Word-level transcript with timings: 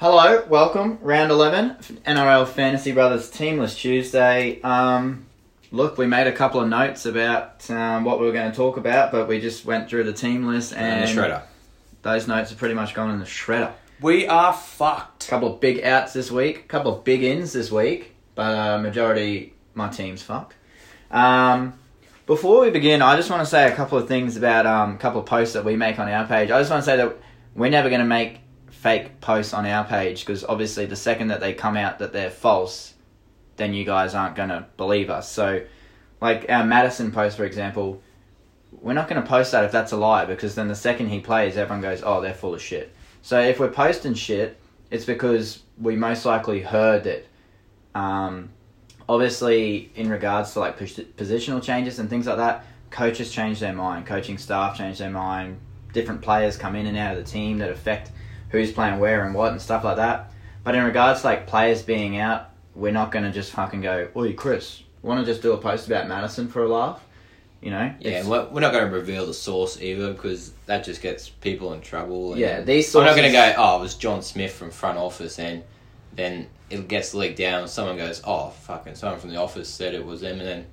Hello, 0.00 0.44
welcome, 0.48 0.98
round 1.02 1.32
11, 1.32 1.70
NRL 2.06 2.46
Fantasy 2.46 2.92
Brothers 2.92 3.28
Teamless 3.32 3.76
Tuesday. 3.76 4.60
Um, 4.62 5.26
look, 5.72 5.98
we 5.98 6.06
made 6.06 6.28
a 6.28 6.32
couple 6.32 6.60
of 6.60 6.68
notes 6.68 7.04
about 7.04 7.68
um, 7.68 8.04
what 8.04 8.20
we 8.20 8.26
were 8.26 8.32
going 8.32 8.48
to 8.48 8.56
talk 8.56 8.76
about, 8.76 9.10
but 9.10 9.26
we 9.26 9.40
just 9.40 9.64
went 9.64 9.88
through 9.90 10.04
the 10.04 10.12
team 10.12 10.46
list 10.46 10.72
And 10.72 11.00
and 11.04 11.08
the 11.08 11.20
shredder. 11.20 11.42
those 12.02 12.28
notes 12.28 12.52
are 12.52 12.54
pretty 12.54 12.74
much 12.74 12.94
gone 12.94 13.10
in 13.10 13.18
the 13.18 13.24
shredder. 13.24 13.72
We 14.00 14.28
are 14.28 14.52
fucked. 14.52 15.26
A 15.26 15.30
couple 15.30 15.54
of 15.54 15.60
big 15.60 15.82
outs 15.82 16.12
this 16.12 16.30
week, 16.30 16.58
a 16.58 16.68
couple 16.68 16.96
of 16.96 17.02
big 17.02 17.24
ins 17.24 17.52
this 17.52 17.72
week, 17.72 18.14
but 18.36 18.56
uh, 18.56 18.78
majority 18.78 19.54
my 19.74 19.88
team's 19.88 20.22
fucked. 20.22 20.54
Um, 21.10 21.74
before 22.24 22.60
we 22.60 22.70
begin, 22.70 23.02
I 23.02 23.16
just 23.16 23.30
want 23.30 23.42
to 23.42 23.46
say 23.46 23.66
a 23.66 23.74
couple 23.74 23.98
of 23.98 24.06
things 24.06 24.36
about 24.36 24.64
um, 24.64 24.94
a 24.94 24.98
couple 24.98 25.18
of 25.18 25.26
posts 25.26 25.54
that 25.54 25.64
we 25.64 25.74
make 25.74 25.98
on 25.98 26.08
our 26.08 26.24
page. 26.24 26.52
I 26.52 26.60
just 26.60 26.70
want 26.70 26.84
to 26.84 26.86
say 26.88 26.96
that 26.98 27.16
we're 27.56 27.70
never 27.70 27.88
going 27.88 28.00
to 28.00 28.06
make 28.06 28.38
fake 28.78 29.20
posts 29.20 29.52
on 29.52 29.66
our 29.66 29.84
page 29.84 30.24
because 30.24 30.44
obviously 30.44 30.86
the 30.86 30.94
second 30.94 31.28
that 31.28 31.40
they 31.40 31.52
come 31.52 31.76
out 31.76 31.98
that 31.98 32.12
they're 32.12 32.30
false, 32.30 32.94
then 33.56 33.74
you 33.74 33.84
guys 33.84 34.14
aren't 34.14 34.36
going 34.36 34.50
to 34.50 34.64
believe 34.76 35.10
us. 35.10 35.28
So, 35.28 35.64
like 36.20 36.46
our 36.48 36.64
Madison 36.64 37.10
post, 37.10 37.36
for 37.36 37.44
example, 37.44 38.00
we're 38.80 38.92
not 38.92 39.08
going 39.08 39.20
to 39.20 39.28
post 39.28 39.50
that 39.50 39.64
if 39.64 39.72
that's 39.72 39.90
a 39.90 39.96
lie 39.96 40.26
because 40.26 40.54
then 40.54 40.68
the 40.68 40.76
second 40.76 41.08
he 41.08 41.18
plays, 41.18 41.56
everyone 41.56 41.82
goes, 41.82 42.02
"Oh, 42.04 42.20
they're 42.20 42.34
full 42.34 42.54
of 42.54 42.62
shit." 42.62 42.94
So 43.20 43.40
if 43.40 43.58
we're 43.58 43.70
posting 43.70 44.14
shit, 44.14 44.60
it's 44.92 45.04
because 45.04 45.62
we 45.80 45.96
most 45.96 46.24
likely 46.24 46.60
heard 46.60 47.06
it. 47.06 47.28
Um, 47.96 48.50
obviously, 49.08 49.90
in 49.96 50.08
regards 50.08 50.52
to 50.52 50.60
like 50.60 50.78
pos- 50.78 51.00
positional 51.16 51.60
changes 51.62 51.98
and 51.98 52.08
things 52.08 52.28
like 52.28 52.36
that, 52.36 52.64
coaches 52.90 53.32
change 53.32 53.58
their 53.58 53.72
mind, 53.72 54.06
coaching 54.06 54.38
staff 54.38 54.78
change 54.78 54.98
their 54.98 55.10
mind, 55.10 55.58
different 55.92 56.22
players 56.22 56.56
come 56.56 56.76
in 56.76 56.86
and 56.86 56.96
out 56.96 57.16
of 57.16 57.24
the 57.24 57.28
team 57.28 57.58
that 57.58 57.70
affect 57.70 58.12
who's 58.50 58.72
playing 58.72 58.98
where 58.98 59.24
and 59.24 59.34
what 59.34 59.52
and 59.52 59.60
stuff 59.60 59.84
like 59.84 59.96
that. 59.96 60.32
But 60.64 60.74
in 60.74 60.84
regards 60.84 61.22
to 61.22 61.28
like 61.28 61.46
players 61.46 61.82
being 61.82 62.18
out, 62.18 62.50
we're 62.74 62.92
not 62.92 63.10
going 63.10 63.24
to 63.24 63.32
just 63.32 63.52
fucking 63.52 63.80
go, 63.80 64.08
"Oi, 64.16 64.32
Chris, 64.32 64.82
want 65.02 65.20
to 65.20 65.26
just 65.26 65.42
do 65.42 65.52
a 65.52 65.58
post 65.58 65.86
about 65.86 66.08
Madison 66.08 66.48
for 66.48 66.64
a 66.64 66.68
laugh?" 66.68 67.02
You 67.60 67.72
know? 67.72 67.92
Yeah, 67.98 68.24
we're 68.24 68.60
not 68.60 68.72
going 68.72 68.88
to 68.88 68.90
reveal 68.90 69.26
the 69.26 69.34
source 69.34 69.82
either 69.82 70.12
because 70.12 70.52
that 70.66 70.84
just 70.84 71.02
gets 71.02 71.28
people 71.28 71.72
in 71.72 71.80
trouble. 71.80 72.32
and 72.32 72.40
yeah. 72.40 72.60
These 72.60 72.94
I'm 72.94 73.04
not 73.04 73.16
going 73.16 73.26
to 73.26 73.32
go, 73.32 73.52
oh, 73.58 73.78
it 73.78 73.80
was 73.80 73.94
John 73.96 74.22
Smith 74.22 74.52
from 74.52 74.70
front 74.70 74.96
office, 74.96 75.40
and 75.40 75.64
then 76.14 76.46
it 76.70 76.86
gets 76.86 77.14
leaked 77.14 77.36
down, 77.38 77.62
and 77.62 77.70
someone 77.70 77.96
goes, 77.96 78.22
oh, 78.24 78.50
fucking 78.50 78.94
someone 78.94 79.18
from 79.18 79.30
the 79.30 79.36
office 79.36 79.68
said 79.68 79.92
it 79.94 80.06
was 80.06 80.20
them, 80.20 80.38
and 80.38 80.48
then 80.48 80.66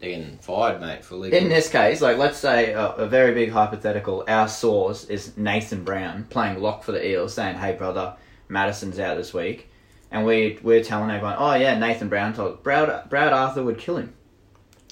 getting 0.00 0.38
fired, 0.38 0.80
mate, 0.80 1.04
for 1.04 1.16
leaking. 1.16 1.42
In 1.44 1.48
this 1.48 1.68
case, 1.68 2.00
like 2.00 2.18
let's 2.18 2.38
say 2.38 2.72
a, 2.72 2.88
a 2.92 3.06
very 3.06 3.32
big 3.34 3.50
hypothetical, 3.50 4.24
our 4.28 4.48
source 4.48 5.04
is 5.04 5.36
Nathan 5.36 5.84
Brown 5.84 6.24
playing 6.30 6.60
lock 6.60 6.82
for 6.84 6.92
the 6.92 7.06
Eels, 7.06 7.34
saying, 7.34 7.56
"Hey 7.56 7.72
brother, 7.72 8.14
Madison's 8.48 8.98
out 8.98 9.16
this 9.16 9.32
week," 9.34 9.70
and 10.10 10.24
we 10.26 10.58
we're 10.62 10.82
telling 10.84 11.10
everyone, 11.10 11.36
"Oh 11.38 11.54
yeah, 11.54 11.78
Nathan 11.78 12.08
Brown 12.08 12.34
told 12.34 12.62
Brad 12.62 13.08
Brad 13.08 13.32
Arthur 13.32 13.62
would 13.62 13.78
kill 13.78 13.96
him." 13.96 14.12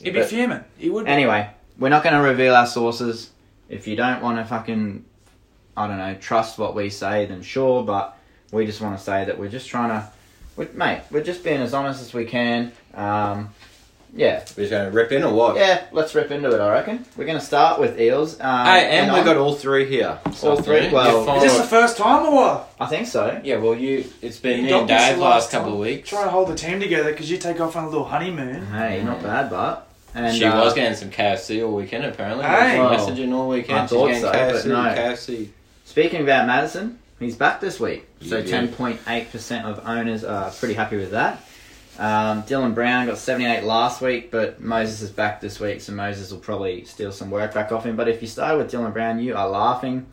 He'd 0.03 0.11
be 0.11 0.21
But- 0.21 0.29
fuming. 0.29 0.65
He 0.77 0.91
would. 0.91 1.05
be. 1.07 1.11
Anyway, 1.11 1.49
we're 1.79 1.89
not 1.89 2.03
going 2.03 2.15
to 2.15 2.21
reveal 2.21 2.55
our 2.55 2.67
sources. 2.67 3.31
If 3.69 3.87
you 3.87 3.97
don't 3.97 4.21
want 4.23 4.39
to 4.39 4.45
fucking, 4.45 5.05
I 5.77 5.87
don't 5.87 5.97
know, 5.99 6.15
trust 6.21 6.59
what 6.59 6.75
we 6.75 6.91
say, 6.91 7.27
then 7.27 7.43
sure. 7.43 7.83
But 7.85 8.17
we 8.53 8.67
just 8.67 8.81
want 8.81 8.99
to 8.99 9.03
say 9.03 9.25
that 9.25 9.39
we're 9.39 9.49
just 9.49 9.69
trying 9.69 9.89
to, 9.91 10.09
we 10.57 10.67
mate, 10.75 11.03
we're 11.11 11.23
just 11.23 11.43
being 11.45 11.61
as 11.61 11.73
honest 11.75 12.03
as 12.03 12.13
we 12.13 12.25
can. 12.25 12.73
Um, 12.93 13.51
yeah, 14.17 14.41
We're 14.57 14.63
just 14.65 14.71
going 14.71 14.85
to 14.85 14.91
rip 14.91 15.11
in 15.13 15.23
or 15.25 15.33
what? 15.35 15.57
yeah. 15.57 15.85
Let's 15.93 16.15
rip 16.15 16.31
into 16.31 16.51
it. 16.55 16.61
I 16.61 16.73
reckon 16.73 17.05
we're 17.17 17.25
going 17.27 17.39
to 17.39 17.45
start 17.45 17.81
with 17.81 18.01
eels. 18.01 18.39
Um, 18.41 18.67
Hey, 18.67 18.99
and, 18.99 19.11
we 19.11 19.17
I'm- 19.19 19.25
got 19.25 19.37
all 19.37 19.55
three 19.55 19.87
here. 19.89 20.19
this 20.27 20.45
All 20.45 20.57
three? 20.57 20.77
afternoon. 20.87 20.93
Well- 20.95 21.37
Is 21.37 21.43
this 21.43 21.57
the 21.59 21.67
first 21.67 21.97
time 21.97 22.27
or 22.27 22.33
what? 22.35 22.71
I 22.79 22.87
think 22.87 23.07
so. 23.09 23.41
yeah, 23.43 23.57
well, 23.57 23.75
you. 23.75 24.05
It's 24.23 24.39
been 24.39 24.59
You 24.61 24.65
me 24.67 24.73
and 24.73 24.89
docked 24.89 25.01
us 25.01 25.09
Dave 25.09 25.17
the 25.19 25.23
last 25.25 25.51
couple 25.51 25.73
of 25.73 25.79
weeks. 25.79 26.09
Trying 26.09 26.25
to 26.25 26.31
hold 26.31 26.49
the 26.49 26.55
team 26.55 26.81
together 26.81 27.11
because 27.11 27.31
you 27.31 27.39
take 27.39 27.61
off 27.61 27.75
on 27.77 27.85
a 27.85 27.89
little 27.89 28.05
honeymoon. 28.05 28.67
Hey, 28.67 29.03
not 29.03 29.23
bad, 29.23 29.51
but 29.51 29.89
and 30.15 30.37
she 30.37 30.45
uh, 30.45 30.63
was 30.63 30.75
getting 30.75 30.97
some 30.97 31.11
KFC 31.11 31.67
all 31.67 31.75
weekend, 31.75 32.05
apparently. 32.05 32.45
Hey. 32.45 32.75
She 32.75 32.79
Well, 32.79 32.91
was 32.91 33.09
messaging 33.11 33.33
all 33.35 33.49
weekend. 33.49 33.79
I 33.79 33.83
She's 33.87 33.91
thought 33.91 34.07
getting 34.07 34.23
so, 34.23 34.33
but 34.33 34.55
KFC, 34.55 34.67
no. 34.67 34.75
KFC. 34.77 35.49
Speaking 35.87 36.21
about 36.23 36.47
Madison, 36.47 36.99
he's 37.19 37.35
back 37.37 37.61
this 37.61 37.81
week, 37.81 38.07
so 38.25 38.39
Yeah. 38.39 38.45
ten 38.47 38.69
point 38.69 39.01
eight 39.09 39.33
percent 39.33 39.67
of 39.67 39.81
owners 39.87 40.23
are 40.25 40.51
pretty 40.53 40.75
happy 40.75 40.97
with 40.99 41.11
that. 41.11 41.41
Um, 41.99 42.43
Dylan 42.43 42.75
Brown 42.75 43.07
got 43.07 43.19
seventy 43.19 43.47
eight 43.47 43.63
last 43.63 44.01
week, 44.01 44.31
but 44.31 44.61
Moses 44.61 45.01
is 45.03 45.11
back 45.11 45.41
this 45.41 45.61
week, 45.61 45.81
so 45.81 45.93
Moses 45.93 46.33
will 46.33 46.41
probably 46.41 46.85
steal 46.85 47.13
some 47.13 47.31
work 47.31 47.55
back 47.55 47.71
off 47.71 47.87
him. 47.87 47.95
But 47.95 48.09
if 48.09 48.21
you 48.21 48.27
start 48.27 48.59
with 48.59 48.71
Dylan 48.71 48.93
Brown, 48.93 49.21
you 49.21 49.37
are 49.37 49.49
laughing. 49.49 50.07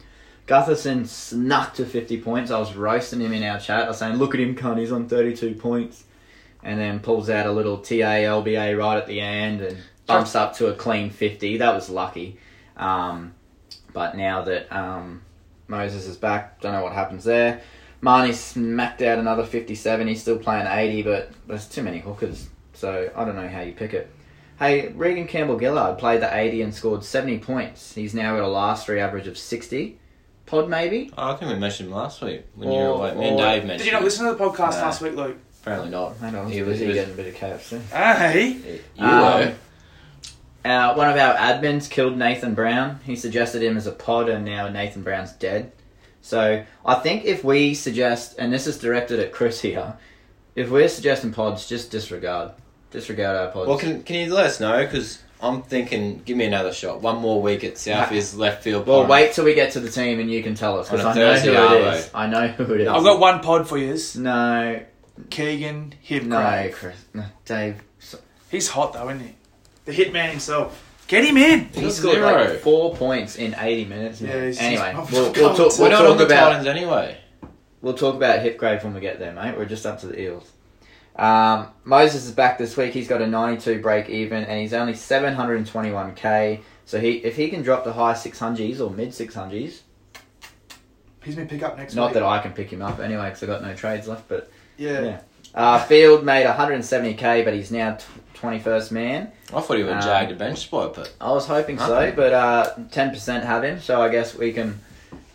Gutherson 0.47 1.07
snuck 1.07 1.73
to 1.75 1.85
fifty 1.85 2.21
points. 2.21 2.51
I 2.51 2.59
was 2.59 2.75
roasting 2.75 3.21
him 3.21 3.33
in 3.33 3.43
our 3.43 3.59
chat. 3.59 3.85
I 3.85 3.87
was 3.87 3.97
saying, 3.97 4.17
"Look 4.17 4.35
at 4.35 4.39
him, 4.39 4.55
cunt! 4.55 4.77
He's 4.77 4.91
on 4.91 5.07
thirty 5.07 5.35
two 5.35 5.55
points," 5.55 6.03
and 6.61 6.79
then 6.79 6.99
pulls 6.99 7.29
out 7.29 7.47
a 7.47 7.51
little 7.51 7.77
TA 7.77 8.25
LBA 8.25 8.77
right 8.77 8.97
at 8.97 9.07
the 9.07 9.19
end 9.19 9.61
and 9.61 9.77
bumps 10.05 10.35
up 10.35 10.55
to 10.57 10.67
a 10.67 10.75
clean 10.75 11.09
fifty. 11.09 11.57
That 11.57 11.73
was 11.73 11.89
lucky. 11.89 12.37
Um, 12.77 13.33
but 13.91 14.15
now 14.15 14.43
that 14.43 14.71
um, 14.71 15.23
Moses 15.67 16.05
is 16.05 16.17
back. 16.17 16.61
Don't 16.61 16.73
know 16.73 16.83
what 16.83 16.93
happens 16.93 17.23
there. 17.23 17.61
Marnie 18.01 18.33
smacked 18.33 19.01
out 19.01 19.19
another 19.19 19.45
57. 19.45 20.07
He's 20.07 20.21
still 20.21 20.37
playing 20.37 20.67
80, 20.67 21.03
but 21.03 21.31
there's 21.47 21.67
too 21.67 21.83
many 21.83 21.99
hookers. 21.99 22.49
So 22.73 23.11
I 23.15 23.25
don't 23.25 23.35
know 23.35 23.47
how 23.47 23.61
you 23.61 23.73
pick 23.73 23.93
it. 23.93 24.09
Hey, 24.57 24.89
Reagan 24.89 25.27
Campbell 25.27 25.59
Gillard 25.59 25.97
played 25.97 26.21
the 26.21 26.35
80 26.35 26.61
and 26.63 26.73
scored 26.73 27.03
70 27.03 27.39
points. 27.39 27.93
He's 27.93 28.13
now 28.13 28.35
got 28.35 28.43
a 28.43 28.47
last 28.47 28.85
three 28.85 28.99
average 28.99 29.27
of 29.27 29.37
60. 29.37 29.97
Pod 30.45 30.69
maybe? 30.69 31.11
Oh, 31.17 31.31
I 31.31 31.35
think 31.35 31.51
we 31.51 31.57
mentioned 31.59 31.89
him 31.89 31.95
last 31.95 32.21
week 32.21 32.43
when 32.55 32.71
you 32.71 32.77
were 32.79 32.85
away. 32.87 33.15
Me 33.15 33.27
and 33.29 33.37
Dave 33.37 33.63
mentioned. 33.63 33.79
Did 33.79 33.85
you 33.85 33.91
not 33.91 33.99
him. 33.99 34.03
listen 34.05 34.25
to 34.27 34.33
the 34.33 34.43
podcast 34.43 34.71
No. 34.77 34.81
last 34.81 35.01
week, 35.01 35.15
Luke? 35.15 35.37
Apparently 35.61 35.89
not. 35.91 36.15
I 36.21 36.29
know, 36.31 36.41
I 36.41 36.43
was 36.45 36.53
He 36.53 36.61
was- 36.63 36.79
he 36.79 36.87
was- 36.87 36.95
getting 36.95 37.13
a 37.13 37.17
bit 37.17 37.27
of 37.27 37.35
KFC. 37.35 37.79
Hey. 37.91 38.47
You 38.95 39.05
Um, 39.05 39.21
were. 39.21 39.53
Uh, 40.65 40.93
one 40.93 41.09
of 41.09 41.15
our 41.17 41.33
admins 41.35 41.89
killed 41.89 42.17
Nathan 42.17 42.53
Brown. 42.53 42.99
He 43.05 43.15
suggested 43.15 43.63
him 43.63 43.77
as 43.77 43.87
a 43.87 43.91
pod, 43.91 44.29
and 44.29 44.45
now 44.45 44.67
Nathan 44.69 45.01
Brown's 45.03 45.31
dead. 45.33 45.71
So 46.21 46.63
I 46.85 46.95
think 46.95 47.25
if 47.25 47.43
we 47.43 47.73
suggest, 47.73 48.35
and 48.37 48.53
this 48.53 48.67
is 48.67 48.77
directed 48.79 49.19
at 49.19 49.31
Chris 49.31 49.59
here, 49.61 49.95
if 50.55 50.69
we're 50.69 50.87
suggesting 50.89 51.31
pods, 51.33 51.67
just 51.67 51.91
disregard, 51.91 52.51
disregard 52.91 53.37
our 53.37 53.47
pods. 53.51 53.67
Well, 53.67 53.77
can 53.77 54.03
can 54.03 54.15
you 54.17 54.33
let 54.33 54.45
us 54.45 54.59
know? 54.59 54.83
Because 54.83 55.21
I'm 55.41 55.63
thinking, 55.63 56.21
give 56.23 56.37
me 56.37 56.45
another 56.45 56.71
shot. 56.73 57.01
One 57.01 57.17
more 57.17 57.41
week 57.41 57.63
at 57.63 57.77
South 57.77 58.11
is 58.11 58.35
left 58.37 58.63
field. 58.63 58.85
well, 58.85 58.99
pond. 58.99 59.09
wait 59.09 59.33
till 59.33 59.45
we 59.45 59.55
get 59.55 59.71
to 59.73 59.79
the 59.79 59.89
team, 59.89 60.19
and 60.19 60.29
you 60.29 60.43
can 60.43 60.53
tell 60.53 60.77
us 60.79 60.89
because 60.89 61.05
On 61.05 61.11
I 61.11 61.11
a 61.13 61.15
know 61.25 61.33
Thursday, 61.33 61.47
who 61.47 61.53
it 61.53 61.57
Arvo. 61.57 61.95
is. 61.95 62.09
I 62.13 62.27
know 62.27 62.47
who 62.49 62.73
it 62.75 62.81
is. 62.81 62.87
I've 62.87 63.03
got 63.03 63.19
one 63.19 63.39
pod 63.41 63.67
for 63.67 63.77
you. 63.77 63.97
no, 64.17 64.81
Keegan 65.29 65.95
Hipgrave. 66.07 66.27
no, 66.27 66.69
Chris, 66.73 67.05
no, 67.13 67.25
Dave. 67.45 67.81
He's 68.51 68.67
hot 68.69 68.93
though, 68.93 69.09
isn't 69.09 69.21
he? 69.25 69.35
The 69.85 69.91
hitman 69.93 70.29
himself. 70.29 70.87
Get 71.11 71.25
him 71.25 71.35
in. 71.35 71.65
He 71.73 71.81
got 71.81 71.91
scored 71.91 72.15
zero. 72.15 72.31
like 72.31 72.59
four 72.61 72.95
points 72.95 73.35
in 73.35 73.53
eighty 73.59 73.83
minutes. 73.83 74.21
Yeah, 74.21 74.45
he's 74.45 74.57
anyway, 74.59 74.93
just- 74.95 75.11
we'll, 75.11 75.31
we'll 75.33 75.55
talk. 75.55 75.77
We're 75.77 75.89
We'll 75.89 75.91
not 75.91 76.01
on 76.05 76.07
talk 76.11 76.17
the 76.19 76.25
about 76.25 76.49
Titans 76.51 76.67
anyway. 76.67 77.17
We'll 77.81 77.95
talk 77.95 78.15
about 78.15 78.39
Hipgrave 78.39 78.81
when 78.85 78.93
we 78.93 79.01
get 79.01 79.19
there, 79.19 79.33
mate. 79.33 79.57
We're 79.57 79.65
just 79.65 79.85
up 79.85 79.99
to 80.01 80.07
the 80.07 80.21
Eels. 80.21 80.49
Um, 81.17 81.67
Moses 81.83 82.25
is 82.27 82.31
back 82.31 82.57
this 82.57 82.77
week. 82.77 82.93
He's 82.93 83.09
got 83.09 83.21
a 83.21 83.27
92 83.27 83.81
break 83.81 84.07
even, 84.07 84.45
and 84.45 84.61
he's 84.61 84.71
only 84.73 84.93
721k. 84.93 86.61
So 86.85 86.99
he, 86.99 87.17
if 87.17 87.35
he 87.35 87.49
can 87.49 87.61
drop 87.61 87.83
the 87.83 87.91
high 87.93 88.13
600s 88.13 88.79
or 88.79 88.89
mid 88.89 89.09
600s, 89.09 89.81
He's 91.23 91.35
been 91.35 91.47
pick 91.47 91.61
up 91.61 91.77
next 91.77 91.93
not 91.93 92.07
week. 92.07 92.13
that 92.15 92.23
I 92.23 92.39
can 92.39 92.53
pick 92.53 92.71
him 92.71 92.81
up 92.81 92.99
anyway 92.99 93.25
because 93.25 93.43
I 93.43 93.45
got 93.47 93.61
no 93.61 93.75
trades 93.75 94.07
left. 94.07 94.27
But 94.29 94.49
Yeah. 94.77 95.01
Yeah. 95.01 95.21
uh, 95.53 95.79
Field 95.85 96.23
made 96.25 96.45
170k, 96.47 97.43
but 97.43 97.53
he's 97.53 97.71
now 97.71 97.95
t- 97.95 98.05
21st 98.41 98.91
man. 98.91 99.31
I 99.53 99.61
thought 99.61 99.77
he 99.77 99.83
would 99.83 99.93
Um, 99.93 100.01
jag 100.01 100.31
a 100.31 100.35
bench 100.35 100.59
spot, 100.59 100.95
but 100.95 101.13
I 101.21 101.31
was 101.31 101.45
hoping 101.45 101.77
so, 101.77 102.11
but 102.15 102.33
uh, 102.33 102.73
10% 102.91 103.43
have 103.43 103.63
him. 103.63 103.79
So 103.79 104.01
I 104.01 104.09
guess 104.09 104.35
we 104.35 104.51
can 104.51 104.79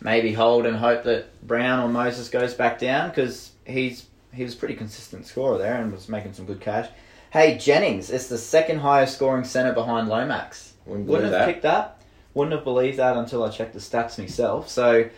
maybe 0.00 0.32
hold 0.32 0.66
and 0.66 0.76
hope 0.76 1.04
that 1.04 1.26
Brown 1.46 1.80
or 1.80 1.88
Moses 1.88 2.28
goes 2.28 2.54
back 2.54 2.78
down 2.78 3.08
because 3.10 3.52
he's 3.64 4.06
he 4.32 4.42
was 4.44 4.54
a 4.54 4.56
pretty 4.56 4.74
consistent 4.74 5.26
scorer 5.26 5.56
there 5.56 5.76
and 5.76 5.92
was 5.92 6.08
making 6.08 6.34
some 6.34 6.44
good 6.46 6.60
cash. 6.60 6.88
Hey 7.30 7.56
Jennings, 7.58 8.10
it's 8.10 8.28
the 8.28 8.38
second 8.38 8.78
highest 8.80 9.14
scoring 9.16 9.44
center 9.44 9.72
behind 9.72 10.08
Lomax. 10.08 10.74
wouldn't 10.84 11.06
Wouldn't 11.08 11.32
have 11.32 11.40
that. 11.40 11.46
picked 11.46 11.62
that. 11.62 12.02
Wouldn't 12.34 12.54
have 12.54 12.64
believed 12.64 12.98
that 12.98 13.16
until 13.16 13.42
I 13.44 13.48
checked 13.50 13.72
the 13.72 13.78
stats 13.80 14.18
myself. 14.18 14.68
So 14.68 15.08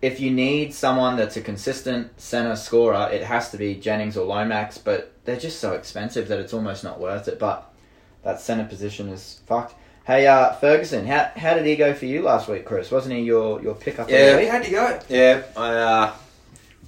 if 0.00 0.20
you 0.20 0.30
need 0.30 0.72
someone 0.74 1.16
that's 1.16 1.36
a 1.36 1.40
consistent 1.40 2.20
center 2.20 2.54
scorer, 2.56 3.08
it 3.10 3.22
has 3.24 3.50
to 3.50 3.56
be 3.56 3.74
Jennings 3.74 4.16
or 4.16 4.24
Lomax, 4.26 4.78
but 4.78 5.12
they're 5.24 5.36
just 5.38 5.60
so 5.60 5.72
expensive 5.72 6.28
that 6.28 6.38
it's 6.38 6.52
almost 6.54 6.84
not 6.84 7.00
worth 7.00 7.28
it. 7.28 7.38
But 7.38 7.70
that 8.22 8.40
center 8.40 8.64
position 8.64 9.08
is 9.08 9.40
fucked. 9.46 9.74
Hey, 10.06 10.26
uh, 10.26 10.52
Ferguson, 10.54 11.06
how, 11.06 11.30
how 11.34 11.54
did 11.54 11.64
he 11.64 11.76
go 11.76 11.94
for 11.94 12.04
you 12.04 12.20
last 12.22 12.46
week, 12.46 12.66
Chris? 12.66 12.90
Wasn't 12.90 13.14
he 13.14 13.22
your, 13.22 13.62
your 13.62 13.74
pickup 13.74 14.10
Yeah. 14.10 14.16
he 14.18 14.24
had 14.24 14.36
Hey, 14.36 14.44
week? 14.44 14.48
how'd 14.50 14.66
you 14.66 14.72
go? 14.72 15.00
Yeah, 15.08 15.42
I, 15.56 15.74
uh, 15.74 16.12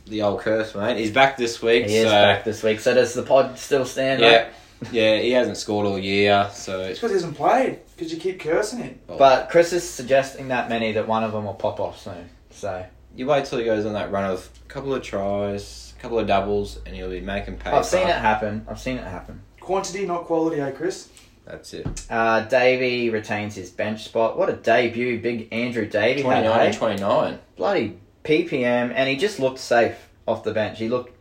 the 0.06 0.20
old 0.22 0.40
curse, 0.40 0.74
mate. 0.74 0.98
He's 0.98 1.10
back 1.10 1.38
this 1.38 1.62
week. 1.62 1.86
He 1.86 1.96
is 1.96 2.04
back 2.04 2.44
this 2.44 2.62
week. 2.62 2.78
So 2.80 2.92
does 2.94 3.14
the 3.14 3.22
pod 3.22 3.58
still 3.58 3.86
stand? 3.86 4.20
Yeah, 4.20 4.48
mate? 4.82 4.92
yeah. 4.92 5.16
He 5.18 5.30
hasn't 5.32 5.56
scored 5.56 5.86
all 5.86 5.98
year, 5.98 6.48
so 6.52 6.80
It's 6.82 6.98
because 6.98 7.10
he 7.10 7.14
hasn't 7.14 7.36
played. 7.36 7.78
Because 7.96 8.12
you 8.12 8.18
keep 8.20 8.38
cursing 8.38 8.80
him. 8.80 9.00
But 9.06 9.48
Chris 9.48 9.72
is 9.72 9.88
suggesting 9.88 10.48
that 10.48 10.68
many 10.68 10.92
that 10.92 11.08
one 11.08 11.24
of 11.24 11.32
them 11.32 11.46
will 11.46 11.54
pop 11.54 11.80
off 11.80 11.98
soon. 11.98 12.28
So 12.50 12.84
you 13.16 13.26
wait 13.26 13.46
till 13.46 13.58
he 13.58 13.64
goes 13.64 13.86
on 13.86 13.94
that 13.94 14.10
run 14.12 14.30
of 14.30 14.46
a 14.64 14.68
couple 14.68 14.94
of 14.94 15.02
tries, 15.02 15.85
a 15.96 16.02
couple 16.02 16.18
of 16.18 16.26
doubles, 16.26 16.78
and 16.84 16.94
he'll 16.94 17.10
be 17.10 17.20
making 17.20 17.56
paper. 17.56 17.76
I've 17.76 17.86
seen 17.86 18.06
it 18.06 18.16
happen. 18.16 18.66
I've 18.68 18.80
seen 18.80 18.98
it 18.98 19.04
happen. 19.04 19.40
Quantity, 19.60 20.06
not 20.06 20.24
quality, 20.24 20.60
eh, 20.60 20.70
Chris? 20.70 21.08
That's 21.44 21.72
it. 21.74 21.86
Uh, 22.10 22.40
Davey 22.42 23.08
retains 23.10 23.54
his 23.54 23.70
bench 23.70 24.04
spot. 24.04 24.36
What 24.36 24.48
a 24.48 24.54
debut, 24.54 25.20
big 25.20 25.48
Andrew 25.52 25.86
Davey 25.86 26.22
had. 26.22 26.44
29 26.44 26.58
hey? 26.58 26.66
and 26.66 26.76
29. 26.76 27.38
Bloody 27.56 27.98
PPM, 28.24 28.92
and 28.94 29.08
he 29.08 29.16
just 29.16 29.38
looked 29.38 29.58
safe 29.58 30.08
off 30.26 30.42
the 30.42 30.52
bench. 30.52 30.78
He 30.78 30.88
looked 30.88 31.16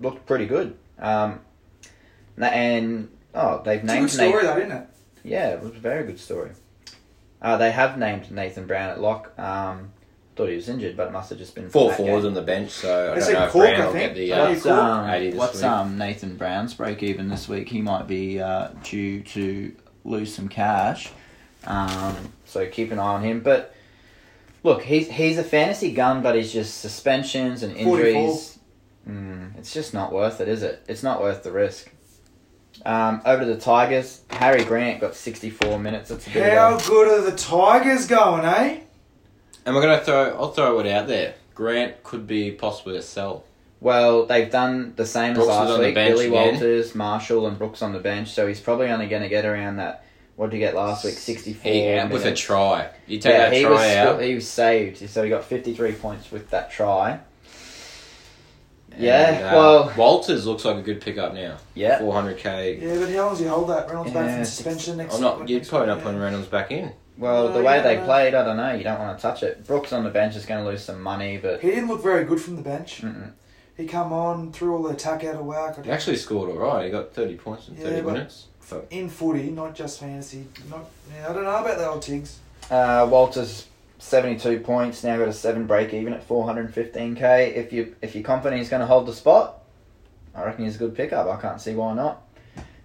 looked 0.00 0.26
pretty 0.26 0.46
good. 0.46 0.76
Um, 0.98 1.40
and 2.38 3.08
oh, 3.34 3.62
they've 3.64 3.82
It's 3.82 3.84
a 3.84 3.86
good 3.86 4.00
named 4.00 4.10
story, 4.10 4.30
Nathan. 4.30 4.46
that, 4.46 4.58
isn't 4.58 4.72
it? 4.72 4.88
Yeah, 5.24 5.48
it 5.50 5.62
was 5.62 5.70
a 5.70 5.80
very 5.80 6.04
good 6.04 6.20
story. 6.20 6.50
Uh, 7.42 7.56
they 7.56 7.70
have 7.70 7.98
named 7.98 8.30
Nathan 8.30 8.66
Brown 8.66 8.90
at 8.90 9.00
lock. 9.00 9.38
Um, 9.38 9.92
thought 10.36 10.48
he 10.48 10.54
was 10.56 10.68
injured, 10.68 10.96
but 10.96 11.08
it 11.08 11.12
must 11.12 11.30
have 11.30 11.38
just 11.38 11.54
been 11.54 11.64
from 11.64 11.70
Four 11.72 11.88
that 11.90 11.96
forwards 11.96 12.24
on 12.24 12.34
the 12.34 12.42
bench, 12.42 12.70
so 12.70 12.88
I 13.12 13.14
They 13.14 13.20
don't 13.20 13.22
said 13.24 13.32
know 13.34 13.44
if 13.46 13.50
Cork, 13.52 13.66
Brown 13.68 13.80
I 13.80 13.86
will 13.86 13.92
think. 13.92 14.08
get 14.08 14.14
the. 14.16 14.32
Uh, 14.32 14.48
What's, 14.48 14.62
Cool. 14.62 14.72
um, 14.72 15.10
80 15.10 15.30
this 15.30 15.38
what's 15.38 15.54
week. 15.56 15.64
um, 15.64 15.98
Nathan 15.98 16.36
Brown's 16.36 16.74
break 16.74 17.02
even 17.02 17.28
this 17.28 17.48
week? 17.48 17.68
He 17.68 17.82
might 17.82 18.06
be 18.06 18.40
uh, 18.40 18.68
due 18.84 19.22
to 19.22 19.74
lose 20.04 20.34
some 20.34 20.48
cash. 20.48 21.10
Um, 21.66 22.16
so 22.46 22.66
keep 22.68 22.90
an 22.92 22.98
eye 22.98 23.02
on 23.02 23.22
him. 23.22 23.40
But 23.40 23.74
look, 24.62 24.82
he's 24.82 25.10
he's 25.10 25.36
a 25.38 25.44
fantasy 25.44 25.92
gun, 25.92 26.22
but 26.22 26.34
he's 26.34 26.52
just 26.52 26.78
suspensions 26.80 27.62
and 27.62 27.74
44. 27.76 27.98
injuries. 27.98 28.58
Mm, 29.08 29.58
it's 29.58 29.72
just 29.74 29.92
not 29.94 30.12
worth 30.12 30.40
it, 30.40 30.48
is 30.48 30.62
it? 30.62 30.82
It's 30.88 31.02
not 31.02 31.20
worth 31.20 31.42
the 31.42 31.52
risk. 31.52 31.90
Um, 32.86 33.20
over 33.26 33.44
to 33.44 33.46
the 33.54 33.60
Tigers, 33.60 34.22
Harry 34.30 34.64
Grant 34.64 35.00
got 35.02 35.14
64 35.14 35.78
minutes. 35.78 36.08
That's 36.08 36.26
a 36.26 36.30
bit 36.30 36.52
How 36.54 36.76
of 36.76 36.84
a, 36.86 36.88
good 36.88 37.08
are 37.08 37.30
the 37.30 37.36
Tigers 37.36 38.06
going, 38.06 38.44
eh? 38.46 38.80
And 39.70 39.76
we're 39.76 39.82
gonna 39.82 40.04
throw. 40.04 40.36
I'll 40.36 40.50
throw 40.50 40.80
it 40.80 40.88
out 40.88 41.06
there. 41.06 41.34
Grant 41.54 42.02
could 42.02 42.26
be 42.26 42.50
possibly 42.50 42.96
a 42.96 43.02
sell. 43.02 43.44
Well, 43.78 44.26
they've 44.26 44.50
done 44.50 44.94
the 44.96 45.06
same 45.06 45.34
Brooks 45.34 45.48
as 45.48 45.54
is 45.54 45.58
last 45.60 45.70
on 45.70 45.78
the 45.78 45.86
week. 45.86 45.94
bench 45.94 46.10
Billy 46.10 46.26
again. 46.26 46.52
Walters, 46.54 46.94
Marshall, 46.96 47.46
and 47.46 47.56
Brooks 47.56 47.80
on 47.80 47.92
the 47.92 48.00
bench, 48.00 48.32
so 48.32 48.48
he's 48.48 48.58
probably 48.58 48.88
only 48.88 49.06
going 49.06 49.22
to 49.22 49.28
get 49.28 49.44
around 49.44 49.76
that. 49.76 50.04
What 50.34 50.50
did 50.50 50.56
he 50.56 50.58
get 50.58 50.74
last 50.74 51.04
week? 51.04 51.14
Sixty-four. 51.14 51.70
He, 51.70 51.82
and 51.84 52.10
with 52.10 52.26
a 52.26 52.34
try, 52.34 52.90
you 53.06 53.20
take 53.20 53.32
yeah, 53.32 53.50
that 53.50 53.52
he 53.52 53.62
try 53.62 53.70
was 53.70 53.80
out. 53.80 54.22
he 54.22 54.34
was 54.34 54.48
saved, 54.48 55.08
so 55.08 55.22
he 55.22 55.30
got 55.30 55.44
fifty-three 55.44 55.92
points 55.92 56.32
with 56.32 56.50
that 56.50 56.72
try. 56.72 57.20
Yeah, 58.98 59.30
and, 59.30 59.44
uh, 59.44 59.50
well- 59.58 59.92
Walters 59.96 60.46
looks 60.46 60.64
like 60.64 60.76
a 60.76 60.82
good 60.82 61.00
pickup 61.00 61.32
now. 61.34 61.56
Yeah, 61.74 61.98
Four 61.98 62.12
hundred 62.12 62.38
k. 62.38 62.78
Yeah, 62.80 62.98
but 62.98 63.08
how 63.10 63.22
long 63.22 63.30
does 63.30 63.38
he 63.40 63.46
hold 63.46 63.68
that? 63.70 63.86
Reynolds 63.88 64.10
back 64.12 64.34
from 64.34 64.44
suspension 64.44 64.96
next 64.98 65.14
I'm 65.14 65.20
not. 65.20 65.48
You're 65.48 65.58
next 65.60 65.68
probably 65.68 65.88
not 65.88 66.00
putting 66.02 66.18
yeah. 66.18 66.24
Reynolds 66.24 66.48
back 66.48 66.70
in. 66.70 66.92
well, 67.16 67.48
Oh, 67.48 67.52
the 67.52 67.62
way 67.62 67.76
yeah, 67.76 67.82
they 67.82 67.96
no. 67.96 68.04
played, 68.04 68.34
I 68.34 68.44
don't 68.44 68.56
know. 68.56 68.72
You 68.74 68.84
don't 68.84 68.98
want 68.98 69.16
to 69.18 69.22
touch 69.22 69.42
it. 69.42 69.66
Brooks 69.66 69.92
on 69.92 70.04
the 70.04 70.10
bench 70.10 70.36
is 70.36 70.44
going 70.46 70.62
to 70.64 70.68
lose 70.70 70.82
some 70.82 71.00
money, 71.00 71.38
but 71.38 71.60
He 71.60 71.68
didn't 71.70 71.88
look 71.88 72.02
very 72.02 72.24
good 72.24 72.40
from 72.40 72.56
the 72.56 72.62
bench. 72.62 73.02
mm-mm. 73.02 73.32
He 73.76 73.86
come 73.86 74.12
on, 74.12 74.52
threw 74.52 74.76
all 74.76 74.82
the 74.82 74.90
attack 74.90 75.24
out 75.24 75.36
of 75.36 75.46
whack. 75.46 75.82
He 75.84 75.90
actually 75.90 76.16
scored 76.16 76.50
all 76.50 76.58
right. 76.58 76.84
He 76.84 76.90
got 76.90 77.14
thirty 77.14 77.36
points 77.36 77.68
in 77.68 77.76
Yeah, 77.76 77.84
thirty 77.84 78.02
minutes. 78.02 78.46
For, 78.58 78.82
in 78.90 79.08
footy, 79.08 79.50
not 79.50 79.74
just 79.74 80.00
fantasy. 80.00 80.46
Not, 80.68 80.84
yeah, 81.14 81.30
I 81.30 81.32
don't 81.32 81.44
know 81.44 81.56
about 81.56 81.78
the 81.78 81.88
old 81.88 82.02
Tigs. 82.02 82.38
Uh, 82.70 83.08
Walters 83.10 83.66
seventy-two 84.00 84.60
points 84.60 85.04
now 85.04 85.16
got 85.16 85.28
a 85.28 85.32
seven 85.32 85.66
break 85.66 85.94
even 85.94 86.12
at 86.12 86.24
four 86.24 86.44
hundred 86.44 86.66
and 86.66 86.74
fifteen 86.74 87.14
k. 87.14 87.54
If 87.54 87.72
you 87.72 87.94
if 88.02 88.14
you're 88.14 88.24
confident 88.24 88.58
he's 88.60 88.70
going 88.70 88.80
to 88.80 88.86
hold 88.86 89.06
the 89.06 89.12
spot, 89.12 89.62
I 90.34 90.44
reckon 90.44 90.64
he's 90.64 90.74
a 90.76 90.78
good 90.78 90.96
pickup. 90.96 91.28
I 91.28 91.40
can't 91.40 91.60
see 91.60 91.74
why 91.74 91.94
not. 91.94 92.22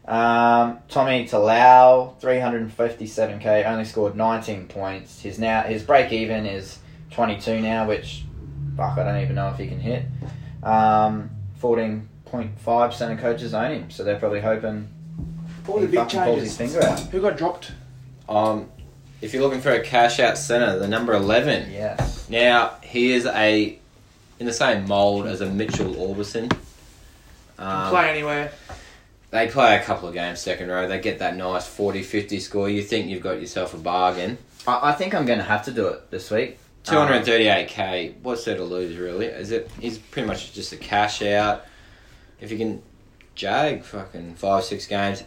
Um, 0.07 0.79
Tommy 0.87 1.25
Talau 1.25 2.19
three 2.19 2.39
hundred 2.39 2.61
and 2.61 2.71
fifty-seven 2.71 3.39
k 3.39 3.63
only 3.63 3.85
scored 3.85 4.15
nineteen 4.15 4.67
points. 4.67 5.21
His 5.21 5.39
now 5.39 5.63
his 5.63 5.81
break 5.81 6.11
even 6.11 6.45
is 6.45 6.77
twenty-two 7.09 7.59
now, 7.61 7.87
which 7.87 8.23
fuck 8.77 8.97
I 8.99 9.03
don't 9.03 9.21
even 9.23 9.35
know 9.35 9.49
if 9.49 9.57
he 9.57 9.67
can 9.67 9.79
hit. 9.79 10.05
Um, 10.61 11.31
fourteen 11.55 12.09
point 12.25 12.59
five 12.59 12.91
percent 12.91 13.13
of 13.13 13.19
coaches 13.19 13.53
own 13.53 13.71
him, 13.71 13.89
so 13.89 14.03
they're 14.03 14.19
probably 14.19 14.41
hoping 14.41 14.89
All 15.67 15.79
he 15.79 15.85
the 15.85 15.91
big 15.91 15.99
fucking 16.01 16.21
pulls 16.21 16.41
his 16.41 16.57
changes. 16.57 16.75
finger 16.75 16.87
out. 16.87 16.99
Who 16.99 17.21
got 17.21 17.37
dropped? 17.37 17.71
um, 18.29 18.69
if 19.21 19.33
you're 19.33 19.41
looking 19.43 19.61
for 19.61 19.71
a 19.71 19.81
cash 19.81 20.19
out 20.19 20.37
center, 20.37 20.77
the 20.79 20.87
number 20.87 21.13
eleven. 21.13 21.71
Yes. 21.71 22.29
Now 22.29 22.75
he 22.83 23.13
is 23.13 23.25
a 23.25 23.77
in 24.39 24.45
the 24.45 24.53
same 24.53 24.87
mold 24.87 25.27
as 25.27 25.41
a 25.41 25.45
Mitchell 25.49 25.93
Aubusson. 25.95 26.51
Um, 27.57 27.89
Play 27.89 28.09
anywhere. 28.09 28.51
They 29.31 29.47
play 29.47 29.75
a 29.77 29.83
couple 29.83 30.07
of 30.07 30.13
games 30.13 30.39
second 30.39 30.69
row. 30.69 30.87
They 30.87 30.99
get 30.99 31.19
that 31.19 31.35
nice 31.35 31.65
40-50 31.67 32.39
score. 32.41 32.69
You 32.69 32.81
think 32.81 33.07
you've 33.07 33.23
got 33.23 33.39
yourself 33.41 33.73
a 33.73 33.77
bargain. 33.77 34.37
I, 34.67 34.89
I 34.89 34.91
think 34.93 35.13
I'm 35.13 35.25
going 35.25 35.39
to 35.39 35.45
have 35.45 35.65
to 35.65 35.71
do 35.71 35.87
it 35.87 36.09
this 36.11 36.29
week. 36.31 36.57
Two 36.83 36.95
hundred 36.97 37.25
thirty-eight 37.25 37.67
k. 37.67 38.13
What's 38.21 38.45
there 38.45 38.57
to 38.57 38.63
lose, 38.63 38.95
really? 38.97 39.25
Is 39.25 39.49
it? 39.51 39.71
He's 39.81 39.97
pretty 39.97 40.27
much 40.27 40.53
just 40.53 40.71
a 40.71 40.77
cash 40.77 41.21
out. 41.23 41.65
If 42.39 42.51
you 42.51 42.57
can 42.59 42.83
jag 43.33 43.83
fucking 43.83 44.35
five 44.35 44.63
six 44.63 44.85
games, 44.85 45.23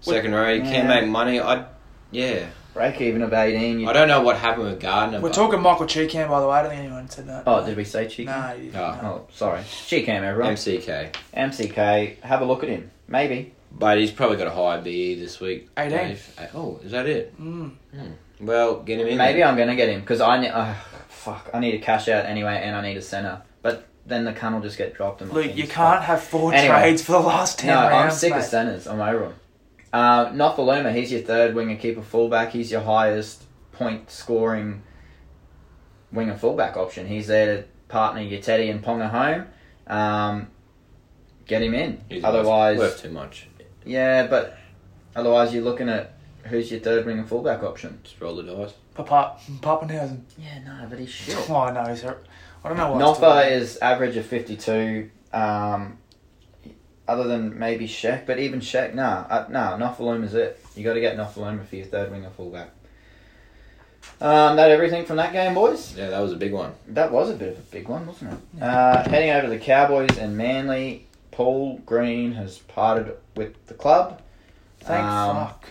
second 0.00 0.32
row, 0.34 0.48
you 0.50 0.62
Yeah. 0.62 0.70
can 0.72 0.88
make 0.88 1.06
money. 1.08 1.40
I, 1.40 1.66
yeah. 2.10 2.46
Break 2.80 2.98
even 3.02 3.20
of 3.20 3.30
18. 3.34 3.80
You, 3.80 3.88
I 3.90 3.92
don't 3.92 4.08
know 4.08 4.22
what 4.22 4.38
happened 4.38 4.64
with 4.70 4.80
Gardner. 4.80 5.18
We're 5.20 5.28
but 5.28 5.34
talking 5.34 5.60
Michael 5.60 5.84
Chee-Kam, 5.84 6.30
by 6.30 6.40
the 6.40 6.46
way. 6.48 6.54
I 6.54 6.62
don't 6.62 6.70
think 6.70 6.82
anyone 6.82 7.10
said 7.10 7.26
that. 7.28 7.42
oh, 7.46 7.62
did 7.66 7.76
we 7.76 7.84
say 7.84 8.06
Cheeky? 8.08 8.24
Nah, 8.24 8.52
you 8.52 8.70
didn't. 8.70 8.76
Oh. 8.80 9.00
Oh, 9.04 9.26
sorry. 9.34 9.62
Chee-Kam, 9.86 10.24
everyone. 10.24 10.54
MCK, 10.54 11.14
MCK, 11.36 12.20
have 12.22 12.40
a 12.40 12.44
look 12.46 12.62
at 12.62 12.70
him. 12.70 12.90
Maybe. 13.06 13.52
but 13.70 13.98
he's 13.98 14.10
probably 14.10 14.38
got 14.38 14.46
a 14.46 14.50
high 14.50 14.80
BE 14.80 15.16
this 15.16 15.40
week. 15.40 15.68
18. 15.76 15.90
Dave. 15.90 16.40
Oh, 16.54 16.80
is 16.82 16.92
that 16.92 17.06
it? 17.06 17.38
Mm. 17.38 17.72
Well, 18.40 18.80
get 18.80 18.98
him 18.98 19.08
in. 19.08 19.18
Maybe 19.18 19.40
then. 19.40 19.48
I'm 19.48 19.56
going 19.56 19.68
to 19.68 19.76
get 19.76 19.90
him 19.90 20.00
because 20.00 20.22
I 20.22 20.40
need. 20.40 20.48
Uh, 20.48 20.72
fuck, 21.10 21.50
I 21.52 21.58
need 21.60 21.74
a 21.74 21.80
cash 21.80 22.08
out 22.08 22.24
anyway, 22.24 22.62
and 22.64 22.74
I 22.74 22.80
need 22.80 22.96
a 22.96 23.02
center. 23.02 23.42
But 23.60 23.88
then 24.06 24.24
the 24.24 24.32
cunt 24.32 24.54
will 24.54 24.62
just 24.62 24.78
get 24.78 24.94
dropped. 24.94 25.20
And 25.20 25.28
my 25.30 25.36
Luke, 25.36 25.46
team's 25.48 25.58
you 25.58 25.68
can't 25.68 26.02
have 26.02 26.22
four 26.22 26.54
Anyway. 26.54 26.74
trades 26.80 27.02
for 27.02 27.12
the 27.12 27.18
last 27.20 27.58
ten 27.58 27.74
No, 27.74 27.88
rounds. 27.90 28.14
I'm 28.14 28.18
sick 28.18 28.30
mate. 28.32 28.38
of 28.38 28.44
centers. 28.44 28.86
I'm 28.86 29.00
over 29.02 29.24
him. 29.26 29.34
Uh, 29.92 30.26
Nofoaluma, 30.30 30.94
he's 30.94 31.10
your 31.10 31.20
third 31.22 31.54
winger 31.54 31.76
keeper 31.76 32.02
fullback. 32.02 32.50
He's 32.52 32.70
your 32.70 32.82
highest 32.82 33.44
point 33.72 34.10
scoring 34.10 34.82
winger 36.12 36.36
fullback 36.36 36.76
option. 36.76 37.06
He's 37.08 37.26
there 37.26 37.56
to 37.56 37.64
partner 37.88 38.20
your 38.22 38.40
Teddy 38.40 38.68
and 38.70 38.82
Ponga 38.84 39.10
home. 39.10 39.46
Um, 39.86 40.48
get 41.46 41.62
him 41.62 41.74
in. 41.74 42.00
He's 42.08 42.22
Otherwise, 42.22 42.78
worth, 42.78 42.92
worth 42.92 43.02
too 43.02 43.10
much. 43.10 43.48
yeah, 43.84 44.26
but 44.28 44.56
otherwise 45.16 45.52
you're 45.52 45.64
looking 45.64 45.88
at 45.88 46.14
who's 46.44 46.70
your 46.70 46.80
third 46.80 47.04
winger 47.06 47.24
fullback 47.24 47.62
option. 47.62 47.98
Just 48.04 48.20
roll 48.20 48.36
the 48.36 48.42
dice. 48.44 48.74
Papa, 48.94 49.36
Papenhuyzen. 49.60 50.20
Yeah, 50.38 50.60
no, 50.64 50.86
but 50.88 50.98
he's 50.98 51.08
shit. 51.10 51.36
Oh, 51.50 51.70
no, 51.72 51.84
he's 51.86 52.02
hurt. 52.02 52.24
I 52.64 52.68
don't 52.68 52.76
know 52.78 52.92
what. 52.92 53.00
else 53.02 53.18
Noffa 53.18 53.50
is 53.50 53.78
average 53.78 54.16
of 54.16 54.26
52. 54.26 55.10
Um, 55.32 55.98
other 57.10 57.24
than 57.24 57.58
maybe 57.58 57.88
Sheck, 57.88 58.24
but 58.24 58.38
even 58.38 58.60
Sheck, 58.60 58.94
nah, 58.94 59.26
uh, 59.28 59.46
nah, 59.50 59.76
Nofoaluma's 59.76 60.32
it. 60.34 60.64
You 60.76 60.84
got 60.84 60.94
to 60.94 61.00
get 61.00 61.16
Nofoaluma 61.16 61.66
for 61.66 61.74
your 61.74 61.86
third 61.86 62.12
winger 62.12 62.30
fullback. 62.30 62.70
Um, 64.20 64.54
that 64.56 64.70
everything 64.70 65.04
from 65.04 65.16
that 65.16 65.32
game, 65.32 65.54
boys. 65.54 65.96
Yeah, 65.96 66.10
that 66.10 66.20
was 66.20 66.32
a 66.32 66.36
big 66.36 66.52
one. 66.52 66.72
That 66.86 67.10
was 67.10 67.30
a 67.30 67.34
bit 67.34 67.48
of 67.48 67.58
a 67.58 67.62
big 67.62 67.88
one, 67.88 68.06
wasn't 68.06 68.34
it? 68.34 68.62
Uh, 68.62 69.08
heading 69.08 69.30
over 69.30 69.42
to 69.42 69.48
the 69.48 69.58
Cowboys 69.58 70.18
and 70.18 70.36
Manly, 70.36 71.08
Paul 71.32 71.78
Green 71.84 72.32
has 72.32 72.58
parted 72.58 73.16
with 73.34 73.66
the 73.66 73.74
club. 73.74 74.22
Thank 74.78 75.04
um, 75.04 75.36
fuck. 75.36 75.66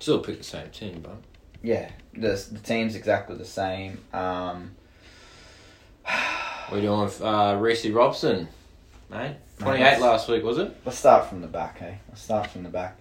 Still 0.00 0.18
pick 0.20 0.36
the 0.36 0.44
same 0.44 0.68
team, 0.68 1.00
but 1.02 1.16
Yeah, 1.62 1.90
the 2.12 2.46
the 2.52 2.58
team's 2.58 2.94
exactly 2.94 3.36
the 3.36 3.46
same. 3.46 4.00
Um, 4.12 4.72
what 6.02 6.72
are 6.72 6.76
you 6.76 6.82
doing 6.82 7.00
with 7.00 7.22
uh, 7.22 7.56
Reece 7.58 7.86
Robson, 7.86 8.48
mate? 9.10 9.36
Twenty 9.58 9.80
eight 9.80 9.92
Nice. 9.92 10.00
last 10.00 10.28
week, 10.28 10.42
was 10.44 10.58
it? 10.58 10.74
Let's 10.84 10.98
start 10.98 11.26
from 11.26 11.40
the 11.40 11.46
back, 11.48 11.78
hey? 11.78 11.98
Let's 12.08 12.22
start 12.22 12.46
from 12.48 12.62
the 12.62 12.68
back. 12.68 12.96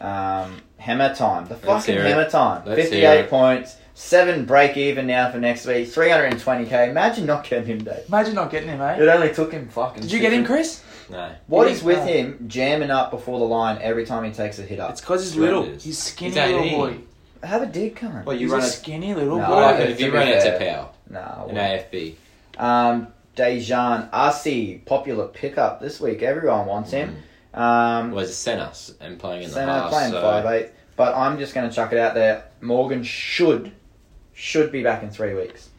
Um, 0.00 0.60
hammer 0.76 1.14
time. 1.14 1.44
The 1.44 1.54
Let's 1.54 1.64
fucking 1.64 1.94
hear 1.94 2.04
it. 2.04 2.08
hammer 2.08 2.28
time. 2.28 2.62
Let's 2.66 2.80
58 2.82 3.18
it. 3.20 3.30
points. 3.30 3.76
Seven 3.96 4.44
break 4.44 4.76
even 4.76 5.06
now 5.06 5.30
for 5.30 5.38
next 5.38 5.66
week. 5.66 5.86
320k. 5.86 6.88
Imagine 6.88 7.26
not 7.26 7.44
getting 7.48 7.66
him, 7.66 7.84
Dave. 7.84 8.04
Imagine 8.08 8.34
not 8.34 8.50
getting 8.50 8.68
him, 8.68 8.80
eh? 8.80 8.96
It 9.00 9.08
only 9.08 9.32
took 9.32 9.52
him 9.52 9.68
fucking. 9.68 10.02
Did 10.02 10.10
you 10.10 10.18
get 10.18 10.32
him, 10.32 10.44
Chris? 10.44 10.82
No. 11.10 11.30
What 11.46 11.68
is 11.68 11.82
with 11.84 12.04
him 12.04 12.44
jamming 12.48 12.90
up 12.90 13.12
before 13.12 13.38
the 13.38 13.44
line 13.44 13.78
every 13.80 14.04
time 14.04 14.24
he 14.24 14.32
takes 14.32 14.58
a 14.58 14.62
hit 14.62 14.80
up? 14.80 14.90
It's 14.90 15.00
because 15.00 15.22
he's 15.22 15.34
Horrendous. 15.34 15.60
little. 15.64 15.80
He's 15.80 15.98
skinny 15.98 16.30
He's 16.32 16.38
little 16.40 16.60
18. 16.62 16.76
boy. 16.78 16.96
Have 17.46 17.62
a 17.62 17.66
dig, 17.66 17.94
come 17.94 18.16
on. 18.16 18.24
Well, 18.24 18.34
you 18.34 18.46
He's 18.46 18.52
run 18.52 18.62
a 18.62 18.64
a. 18.64 18.68
skinny 18.68 19.14
little 19.14 19.38
No, 19.38 19.46
boy. 19.46 19.52
I 19.52 19.56
I 19.58 19.60
reckon 19.72 19.78
reckon 19.80 19.92
if 19.92 20.00
you 20.00 20.12
run 20.12 20.28
out 20.28 20.34
to 20.34 20.58
fair. 20.58 20.58
power 20.74 20.88
Nah. 21.10 21.46
in 21.46 21.54
well. 21.54 21.78
AFB, 21.78 22.14
Um, 22.58 23.08
Dejan 23.36 24.08
Arce, 24.12 24.80
popular 24.86 25.28
pickup 25.28 25.80
this 25.80 26.00
week. 26.00 26.22
Everyone 26.22 26.66
wants 26.66 26.90
him. 26.90 27.16
Mm. 27.54 27.58
Um, 27.58 28.10
was 28.10 28.30
a 28.30 28.34
centre 28.34 28.72
and 29.00 29.18
playing 29.18 29.44
in 29.44 29.48
the 29.48 29.54
Centre 29.54 29.72
half. 29.72 29.90
playing 29.90 30.10
so 30.10 30.20
five 30.20 30.44
eight, 30.46 30.70
but 30.96 31.14
I'm 31.14 31.38
just 31.38 31.54
going 31.54 31.68
to 31.68 31.74
chuck 31.74 31.92
it 31.92 31.98
out 31.98 32.14
there. 32.14 32.44
Morgan 32.60 33.04
should 33.04 33.72
should 34.32 34.72
be 34.72 34.82
back 34.82 35.02
in 35.04 35.10
three 35.10 35.34
weeks. 35.34 35.70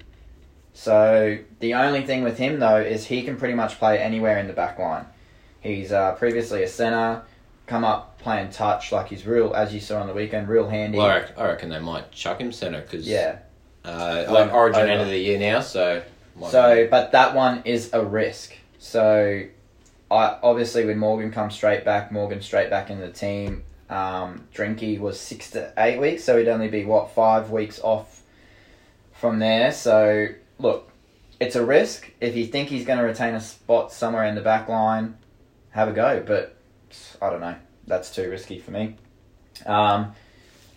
So 0.74 1.38
the 1.60 1.74
only 1.74 2.04
thing 2.04 2.24
with 2.24 2.38
him 2.38 2.60
though 2.60 2.80
is 2.80 3.06
he 3.06 3.24
can 3.24 3.36
pretty 3.36 3.56
much 3.56 3.78
play 3.78 4.00
anywhere 4.00 4.40
in 4.40 4.48
the 4.48 4.54
back 4.54 4.80
line. 4.80 5.06
He's 5.60 5.92
uh, 5.92 6.14
previously 6.16 6.64
a 6.64 6.68
centre, 6.68 7.24
come 7.66 7.84
up 7.84 8.20
playing 8.20 8.52
touch 8.52 8.92
like 8.92 9.08
he's 9.08 9.26
real, 9.26 9.54
as 9.54 9.74
you 9.74 9.80
saw 9.80 10.00
on 10.00 10.08
the 10.08 10.14
weekend, 10.14 10.48
real 10.48 10.70
handy. 10.70 10.98
Well, 10.98 11.26
I 11.38 11.46
reckon, 11.46 11.70
they 11.70 11.80
might 11.80 12.12
chuck 12.12 12.40
him 12.40 12.52
centre 12.52 12.82
because 12.82 13.08
yeah, 13.08 13.40
uh, 13.84 14.26
like 14.30 14.54
Origin 14.54 14.82
over. 14.82 14.92
end 14.92 15.02
of 15.02 15.08
the 15.08 15.18
year 15.18 15.40
now, 15.40 15.60
so 15.60 16.04
Might 16.36 16.52
So, 16.52 16.84
be. 16.84 16.88
but 16.90 17.12
that 17.14 17.34
one 17.36 17.62
is 17.66 17.92
a 17.94 18.04
risk. 18.04 18.54
So, 18.80 19.44
I 20.12 20.38
obviously 20.44 20.86
when 20.86 20.98
Morgan 21.00 21.32
comes 21.32 21.56
straight 21.56 21.84
back, 21.86 22.12
Morgan 22.12 22.42
straight 22.42 22.70
back 22.70 22.90
in 22.90 23.00
the 23.00 23.10
team. 23.10 23.64
Um, 23.90 24.48
Drinky 24.54 25.00
was 25.00 25.20
six 25.20 25.52
to 25.52 25.72
eight 25.78 26.00
weeks, 26.00 26.24
so 26.24 26.38
he'd 26.38 26.48
only 26.48 26.68
be 26.68 26.86
what 26.86 27.12
five 27.12 27.52
weeks 27.52 27.80
off 27.82 28.22
from 29.14 29.40
there. 29.40 29.72
So, 29.72 30.28
look, 30.60 30.92
it's 31.40 31.56
a 31.56 31.66
risk. 31.66 32.12
If 32.20 32.36
you 32.36 32.46
think 32.48 32.70
he's 32.70 32.86
going 32.86 33.00
to 33.00 33.06
retain 33.06 33.34
a 33.36 33.42
spot 33.42 33.92
somewhere 33.92 34.26
in 34.26 34.36
the 34.36 34.42
back 34.42 34.68
line, 34.68 35.18
have 35.72 35.88
a 35.88 35.94
go. 35.94 36.24
But 36.26 36.56
I 37.22 37.30
don't 37.30 37.42
know. 37.42 37.56
That's 37.88 38.14
too 38.14 38.30
risky 38.30 38.60
for 38.60 38.72
me. 38.72 38.96
Um, 39.66 40.14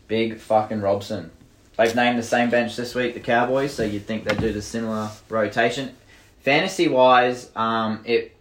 big 0.06 0.38
fucking 0.38 0.80
Robson. 0.80 1.30
They've 1.78 1.94
named 1.94 2.18
the 2.18 2.24
same 2.24 2.50
bench 2.50 2.74
this 2.74 2.92
week, 2.96 3.14
the 3.14 3.20
Cowboys, 3.20 3.72
so 3.72 3.84
you'd 3.84 4.04
think 4.04 4.24
they'd 4.24 4.40
do 4.40 4.52
the 4.52 4.60
similar 4.60 5.10
rotation. 5.28 5.94
Fantasy 6.40 6.88
wise, 6.88 7.50
um, 7.54 8.00
it 8.04 8.34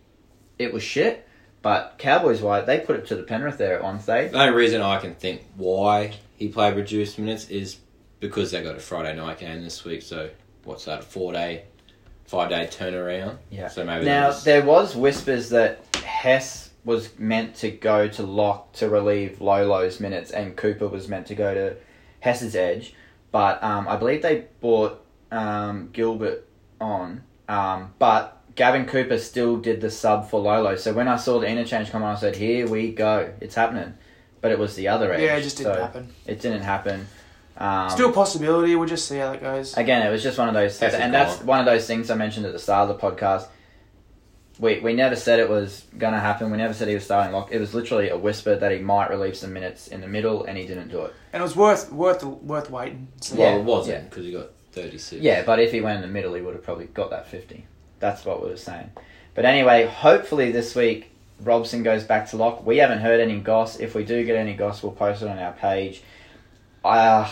it 0.58 0.74
was 0.74 0.82
shit, 0.82 1.28
but 1.62 1.96
Cowboys 2.00 2.42
wise, 2.42 2.66
they 2.66 2.80
put 2.80 2.96
it 2.96 3.06
to 3.08 3.16
the 3.16 3.22
Penrith 3.22 3.60
there 3.60 3.76
at 3.76 3.84
one 3.84 4.00
stage. 4.00 4.32
The 4.32 4.42
only 4.42 4.56
reason 4.56 4.82
I 4.82 4.98
can 4.98 5.14
think 5.14 5.44
why 5.56 6.14
he 6.36 6.48
played 6.48 6.76
reduced 6.76 7.20
minutes 7.20 7.48
is 7.50 7.78
because 8.20 8.50
they 8.50 8.64
got 8.64 8.76
a 8.76 8.80
Friday 8.80 9.16
night 9.16 9.38
game 9.38 9.62
this 9.62 9.86
week. 9.86 10.02
So 10.02 10.32
what's 10.64 10.86
that? 10.86 11.00
A 11.00 11.04
four 11.04 11.32
day, 11.32 11.66
five 12.26 12.50
day 12.50 12.68
turnaround. 12.72 13.38
Yeah. 13.52 13.68
So 13.68 13.84
maybe 13.86 14.06
Now 14.06 14.30
there's- 14.30 14.44
there 14.46 14.64
was 14.66 14.96
whispers 14.96 15.50
that 15.50 15.80
Hess 16.04 16.72
was 16.84 17.10
meant 17.20 17.54
to 17.58 17.70
go 17.70 18.08
to 18.08 18.24
lock 18.24 18.74
to 18.74 18.90
relieve 18.90 19.42
Lolo's 19.42 20.00
minutes, 20.00 20.32
and 20.32 20.56
Cooper 20.56 20.88
was 20.88 21.08
meant 21.08 21.28
to 21.28 21.36
go 21.36 21.54
to 21.54 21.76
Hess's 22.22 22.56
edge, 22.56 22.96
but 23.32 23.64
um, 23.64 23.88
I 23.88 23.96
believe 23.96 24.22
they 24.22 24.46
bought 24.62 25.04
um, 25.32 25.90
Gilbert 25.94 26.48
on, 26.80 27.24
um, 27.48 27.94
but 28.00 28.42
Gavin 28.56 28.86
Cooper 28.86 29.20
still 29.20 29.58
did 29.58 29.82
the 29.82 29.92
sub 29.92 30.30
for 30.30 30.40
Lolo. 30.40 30.76
So 30.76 30.94
when 30.94 31.08
I 31.08 31.18
saw 31.18 31.40
the 31.40 31.48
interchange 31.48 31.92
come 31.92 32.04
on, 32.04 32.16
I 32.16 32.20
said, 32.20 32.36
"Here 32.36 32.68
we 32.68 32.92
go, 32.92 33.34
it's 33.40 33.56
happening." 33.56 33.94
But 34.42 34.52
it 34.52 34.60
was 34.60 34.76
the 34.76 34.88
other 34.88 35.12
edge. 35.14 35.22
Yeah, 35.22 35.38
it 35.38 35.42
just 35.42 35.58
didn't 35.58 35.76
so 35.76 35.82
happen. 35.82 36.14
It 36.26 36.40
didn't 36.40 36.62
happen. 36.62 37.08
Um, 37.58 37.90
Still 37.90 38.12
a 38.12 38.14
possibility. 38.14 38.76
We'll 38.76 38.88
just 38.88 39.08
see 39.08 39.18
how 39.18 39.32
that 39.32 39.42
goes. 39.42 39.76
Again, 39.76 40.06
it 40.06 40.12
was 40.12 40.22
just 40.22 40.38
one 40.38 40.48
of 40.48 40.54
those, 40.54 40.78
That's 40.78 40.94
a 40.94 41.02
and 41.02 41.14
that's 41.14 41.42
one 41.42 41.60
of 41.60 41.66
those 41.66 41.88
things 41.88 42.12
I 42.12 42.16
mentioned 42.16 42.46
at 42.46 42.54
the 42.54 42.60
start 42.60 42.90
of 42.90 42.96
the 42.96 43.02
podcast. 43.02 43.48
We 44.60 44.80
we 44.80 44.94
never 44.94 45.16
said 45.16 45.40
it 45.40 45.50
was 45.50 45.86
gonna 45.98 46.20
happen. 46.20 46.50
We 46.52 46.58
never 46.58 46.74
said 46.74 46.88
he 46.88 46.96
was 46.96 47.04
starting 47.06 47.32
lock. 47.32 47.52
It 47.52 47.60
was 47.60 47.74
literally 47.76 48.10
a 48.10 48.18
whisper 48.18 48.56
that 48.56 48.72
he 48.72 48.80
might 48.80 49.10
relieve 49.10 49.38
some 49.38 49.54
minutes 49.54 49.88
in 49.88 50.02
the 50.02 50.08
middle, 50.08 50.46
and 50.46 50.58
he 50.58 50.66
didn't 50.66 50.88
do 50.90 51.02
it. 51.06 51.14
And 51.32 51.42
it 51.42 51.44
was 51.44 51.56
worth 51.56 51.92
worth 51.92 52.24
worth 52.24 52.70
waiting. 52.72 53.08
So 53.22 53.36
well, 53.36 53.52
Yeah, 53.52 53.58
it 53.60 53.64
wasn't 53.64 53.98
yeah. 53.98 54.10
because 54.10 54.26
he 54.26 54.32
got 54.32 54.48
thirty 54.72 54.98
six. 54.98 55.22
Yeah, 55.22 55.44
but 55.44 55.60
if 55.60 55.72
he 55.72 55.82
went 55.82 55.98
in 55.98 56.02
the 56.02 56.14
middle, 56.14 56.34
he 56.34 56.42
would 56.42 56.56
have 56.56 56.64
probably 56.64 56.86
got 56.86 57.12
that 57.12 57.28
fifty. 57.28 57.66
That's 58.00 58.26
what 58.26 58.44
we 58.44 58.50
were 58.50 58.58
saying. 58.58 58.90
But 59.36 59.46
anyway, 59.46 59.86
hopefully 59.86 60.52
this 60.52 60.74
week 60.74 61.12
Robson 61.42 61.84
goes 61.84 62.04
back 62.04 62.30
to 62.32 62.38
lock. 62.38 62.66
We 62.66 62.78
haven't 62.78 63.00
heard 63.00 63.20
any 63.20 63.40
goss. 63.40 63.80
If 63.80 63.94
we 63.94 64.04
do 64.04 64.24
get 64.26 64.36
any 64.36 64.56
goss, 64.56 64.82
we'll 64.82 64.92
post 64.94 65.22
it 65.22 65.28
on 65.28 65.38
our 65.38 65.54
page. 65.54 66.02
Uh, 66.84 67.32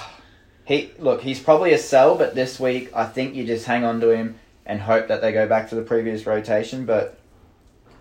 he 0.66 0.92
look, 1.00 1.22
he's 1.22 1.40
probably 1.40 1.74
a 1.74 1.78
sell, 1.78 2.16
but 2.18 2.36
this 2.36 2.60
week 2.60 2.92
I 2.96 3.06
think 3.06 3.34
you 3.36 3.46
just 3.46 3.66
hang 3.66 3.84
on 3.84 4.00
to 4.02 4.10
him 4.10 4.40
and 4.66 4.82
hope 4.82 5.08
that 5.08 5.22
they 5.22 5.32
go 5.32 5.48
back 5.48 5.70
to 5.70 5.76
the 5.76 5.82
previous 5.82 6.26
rotation. 6.26 6.86
But 6.86 7.18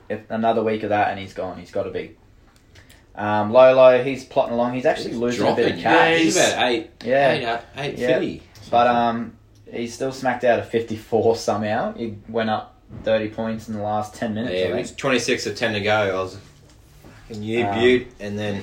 if 0.08 0.20
another 0.30 0.62
week 0.62 0.82
of 0.82 0.88
that 0.90 1.10
and 1.10 1.18
he's 1.18 1.32
gone, 1.34 1.58
he's 1.58 1.70
got 1.70 1.84
to 1.84 1.90
be. 1.90 2.16
Um, 3.14 3.52
Lolo, 3.52 4.02
he's 4.02 4.24
plotting 4.24 4.54
along. 4.54 4.74
He's 4.74 4.86
actually 4.86 5.10
He's 5.10 5.18
losing 5.18 5.46
a 5.46 5.54
bit 5.54 5.66
of 5.66 5.70
dropping. 5.72 5.82
cash. 5.82 6.10
Yeah, 6.10 6.16
He's 6.16 6.34
he's- 6.34 6.52
about 6.52 6.68
eight, 6.68 6.90
Yeah. 7.04 7.30
eight, 7.32 7.44
uh, 7.44 7.60
eight 7.76 7.98
Yeah. 7.98 8.06
fifty. 8.08 8.42
But 8.70 8.86
um, 8.88 9.36
he 9.70 9.86
still 9.86 10.10
smacked 10.10 10.42
out 10.42 10.58
a 10.58 10.62
54 10.64 11.36
somehow. 11.36 11.94
He 11.94 12.16
went 12.28 12.50
up 12.50 12.74
30 13.04 13.28
points 13.28 13.68
in 13.68 13.74
the 13.74 13.82
last 13.82 14.14
10 14.14 14.34
minutes, 14.34 14.52
yeah, 14.54 14.58
I 14.60 14.62
it 14.62 14.72
think. 14.72 14.80
was 14.82 14.92
twenty 14.96 15.18
six 15.18 15.46
of 15.46 15.56
ten 15.56 15.72
to 15.74 15.80
go. 15.80 15.92
I 15.94 16.12
was 16.22 16.38
fucking 17.28 17.42
you 17.42 17.66
Um, 17.66 17.74
Butte, 17.78 18.06
and 18.20 18.38
then 18.38 18.62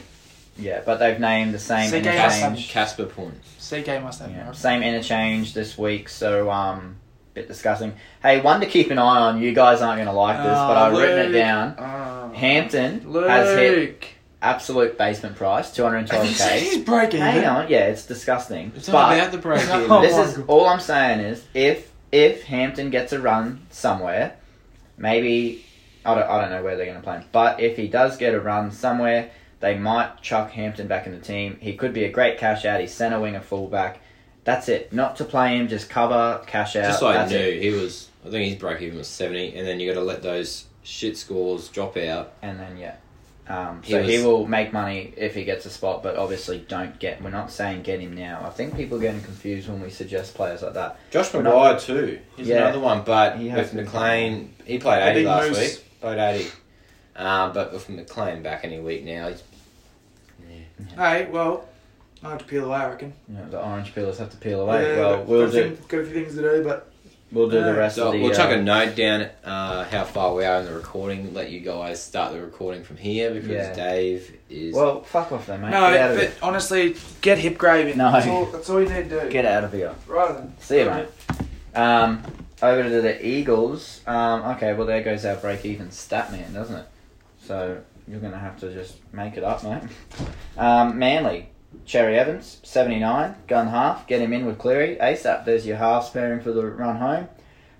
Yeah, 0.57 0.81
but 0.85 0.97
they've 0.97 1.19
named 1.19 1.53
the 1.53 1.59
same 1.59 1.89
CK 1.89 1.97
interchange. 2.05 2.69
Casper 2.69 3.05
points. 3.05 3.47
CK 3.69 4.01
must 4.03 4.19
have. 4.21 4.31
Yeah, 4.31 4.51
same 4.51 4.83
interchange 4.83 5.53
this 5.53 5.77
week, 5.77 6.09
so 6.09 6.51
um, 6.51 6.97
bit 7.33 7.47
disgusting. 7.47 7.93
Hey, 8.21 8.41
one 8.41 8.59
to 8.61 8.65
keep 8.65 8.91
an 8.91 8.97
eye 8.97 9.19
on. 9.21 9.41
You 9.41 9.53
guys 9.53 9.81
aren't 9.81 9.97
going 9.97 10.07
to 10.07 10.13
like 10.13 10.37
this, 10.37 10.45
but 10.45 10.77
Oh, 10.77 10.85
I've 10.85 10.97
written 10.97 11.29
it 11.29 11.37
down. 11.37 11.75
Oh. 11.77 12.33
Hampton 12.35 13.09
Luke. 13.11 13.29
has 13.29 13.57
hit 13.57 14.05
absolute 14.41 14.97
basement 14.97 15.35
price, 15.35 15.69
He's 15.75 15.85
212k. 15.85 16.59
He's 16.59 16.83
breaking. 16.83 17.21
Hang 17.21 17.45
on, 17.45 17.69
yeah, 17.69 17.87
it's 17.87 18.05
disgusting. 18.05 18.71
It's 18.75 18.87
but 18.89 19.09
not 19.09 19.17
about 19.17 19.31
the 19.31 19.37
break. 19.37 19.67
Oh 19.69 20.01
this 20.01 20.17
is 20.17 20.37
God. 20.37 20.45
all 20.49 20.65
I'm 20.67 20.79
saying 20.79 21.19
is 21.19 21.45
if 21.53 21.91
if 22.11 22.43
Hampton 22.43 22.89
gets 22.89 23.13
a 23.13 23.19
run 23.21 23.65
somewhere, 23.69 24.35
maybe 24.97 25.65
I 26.05 26.15
don't 26.15 26.27
I 26.29 26.41
don't 26.41 26.49
know 26.49 26.63
where 26.63 26.75
they're 26.75 26.85
going 26.85 26.97
to 26.97 27.03
play 27.03 27.17
him, 27.17 27.25
but 27.31 27.59
if 27.59 27.77
he 27.77 27.87
does 27.87 28.17
get 28.17 28.33
a 28.33 28.39
run 28.39 28.71
somewhere, 28.71 29.31
they 29.59 29.77
might 29.77 30.21
chuck 30.21 30.51
Hampton 30.51 30.87
back 30.87 31.05
in 31.05 31.13
the 31.13 31.19
team. 31.19 31.57
He 31.61 31.75
could 31.75 31.93
be 31.93 32.03
a 32.03 32.11
great 32.11 32.37
cash 32.37 32.65
out. 32.65 32.81
He's 32.81 32.93
centre 32.93 33.19
wing, 33.19 33.35
a 33.35 33.41
fullback. 33.41 34.01
That's 34.43 34.69
it. 34.69 34.91
Not 34.91 35.17
to 35.17 35.25
play 35.25 35.57
him, 35.57 35.67
just 35.67 35.89
cover, 35.89 36.41
cash 36.47 36.75
out. 36.75 36.85
Just 36.85 37.01
like 37.01 37.15
That's 37.15 37.31
new, 37.31 37.37
it. 37.37 37.61
he 37.61 37.69
was. 37.69 38.09
I 38.25 38.29
think 38.29 38.49
his 38.51 38.59
break 38.59 38.81
even 38.81 38.97
was 38.97 39.07
seventy, 39.07 39.55
and 39.55 39.67
then 39.67 39.79
you 39.79 39.91
got 39.93 39.99
to 39.99 40.05
let 40.05 40.21
those 40.23 40.65
shit 40.83 41.17
scores 41.17 41.67
drop 41.69 41.95
out. 41.97 42.33
And 42.41 42.59
then 42.59 42.77
yeah. 42.77 42.95
Um, 43.47 43.81
He 43.83 43.91
so 43.91 44.01
he 44.03 44.17
was- 44.17 44.25
will 44.25 44.47
make 44.47 44.71
money 44.71 45.13
if 45.17 45.35
he 45.35 45.43
gets 45.43 45.65
a 45.65 45.69
spot, 45.69 46.03
but 46.03 46.15
obviously 46.15 46.59
don't 46.67 46.97
get. 46.99 47.21
We're 47.21 47.31
not 47.31 47.51
saying 47.51 47.81
get 47.81 47.99
him 47.99 48.15
now. 48.15 48.41
I 48.45 48.49
think 48.49 48.75
people 48.77 48.97
are 48.97 49.01
getting 49.01 49.21
confused 49.21 49.67
when 49.67 49.81
we 49.81 49.89
suggest 49.89 50.35
players 50.35 50.61
like 50.61 50.73
that. 50.75 50.97
Josh 51.11 51.33
We're 51.33 51.41
not- 51.41 51.53
McGuire 51.53 51.81
too. 51.85 52.19
He's 52.37 52.47
Yeah. 52.47 52.57
another 52.67 52.79
one, 52.79 53.01
but 53.03 53.37
He 53.37 53.45
with 53.45 53.53
has 53.53 53.71
been 53.71 53.85
McLean, 53.85 54.53
he 54.65 54.77
played 54.79 55.01
eighty 55.03 55.25
last 55.25 55.49
moose. 55.49 55.59
week. 55.59 55.85
Played 56.01 56.19
eighty, 56.19 56.51
um, 57.15 57.51
but 57.53 57.73
with 57.73 57.89
McLean 57.89 58.41
back 58.41 58.61
any 58.63 58.79
week 58.79 59.03
now, 59.03 59.27
he's 59.29 59.43
Hey, 60.97 61.27
well, 61.31 61.65
I 62.23 62.29
have 62.29 62.39
to 62.39 62.45
peel 62.45 62.65
away. 62.65 62.77
I 62.77 62.89
reckon. 62.89 63.13
Yeah, 63.33 63.45
the 63.49 63.63
orange 63.63 63.93
peelers 63.95 64.17
have 64.19 64.29
to 64.31 64.37
peel 64.37 64.61
away. 64.61 64.83
Yeah, 64.95 64.99
well, 64.99 65.17
got- 65.17 65.27
we'll 65.27 65.45
got 65.47 65.55
a 65.55 65.69
do 65.69 65.75
few- 65.75 65.85
got 65.87 65.99
a 65.99 66.03
few 66.05 66.13
things 66.23 66.35
to 66.35 66.41
do, 66.41 66.63
but 66.63 66.91
we'll 67.31 67.49
do 67.49 67.63
the 67.63 67.73
rest 67.73 67.95
So 67.95 68.07
of 68.07 68.13
the. 68.13 68.21
we'll 68.21 68.33
chuck 68.33 68.49
uh, 68.51 68.59
a 68.59 68.61
note 68.61 68.95
down 68.95 69.27
uh, 69.43 69.85
how 69.85 70.03
far 70.03 70.35
we 70.35 70.45
are 70.45 70.59
in 70.59 70.65
the 70.65 70.73
recording. 70.73 71.33
Let 71.33 71.49
you 71.49 71.61
guys 71.61 72.01
start 72.03 72.33
the 72.33 72.41
recording 72.41 72.83
from 72.83 72.97
here 72.97 73.31
because 73.33 73.49
Yeah. 73.49 73.73
Dave 73.73 74.37
is. 74.49 74.75
Well, 74.75 75.01
fuck 75.01 75.31
off 75.31 75.47
then, 75.47 75.61
mate. 75.61 75.71
no. 75.71 75.89
get 75.91 75.99
out 76.11 76.15
But 76.15 76.23
it. 76.25 76.33
honestly, 76.43 76.95
get 77.21 77.37
hip 77.39 77.57
graving. 77.57 77.97
No. 77.97 78.11
that's 78.11 78.27
all, 78.27 78.45
that's 78.45 78.69
all 78.69 78.81
you 78.81 78.89
need 78.89 79.09
to 79.09 79.21
do. 79.23 79.29
Get 79.29 79.45
out 79.45 79.63
of 79.63 79.73
here. 79.73 79.93
Right 80.07 80.33
then. 80.35 80.53
See 80.59 80.79
you, 80.79 80.85
mate. 80.85 81.07
Um, 81.73 82.21
over 82.61 82.83
to 82.83 83.01
the 83.01 83.25
Eagles. 83.25 84.01
Um, 84.05 84.43
okay, 84.57 84.73
well 84.73 84.85
there 84.85 85.01
goes 85.01 85.25
our 85.25 85.35
break-even 85.37 85.89
stat 85.89 86.31
man, 86.31 86.53
doesn't 86.53 86.75
it? 86.75 86.85
So 87.45 87.79
you're 88.07 88.19
gonna 88.19 88.37
have 88.37 88.59
to 88.59 88.71
just 88.71 88.97
make 89.11 89.37
it 89.37 89.43
up, 89.43 89.63
mate. 89.63 89.81
Um, 90.57 90.99
Manly. 90.99 91.47
Cherry 91.85 92.17
Evans, 92.17 92.59
79, 92.63 93.35
gun 93.47 93.67
half, 93.67 94.07
get 94.07 94.21
him 94.21 94.33
in 94.33 94.45
with 94.45 94.57
Cleary, 94.57 94.97
ASAP, 94.97 95.45
there's 95.45 95.65
your 95.65 95.77
half 95.77 96.05
sparing 96.05 96.41
for 96.41 96.51
the 96.51 96.65
run 96.65 96.97
home. 96.97 97.29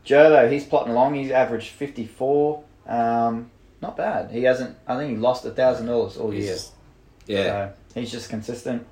Jervo, 0.06 0.52
he's 0.52 0.66
plotting 0.66 0.92
along, 0.92 1.16
he's 1.16 1.32
averaged 1.32 1.70
54, 1.70 2.64
um, 2.88 3.52
not 3.82 3.98
bad. 3.98 4.32
He 4.32 4.44
hasn't, 4.44 4.78
I 4.88 4.98
think 4.98 5.12
he 5.12 5.18
lost 5.18 5.46
a 5.46 5.52
thousand 5.52 5.88
dollars 5.88 6.18
all 6.18 6.34
year. 6.34 6.54
yeah, 7.28 7.72
So 7.94 8.00
he's 8.00 8.12
just 8.12 8.30
consistent. 8.30 8.88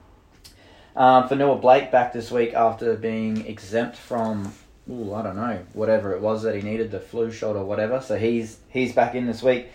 Um, 0.95 1.29
Fonua-Blake 1.29 1.91
back 1.91 2.13
this 2.13 2.29
week 2.29 2.53
after 2.53 2.95
being 2.95 3.45
exempt 3.45 3.95
from, 3.95 4.53
ooh, 4.89 5.13
I 5.13 5.23
don't 5.23 5.37
know, 5.37 5.59
whatever 5.73 6.13
it 6.13 6.21
was 6.21 6.43
that 6.43 6.55
he 6.55 6.61
needed, 6.61 6.91
the 6.91 6.99
flu 6.99 7.31
shot 7.31 7.55
or 7.55 7.63
whatever. 7.63 8.01
So 8.01 8.17
he's 8.17 8.57
he's 8.69 8.93
back 8.93 9.15
in 9.15 9.25
this 9.25 9.41
week. 9.41 9.67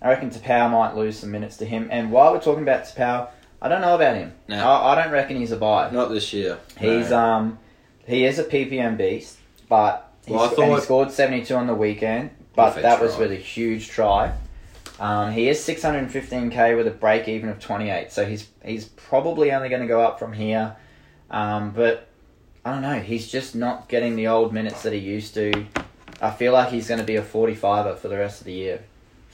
I 0.00 0.10
reckon 0.10 0.30
Taupau 0.30 0.70
might 0.70 0.94
lose 0.94 1.18
some 1.18 1.32
minutes 1.32 1.56
to 1.56 1.64
him. 1.64 1.88
And 1.90 2.12
while 2.12 2.32
we're 2.32 2.40
talking 2.40 2.62
about 2.62 2.84
Taupau, 2.84 3.28
I 3.60 3.68
don't 3.68 3.80
know 3.80 3.94
about 3.94 4.14
him. 4.16 4.32
No. 4.48 4.56
I, 4.68 4.92
I 4.92 5.02
don't 5.02 5.12
reckon 5.12 5.36
he's 5.36 5.52
a 5.52 5.56
buy. 5.56 5.90
not 5.90 6.10
this 6.10 6.32
year. 6.32 6.58
He's 6.78 7.10
No. 7.10 7.18
um 7.18 7.58
he 8.06 8.24
is 8.24 8.38
a 8.38 8.44
PPM 8.44 8.96
beast, 8.96 9.36
but 9.68 10.10
he, 10.26 10.32
Well, 10.32 10.50
sc- 10.50 10.60
he 10.62 10.80
scored 10.80 11.10
seventy 11.10 11.44
two 11.44 11.54
on 11.56 11.66
the 11.66 11.74
weekend. 11.74 12.30
But 12.54 12.82
that 12.82 13.00
was 13.00 13.16
with 13.16 13.30
a 13.30 13.36
huge 13.36 13.88
try. 13.88 14.32
Um, 14.98 15.30
he 15.32 15.48
is 15.48 15.62
six 15.62 15.82
hundred 15.82 15.98
and 15.98 16.10
fifteen 16.10 16.50
k 16.50 16.74
with 16.74 16.86
a 16.88 16.90
break 16.90 17.28
even 17.28 17.48
of 17.50 17.60
twenty 17.60 17.88
eight, 17.90 18.10
so 18.10 18.24
he's 18.24 18.48
he's 18.64 18.86
probably 18.86 19.52
only 19.52 19.68
going 19.68 19.82
to 19.82 19.86
go 19.88 20.00
up 20.02 20.18
from 20.18 20.32
here. 20.32 20.74
Um, 21.30 21.70
but 21.70 22.08
I 22.64 22.72
don't 22.72 22.82
know, 22.82 22.98
he's 22.98 23.28
just 23.30 23.54
not 23.54 23.88
getting 23.88 24.16
the 24.16 24.26
old 24.28 24.52
minutes 24.52 24.82
that 24.82 24.92
he 24.92 24.98
used 24.98 25.34
to. 25.34 25.66
I 26.20 26.30
feel 26.32 26.52
like 26.52 26.70
he's 26.70 26.88
going 26.88 26.98
to 26.98 27.06
be 27.06 27.14
a 27.16 27.22
forty 27.22 27.54
fiver 27.54 27.94
for 27.94 28.08
the 28.08 28.16
rest 28.18 28.40
of 28.40 28.46
the 28.46 28.52
year. 28.54 28.82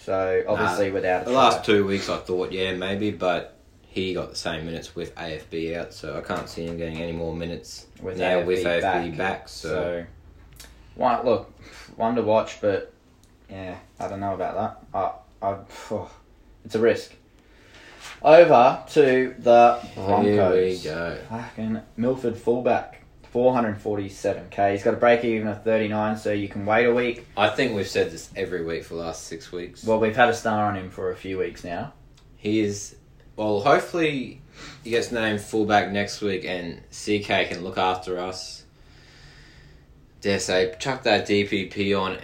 So 0.00 0.45
obviously 0.47 0.90
without 0.90 1.23
a 1.23 1.25
The 1.26 1.31
try. 1.31 1.40
last 1.45 1.64
two 1.64 1.87
weeks, 1.87 2.11
I 2.11 2.19
thought, 2.19 2.52
yeah, 2.52 2.75
maybe, 2.75 3.11
but 3.11 3.53
he 3.95 4.13
got 4.13 4.29
the 4.29 4.37
same 4.37 4.67
minutes 4.67 4.97
with 4.97 5.15
AFB 5.15 5.77
out, 5.77 5.95
so 5.95 6.19
I 6.19 6.21
can't 6.21 6.49
see 6.49 6.67
him 6.67 6.77
getting 6.77 6.99
any 7.01 7.13
more 7.13 7.33
minutes 7.33 7.87
with 8.03 8.19
now 8.19 8.41
AFB 8.41 8.47
with 8.47 8.65
AFB 8.65 8.83
back. 8.83 9.17
back. 9.17 9.49
so. 9.49 9.69
So, 9.69 10.07
one 10.97 11.25
look, 11.25 11.53
one 11.95 12.17
to 12.17 12.23
watch, 12.23 12.61
but 12.61 12.93
yeah, 13.49 13.77
I 14.01 14.09
don't 14.09 14.19
know 14.19 14.35
about 14.35 14.83
that. 14.93 15.23
I, 15.41 15.47
I, 15.47 15.59
phew, 15.69 16.09
it's 16.65 16.75
a 16.75 16.81
risk. 16.81 17.15
Over 18.21 18.83
to 18.91 19.35
the 19.39 19.81
Broncos. 19.95 20.25
here 20.25 20.51
we 20.55 20.79
go. 20.79 21.19
Fucking 21.31 21.81
Milford 21.97 22.37
fullback, 22.37 23.05
447k. 23.33 24.73
He's 24.73 24.83
got 24.83 24.95
a 24.95 24.97
break 24.97 25.25
even 25.25 25.47
of 25.47 25.63
39, 25.63 26.17
so 26.17 26.33
you 26.33 26.49
can 26.49 26.67
wait 26.67 26.87
a 26.87 26.93
week. 26.93 27.27
I 27.37 27.49
think 27.49 27.77
we've 27.77 27.87
said 27.87 28.11
this 28.11 28.29
every 28.35 28.65
week 28.65 28.83
for 28.83 28.95
the 28.95 29.01
last 29.03 29.25
six 29.25 29.53
weeks. 29.53 29.85
Well, 29.85 30.01
we've 30.01 30.17
had 30.17 30.31
a 30.31 30.35
star 30.35 30.65
on 30.65 30.77
him 30.77 30.91
for 30.91 31.13
a 31.13 31.17
few 31.17 31.39
weeks 31.39 31.63
now. 31.63 31.93
He 32.37 32.59
is. 32.59 32.97
Well, 33.37 33.61
hopefully 33.61 34.41
he 34.83 34.91
gets 34.91 35.11
named 35.11 35.41
fullback 35.41 35.91
next 35.91 36.21
week, 36.21 36.45
and 36.45 36.81
CK 36.91 37.49
can 37.49 37.64
look 37.64 37.79
after 37.79 38.19
us. 38.19 38.64
Dare 40.21 40.38
say, 40.38 40.75
chuck 40.79 41.03
that 41.03 41.26
DPP 41.26 41.99
on, 42.00 42.19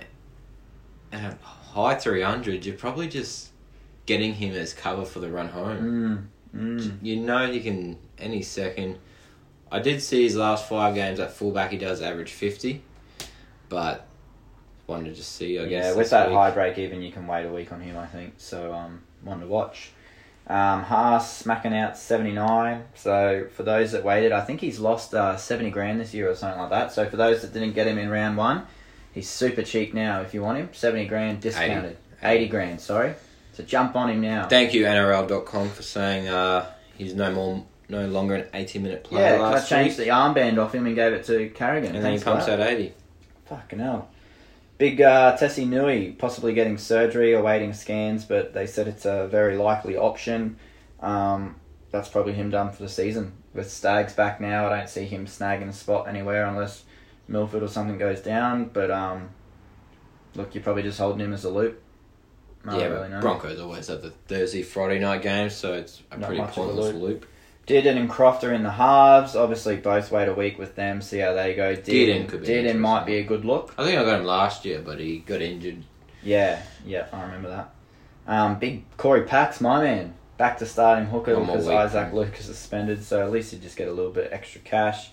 and 1.12 1.26
at 1.26 1.38
high 1.43 1.95
three 1.97 2.23
hundred, 2.23 2.64
you're 2.64 2.76
probably 2.76 3.09
just 3.09 3.50
getting 4.07 4.35
him 4.35 4.55
as 4.55 4.73
cover 4.73 5.05
for 5.05 5.21
the 5.21 5.31
run 5.31 5.49
home. 5.49 6.31
Mm, 6.55 6.79
mm. 6.81 6.99
You 7.02 7.17
know 7.17 7.50
he 7.50 7.61
can 7.61 7.99
any 8.19 8.43
second. 8.43 8.99
I 9.73 9.81
did 9.81 10.02
see 10.02 10.23
his 10.23 10.37
last 10.37 10.69
five 10.69 10.95
games 10.95 11.21
at 11.21 11.33
fullback. 11.33 11.71
He 11.73 11.79
does 11.79 12.00
average 12.00 12.33
fifty, 12.33 12.83
but 13.69 14.07
wanted 14.87 15.11
to 15.11 15.14
just 15.14 15.37
see. 15.37 15.59
I 15.59 15.67
guess 15.67 15.85
Yeah, 15.87 15.95
with 15.95 16.11
that 16.11 16.29
week. 16.29 16.37
high 16.37 16.50
break 16.50 16.79
even, 16.79 17.02
you 17.02 17.12
can 17.12 17.26
wait 17.26 17.45
a 17.45 17.52
week 17.52 17.73
on 17.73 17.81
him, 17.81 17.97
I 17.97 18.07
think. 18.07 18.35
So, 18.38 18.73
um, 18.73 19.02
one 19.23 19.40
to 19.40 19.47
watch. 19.47 19.90
Um, 20.50 20.83
Haas 20.83 21.38
smacking 21.38 21.73
out 21.73 21.97
79. 21.97 22.83
So, 22.97 23.47
for 23.54 23.62
those 23.62 23.92
that 23.92 24.02
waited, 24.02 24.33
I 24.33 24.40
think 24.40 24.61
he's 24.61 24.80
lost 24.80 25.14
uh, 25.14 25.37
70 25.37 25.71
grand 25.71 26.00
this 26.00 26.12
year 26.12 26.28
or 26.28 26.35
something 26.35 26.61
like 26.61 26.71
that. 26.71 26.92
So, 26.92 27.09
for 27.09 27.16
those 27.16 27.42
that 27.42 27.52
didn't 27.52 27.75
get 27.75 27.87
him 27.87 27.99
in 27.99 28.11
round 28.11 28.37
one, 28.37 28.66
he's 29.12 29.28
super 29.28 29.62
cheap 29.62 29.95
now 29.95 30.23
if 30.23 30.35
you 30.35 30.42
want 30.42 30.59
him. 30.59 30.69
70 30.73 31.07
grand 31.07 31.40
discounted. 31.40 31.97
80, 32.21 32.49
grand, 32.49 32.80
sorry. 32.80 33.14
So, 33.52 33.62
jump 33.62 33.95
on 33.95 34.11
him 34.11 34.23
now. 34.23 34.49
Thank 34.49 34.75
you 34.75 34.87
NRL.com 34.87 35.69
for 35.69 35.83
saying 35.85 36.26
uh, 36.26 36.69
he's 36.99 37.14
no 37.14 37.30
more, 37.30 37.64
no 37.88 38.09
longer 38.09 38.35
an 38.35 38.49
eighty-minute 38.52 39.04
player 39.04 39.37
yeah, 39.37 39.45
I 39.45 39.61
changed 39.61 39.99
week, 39.99 40.09
the 40.09 40.12
armband 40.12 40.59
off 40.59 40.75
him 40.75 40.87
and 40.87 40.97
gave 40.97 41.12
it 41.12 41.26
to 41.26 41.49
Carrigan. 41.50 41.95
and 41.95 42.04
then 42.04 42.12
he 42.12 42.19
Thanks 42.19 42.25
pumps 42.25 42.49
out 42.49 42.59
eighty. 42.59 42.92
Fucking 43.47 43.78
hell. 43.78 44.09
Big 44.80 45.02
uh, 45.02 45.37
Tesi 45.37 45.68
Niu 45.68 46.14
possibly 46.14 46.54
getting 46.54 46.78
surgery, 46.78 47.34
awaiting 47.34 47.75
scans, 47.75 48.25
but 48.25 48.54
they 48.54 48.66
said 48.66 48.88
it's 48.88 49.04
a 49.04 49.28
very 49.28 49.58
likely 49.58 49.94
option. 49.94 50.56
Um, 51.00 51.56
that's 51.90 52.08
probably 52.08 52.32
him 52.32 52.49
done 52.49 52.72
for 52.72 52.82
the 52.82 52.88
season. 52.88 53.34
With 53.52 53.70
Stags 53.70 54.14
back 54.14 54.40
now, 54.40 54.70
I 54.70 54.78
don't 54.78 54.88
see 54.88 55.04
him 55.04 55.26
snagging 55.26 55.68
a 55.68 55.75
spot 55.75 56.08
anywhere 56.08 56.46
unless 56.46 56.84
Milford 57.28 57.62
or 57.62 57.68
something 57.68 57.99
goes 57.99 58.22
down. 58.22 58.70
But 58.72 58.90
um, 58.90 59.28
look, 60.34 60.54
you're 60.54 60.64
probably 60.64 60.84
just 60.84 60.99
holding 60.99 61.20
him 61.20 61.34
as 61.34 61.44
a 61.44 61.50
loop. 61.50 61.82
Yeah, 62.64 62.87
really. 62.87 63.20
Broncos 63.20 63.60
always 63.60 63.88
have 63.88 64.00
the 64.00 64.12
Thursday, 64.28 64.62
Friday 64.62 64.99
night 64.99 65.20
games, 65.20 65.54
so 65.54 65.75
it's 65.75 66.02
a 66.10 66.16
Not 66.16 66.26
pretty 66.28 66.42
pointless 66.42 66.94
loop. 66.94 67.02
loop. 67.02 67.26
Dearden 67.71 67.97
and 67.97 68.11
Croft 68.11 68.43
are 68.43 68.53
in 68.53 68.62
the 68.65 68.71
halves. 68.73 69.37
Obviously, 69.37 69.77
both 69.77 70.11
wait 70.11 70.29
a 70.29 70.35
week 70.35 70.59
with 70.59 70.75
them, 70.75 71.00
see 71.00 71.19
how 71.19 71.33
they 71.35 71.55
go. 71.55 71.75
Dearden 71.77 71.85
Dearden, 71.85 72.29
could 72.29 72.41
be 72.43 72.49
Dearden 72.49 72.79
might 72.79 73.07
be 73.07 73.17
a 73.19 73.23
good 73.23 73.45
look. 73.45 73.73
I 73.79 73.85
think 73.85 73.99
I 73.99 74.05
got 74.05 74.21
him 74.21 74.27
last 74.27 74.65
year, 74.65 74.81
but 74.85 74.99
he 74.99 75.19
got 75.19 75.41
injured. 75.41 75.85
Yeah, 76.23 76.61
yeah, 76.85 77.07
I 77.12 77.23
remember 77.23 77.49
that. 77.49 77.71
Um, 78.27 78.59
big 78.59 78.85
Cory 78.97 79.23
Paix, 79.23 79.61
my 79.61 79.83
man, 79.83 80.15
back 80.37 80.59
to 80.59 80.67
starting 80.67 81.07
hooker 81.07 81.37
because. 81.39 81.69
Isaac 81.69 82.12
Luke 82.12 82.37
is 82.39 82.47
suspended, 82.47 83.03
so 83.05 83.23
at 83.23 83.31
least 83.31 83.53
you 83.53 83.59
just 83.59 83.77
get 83.77 83.89
a 83.89 83.93
little 83.93 84.12
bit 84.12 84.31
extra 84.33 84.61
cash. 84.62 85.11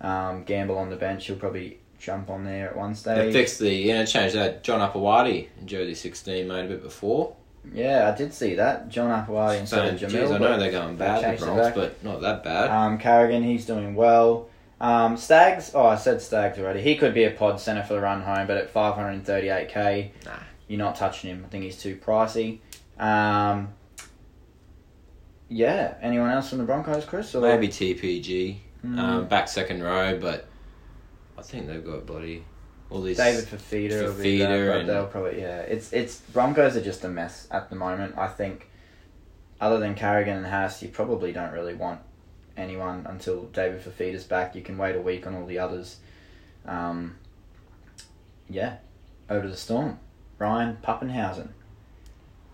Um, 0.00 0.44
Gamble 0.44 0.78
on 0.78 0.90
the 0.90 0.96
bench, 0.96 1.26
he'll 1.26 1.36
probably 1.36 1.78
jump 1.98 2.30
on 2.30 2.44
there 2.44 2.70
at 2.70 2.76
one 2.76 2.90
They 2.92 2.96
stage. 2.96 3.32
fixed 3.32 3.58
the 3.58 3.90
interchange. 3.90 4.32
They 4.32 4.38
had 4.38 4.62
John 4.64 4.80
Upawati 4.80 5.48
in 5.60 5.66
jersey 5.66 5.94
sixteen 5.94 6.48
made 6.48 6.64
a 6.64 6.68
bit 6.68 6.82
before. 6.82 7.34
Yeah, 7.72 8.10
I 8.12 8.16
did 8.16 8.32
see 8.32 8.54
that. 8.56 8.88
John 8.88 9.10
Apawati 9.10 9.60
instead 9.60 9.94
of 9.94 10.00
geez, 10.00 10.14
I 10.30 10.38
know 10.38 10.58
they're 10.58 10.70
going 10.70 10.96
bad, 10.96 11.38
the 11.38 11.44
Bronx, 11.44 11.74
but 11.74 12.02
not 12.02 12.20
that 12.22 12.42
bad. 12.44 12.70
Um, 12.70 12.98
Carrigan, 12.98 13.42
he's 13.42 13.66
doing 13.66 13.94
well. 13.94 14.48
Um, 14.80 15.16
Stags, 15.16 15.72
oh, 15.74 15.86
I 15.86 15.96
said 15.96 16.22
Stags 16.22 16.58
already. 16.58 16.80
He 16.82 16.96
could 16.96 17.12
be 17.12 17.24
a 17.24 17.30
pod 17.30 17.60
center 17.60 17.82
for 17.82 17.94
the 17.94 18.00
run 18.00 18.22
home, 18.22 18.46
but 18.46 18.56
at 18.56 18.72
538k, 18.72 20.10
Nah. 20.24 20.32
you're 20.68 20.78
not 20.78 20.94
touching 20.96 21.30
him. 21.30 21.42
I 21.44 21.48
think 21.48 21.64
he's 21.64 21.76
too 21.80 21.96
pricey. 21.96 22.60
Um, 22.98 23.68
yeah, 25.48 25.94
anyone 26.00 26.30
else 26.30 26.48
from 26.48 26.58
the 26.58 26.64
Broncos, 26.64 27.04
Chris? 27.04 27.34
Or- 27.34 27.40
Maybe 27.42 27.68
TPG. 27.68 28.58
Mm. 28.84 28.98
Um, 28.98 29.26
back 29.26 29.48
second 29.48 29.82
row, 29.82 30.16
but 30.20 30.46
I 31.36 31.42
think 31.42 31.66
they've 31.66 31.84
got 31.84 32.06
bloody 32.06 32.44
all 32.90 33.02
these. 33.02 33.16
David 33.16 33.44
Fifita 33.44 34.02
will 34.02 34.14
be 34.14 34.38
Fifita 34.38 34.48
there, 34.48 34.72
but 34.72 34.80
and- 34.80 34.88
they'll 34.88 35.06
probably 35.06 35.40
yeah. 35.40 35.60
It's 35.60 35.92
it's 35.92 36.20
Broncos 36.32 36.76
are 36.76 36.82
just 36.82 37.04
a 37.04 37.08
mess 37.08 37.46
at 37.50 37.70
the 37.70 37.76
moment. 37.76 38.16
I 38.16 38.28
think, 38.28 38.68
other 39.60 39.78
than 39.78 39.94
Carrigan 39.94 40.36
and 40.36 40.46
Haas, 40.46 40.82
you 40.82 40.88
probably 40.88 41.32
don't 41.32 41.52
really 41.52 41.74
want 41.74 42.00
anyone 42.56 43.06
until 43.08 43.44
David 43.44 43.82
Fifita's 43.82 44.24
back. 44.24 44.54
You 44.54 44.62
can 44.62 44.78
wait 44.78 44.96
a 44.96 45.00
week 45.00 45.26
on 45.26 45.34
all 45.34 45.46
the 45.46 45.58
others. 45.58 45.96
Um, 46.66 47.16
yeah, 48.48 48.76
over 49.28 49.42
to 49.42 49.48
the 49.48 49.56
Storm. 49.56 49.98
Ryan 50.38 50.78
Papenhuyzen, 50.82 51.48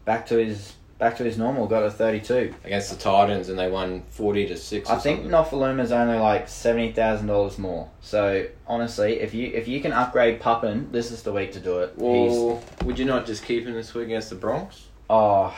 back 0.05 0.27
to 0.27 0.43
his 0.43 0.73
back 0.99 1.17
to 1.17 1.25
his 1.25 1.39
normal. 1.39 1.67
Got 1.67 1.85
a 1.85 1.91
thirty-two. 1.91 2.55
against 2.65 2.91
the 2.91 2.97
Titans, 2.97 3.49
and 3.49 3.59
they 3.59 3.71
won 3.71 4.03
forty 4.11 4.47
to 4.47 4.57
six. 4.57 4.89
I 4.89 4.97
or 4.97 5.01
think. 5.01 5.25
Nofoaluma's 5.27 5.93
only 5.93 6.19
like 6.19 6.49
seventy 6.49 6.93
thousand 6.93 7.27
dollars 7.27 7.59
more. 7.59 7.91
So 8.01 8.47
honestly, 8.67 9.21
if 9.21 9.35
you 9.35 9.49
if 9.49 9.69
you 9.69 9.81
can 9.81 9.93
upgrade 9.93 10.41
Puppin, 10.41 10.91
this 10.93 11.11
is 11.11 11.23
the 11.23 11.33
week 11.33 11.53
to 11.53 11.61
do 11.61 11.81
it. 11.81 11.95
He's 11.99 12.85
would 12.85 12.99
you 12.99 13.05
not 13.05 13.27
just 13.27 13.45
keep 13.45 13.67
him 13.67 13.75
this 13.75 13.95
week 13.95 14.07
against 14.07 14.31
the 14.31 14.37
Bronx? 14.37 14.87
Oh, 15.11 15.57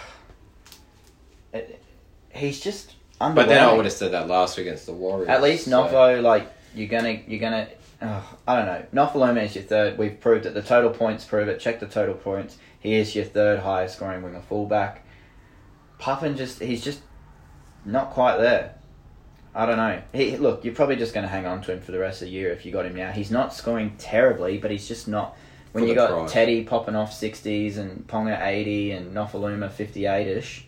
it, 1.52 1.82
he's 2.30 2.60
just. 2.60 2.94
But 3.18 3.48
then 3.48 3.66
I 3.66 3.72
would 3.72 3.86
have 3.86 3.94
said 3.94 4.12
that 4.12 4.28
last 4.28 4.58
week 4.58 4.66
against 4.66 4.84
the 4.84 4.92
Warriors. 4.92 5.28
At 5.28 5.42
least 5.42 5.64
so- 5.66 6.20
like 6.20 6.52
you're 6.74 6.88
gonna, 6.88 7.20
you're 7.26 7.40
gonna. 7.40 7.68
Oh, 8.02 8.36
I 8.46 8.56
don't 8.56 8.66
know. 8.66 9.06
Nofoaluma 9.06 9.44
is 9.44 9.54
your 9.54 9.64
third. 9.64 9.96
We've 9.96 10.20
proved 10.20 10.44
it. 10.44 10.52
The 10.52 10.60
total 10.60 10.90
points 10.90 11.24
prove 11.24 11.48
it. 11.48 11.58
Check 11.58 11.80
the 11.80 11.86
total 11.86 12.14
points. 12.14 12.58
He 12.78 12.94
is 12.94 13.16
your 13.16 13.24
third 13.24 13.60
highest 13.60 13.96
scoring 13.96 14.22
winger 14.22 14.42
fullback. 14.42 15.02
Puffin 15.98 16.36
just, 16.36 16.60
he's 16.60 16.82
just 16.82 17.00
not 17.84 18.10
quite 18.10 18.38
there. 18.38 18.74
I 19.56 19.64
don't 19.64 19.78
know. 19.78 20.02
He 20.12 20.36
look, 20.36 20.66
you're 20.66 20.74
probably 20.74 20.96
just 20.96 21.14
going 21.14 21.24
to 21.24 21.30
hang 21.30 21.46
on 21.46 21.62
to 21.62 21.72
him 21.72 21.80
for 21.80 21.90
the 21.90 21.98
rest 21.98 22.20
of 22.20 22.26
the 22.26 22.32
year 22.32 22.50
if 22.52 22.66
you 22.66 22.72
got 22.72 22.84
him 22.84 22.94
now. 22.94 23.10
He's 23.10 23.30
not 23.30 23.54
scoring 23.54 23.94
terribly, 23.96 24.58
but 24.58 24.70
he's 24.70 24.86
just 24.86 25.08
not. 25.08 25.34
When 25.72 25.84
For 25.84 25.88
you 25.88 25.94
got 25.94 26.10
price. 26.10 26.32
Teddy 26.32 26.62
popping 26.64 26.94
off 26.94 27.12
sixties 27.14 27.78
and 27.78 28.06
Ponga 28.06 28.38
eighty 28.44 28.90
and 28.92 29.16
Nofoaluma 29.16 29.72
fifty 29.72 30.04
eight 30.04 30.26
ish, 30.26 30.66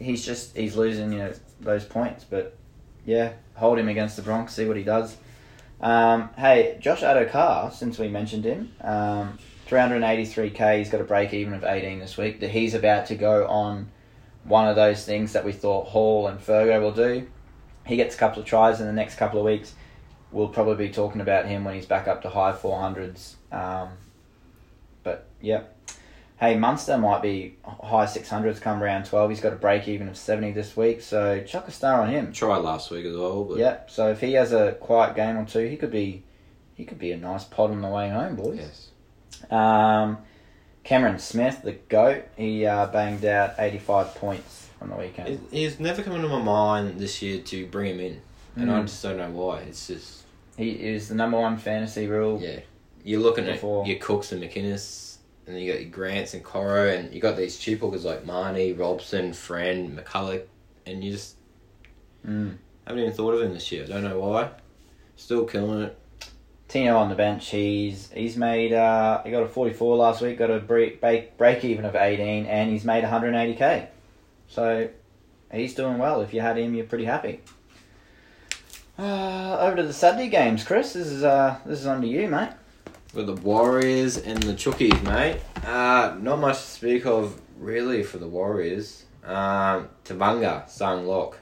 he's 0.00 0.26
just 0.26 0.56
he's 0.56 0.76
losing 0.76 1.12
you 1.12 1.18
know 1.18 1.32
those 1.60 1.84
points. 1.84 2.24
But 2.24 2.56
yeah, 3.06 3.34
hold 3.54 3.78
him 3.78 3.88
against 3.88 4.16
the 4.16 4.22
Bronx, 4.22 4.54
see 4.54 4.66
what 4.66 4.76
he 4.76 4.82
does. 4.82 5.16
Um, 5.80 6.30
hey, 6.36 6.76
Josh 6.80 7.02
Addo-Carr, 7.02 7.70
since 7.70 8.00
we 8.00 8.08
mentioned 8.08 8.44
him, 8.44 8.72
um, 8.80 9.38
383k. 9.68 10.78
He's 10.78 10.90
got 10.90 11.00
a 11.00 11.04
break 11.04 11.32
even 11.32 11.54
of 11.54 11.62
18 11.62 12.00
this 12.00 12.16
week. 12.16 12.42
He's 12.42 12.74
about 12.74 13.06
to 13.06 13.14
go 13.14 13.46
on 13.46 13.88
one 14.48 14.66
of 14.68 14.76
those 14.76 15.04
things 15.04 15.32
that 15.34 15.44
we 15.44 15.52
thought 15.52 15.86
Hall 15.88 16.26
and 16.26 16.40
Fergo 16.40 16.80
will 16.80 16.92
do. 16.92 17.28
He 17.86 17.96
gets 17.96 18.14
a 18.14 18.18
couple 18.18 18.42
of 18.42 18.48
tries 18.48 18.80
in 18.80 18.86
the 18.86 18.92
next 18.92 19.16
couple 19.16 19.38
of 19.38 19.46
weeks. 19.46 19.74
We'll 20.30 20.48
probably 20.48 20.88
be 20.88 20.92
talking 20.92 21.20
about 21.20 21.46
him 21.46 21.64
when 21.64 21.74
he's 21.74 21.86
back 21.86 22.06
up 22.06 22.22
to 22.22 22.28
high 22.28 22.52
400s. 22.52 23.34
Um, 23.50 23.90
but 25.02 25.26
yep. 25.40 25.74
Hey, 26.38 26.56
Munster 26.56 26.98
might 26.98 27.22
be 27.22 27.56
high 27.64 28.04
600s 28.04 28.60
come 28.60 28.80
round 28.80 29.06
12. 29.06 29.30
He's 29.30 29.40
got 29.40 29.52
a 29.52 29.56
break 29.56 29.88
even 29.88 30.08
of 30.08 30.16
70 30.16 30.52
this 30.52 30.76
week, 30.76 31.00
so 31.00 31.42
chuck 31.42 31.66
a 31.66 31.72
star 31.72 32.00
on 32.02 32.10
him. 32.10 32.32
Tried 32.32 32.58
last 32.58 32.90
week 32.90 33.06
as 33.06 33.16
well, 33.16 33.44
but 33.44 33.58
Yep. 33.58 33.90
So 33.90 34.10
if 34.10 34.20
he 34.20 34.34
has 34.34 34.52
a 34.52 34.72
quiet 34.72 35.16
game 35.16 35.36
or 35.36 35.44
two, 35.44 35.66
he 35.66 35.76
could 35.76 35.90
be 35.90 36.22
he 36.74 36.84
could 36.84 36.98
be 36.98 37.10
a 37.10 37.16
nice 37.16 37.42
pod 37.42 37.72
on 37.72 37.80
the 37.80 37.88
way 37.88 38.08
home, 38.08 38.36
boys. 38.36 38.58
yes. 38.60 38.88
Um, 39.50 40.18
Cameron 40.88 41.18
Smith, 41.18 41.60
the 41.62 41.72
goat, 41.72 42.24
he 42.38 42.64
uh, 42.64 42.86
banged 42.86 43.22
out 43.26 43.52
85 43.58 44.14
points 44.14 44.70
on 44.80 44.88
the 44.88 44.96
weekend. 44.96 45.28
It, 45.28 45.40
he's 45.50 45.78
never 45.78 46.02
come 46.02 46.14
into 46.14 46.28
my 46.28 46.40
mind 46.40 46.98
this 46.98 47.20
year 47.20 47.42
to 47.42 47.66
bring 47.66 47.92
him 47.96 48.00
in, 48.00 48.22
and 48.56 48.70
I 48.70 48.80
Mm. 48.80 48.86
just 48.86 49.02
don't 49.02 49.18
know 49.18 49.28
why. 49.30 49.60
It's 49.60 49.86
just 49.88 50.22
He 50.56 50.70
is 50.70 51.10
the 51.10 51.14
number 51.14 51.38
one 51.38 51.58
fantasy 51.58 52.06
rule. 52.06 52.40
yeah, 52.40 52.60
you're 53.04 53.20
looking 53.20 53.44
Before- 53.44 53.82
at 53.82 53.88
your 53.88 53.98
Cooks 53.98 54.32
and 54.32 54.42
McInnes, 54.42 55.18
and 55.46 55.54
then 55.54 55.62
you 55.62 55.70
got 55.70 55.82
your 55.82 55.90
Grants 55.90 56.32
and 56.32 56.42
Coro, 56.42 56.88
and 56.88 57.12
you 57.12 57.20
got 57.20 57.36
these 57.36 57.58
cheap 57.58 57.80
hookers 57.80 58.06
like 58.06 58.24
Marnie, 58.24 58.72
Robson, 58.78 59.34
Friend, 59.34 59.94
McCulloch, 59.94 60.44
and 60.86 61.04
you 61.04 61.12
just 61.12 61.36
Mm. 62.26 62.56
haven't 62.86 63.02
even 63.02 63.12
thought 63.12 63.34
of 63.34 63.42
him 63.42 63.52
this 63.52 63.70
year. 63.70 63.84
I 63.84 63.88
don't 63.88 64.04
know 64.04 64.20
why. 64.20 64.52
Still 65.16 65.44
killing 65.44 65.82
it. 65.82 65.98
Tino 66.68 66.98
on 66.98 67.08
the 67.08 67.14
bench, 67.14 67.48
he's 67.48 68.10
he's 68.12 68.36
made 68.36 68.74
uh, 68.74 69.22
he 69.24 69.30
got 69.30 69.42
a 69.42 69.48
44 69.48 69.96
last 69.96 70.20
week, 70.20 70.38
got 70.38 70.50
a 70.50 70.58
break, 70.58 71.00
break, 71.00 71.64
even 71.64 71.86
of 71.86 71.96
18, 71.96 72.44
and 72.44 72.70
he's 72.70 72.84
made 72.84 73.04
180k. 73.04 73.86
So 74.48 74.90
he's 75.50 75.74
doing 75.74 75.96
well. 75.96 76.20
If 76.20 76.34
you 76.34 76.42
had 76.42 76.58
him, 76.58 76.74
you're 76.74 76.86
pretty 76.86 77.06
happy. 77.06 77.40
Uh, 79.00 79.56
over 79.60 79.76
to 79.76 79.84
the 79.84 79.92
Saturday 79.92 80.28
games, 80.28 80.64
Chris. 80.64 80.94
This 80.94 81.06
is 81.06 81.22
uh 81.22 81.56
this 81.64 81.78
is 81.78 81.86
on 81.86 82.00
to 82.00 82.08
you, 82.08 82.26
mate. 82.26 82.50
With 83.14 83.26
the 83.26 83.34
Warriors 83.34 84.18
and 84.18 84.42
the 84.42 84.54
Chookies, 84.54 85.00
mate. 85.04 85.40
Uh, 85.64 86.16
not 86.20 86.40
much 86.40 86.56
to 86.56 86.62
speak 86.62 87.06
of 87.06 87.40
really 87.60 88.02
for 88.02 88.18
the 88.18 88.26
Warriors. 88.26 89.04
Um, 89.22 89.88
Tabunga, 90.04 90.68
Sung 90.68 91.06
Lock. 91.06 91.38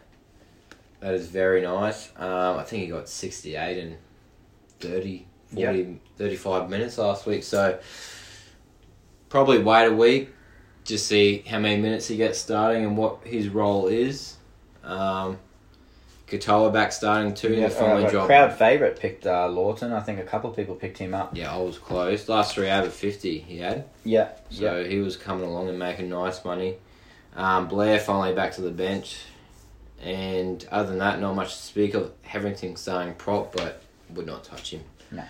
That 1.00 1.14
is 1.14 1.28
very 1.28 1.62
nice. 1.62 2.10
Um, 2.16 2.58
I 2.58 2.62
think 2.62 2.82
he 2.82 2.88
got 2.88 3.08
68 3.08 3.78
and 3.78 3.96
30, 4.80 5.26
40, 5.54 6.00
35 6.16 6.70
minutes 6.70 6.98
last 6.98 7.26
week. 7.26 7.42
So 7.44 7.78
probably 9.28 9.58
wait 9.58 9.86
a 9.86 9.92
week, 9.92 10.30
just 10.84 11.06
see 11.06 11.44
how 11.46 11.58
many 11.58 11.80
minutes 11.80 12.08
he 12.08 12.16
gets 12.16 12.38
starting 12.38 12.84
and 12.84 12.96
what 12.96 13.18
his 13.24 13.48
role 13.48 13.88
is. 13.88 14.36
Um, 14.84 15.38
Katoa 16.28 16.72
back 16.72 16.90
starting 16.90 17.34
too. 17.34 17.54
Yeah, 17.54 17.68
finally 17.68 18.04
uh, 18.04 18.10
dropped. 18.10 18.26
crowd 18.26 18.52
favourite 18.58 18.98
picked 18.98 19.26
uh, 19.26 19.48
Lawton. 19.48 19.92
I 19.92 20.00
think 20.00 20.18
a 20.18 20.24
couple 20.24 20.50
of 20.50 20.56
people 20.56 20.74
picked 20.74 20.98
him 20.98 21.14
up. 21.14 21.36
Yeah, 21.36 21.54
I 21.54 21.58
was 21.58 21.78
close. 21.78 22.28
Last 22.28 22.54
three 22.54 22.68
out 22.68 22.84
of 22.84 22.92
50 22.92 23.38
he 23.38 23.58
had. 23.58 23.84
Yeah, 24.04 24.30
So 24.50 24.84
he 24.84 24.98
was 24.98 25.16
coming 25.16 25.44
along 25.44 25.68
and 25.68 25.78
making 25.78 26.08
nice 26.08 26.44
money. 26.44 26.78
Um, 27.36 27.68
Blair 27.68 28.00
finally 28.00 28.34
back 28.34 28.52
to 28.54 28.60
the 28.60 28.70
bench. 28.70 29.20
And 30.02 30.66
other 30.70 30.88
than 30.88 30.98
that, 30.98 31.20
not 31.20 31.34
much 31.34 31.54
to 31.56 31.62
speak 31.62 31.94
of. 31.94 32.12
Hetherington 32.22 32.76
starting 32.76 33.14
prop, 33.14 33.54
but 33.54 33.82
would 34.10 34.26
not 34.26 34.44
touch 34.44 34.70
him. 34.72 34.82
No. 35.10 35.24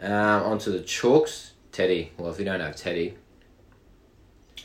Um, 0.00 0.42
onto 0.52 0.70
the 0.72 0.80
Chalks. 0.82 1.52
Teddy. 1.72 2.12
Well, 2.16 2.30
if 2.32 2.38
you 2.38 2.44
don't 2.46 2.60
have 2.60 2.74
Teddy, 2.76 3.16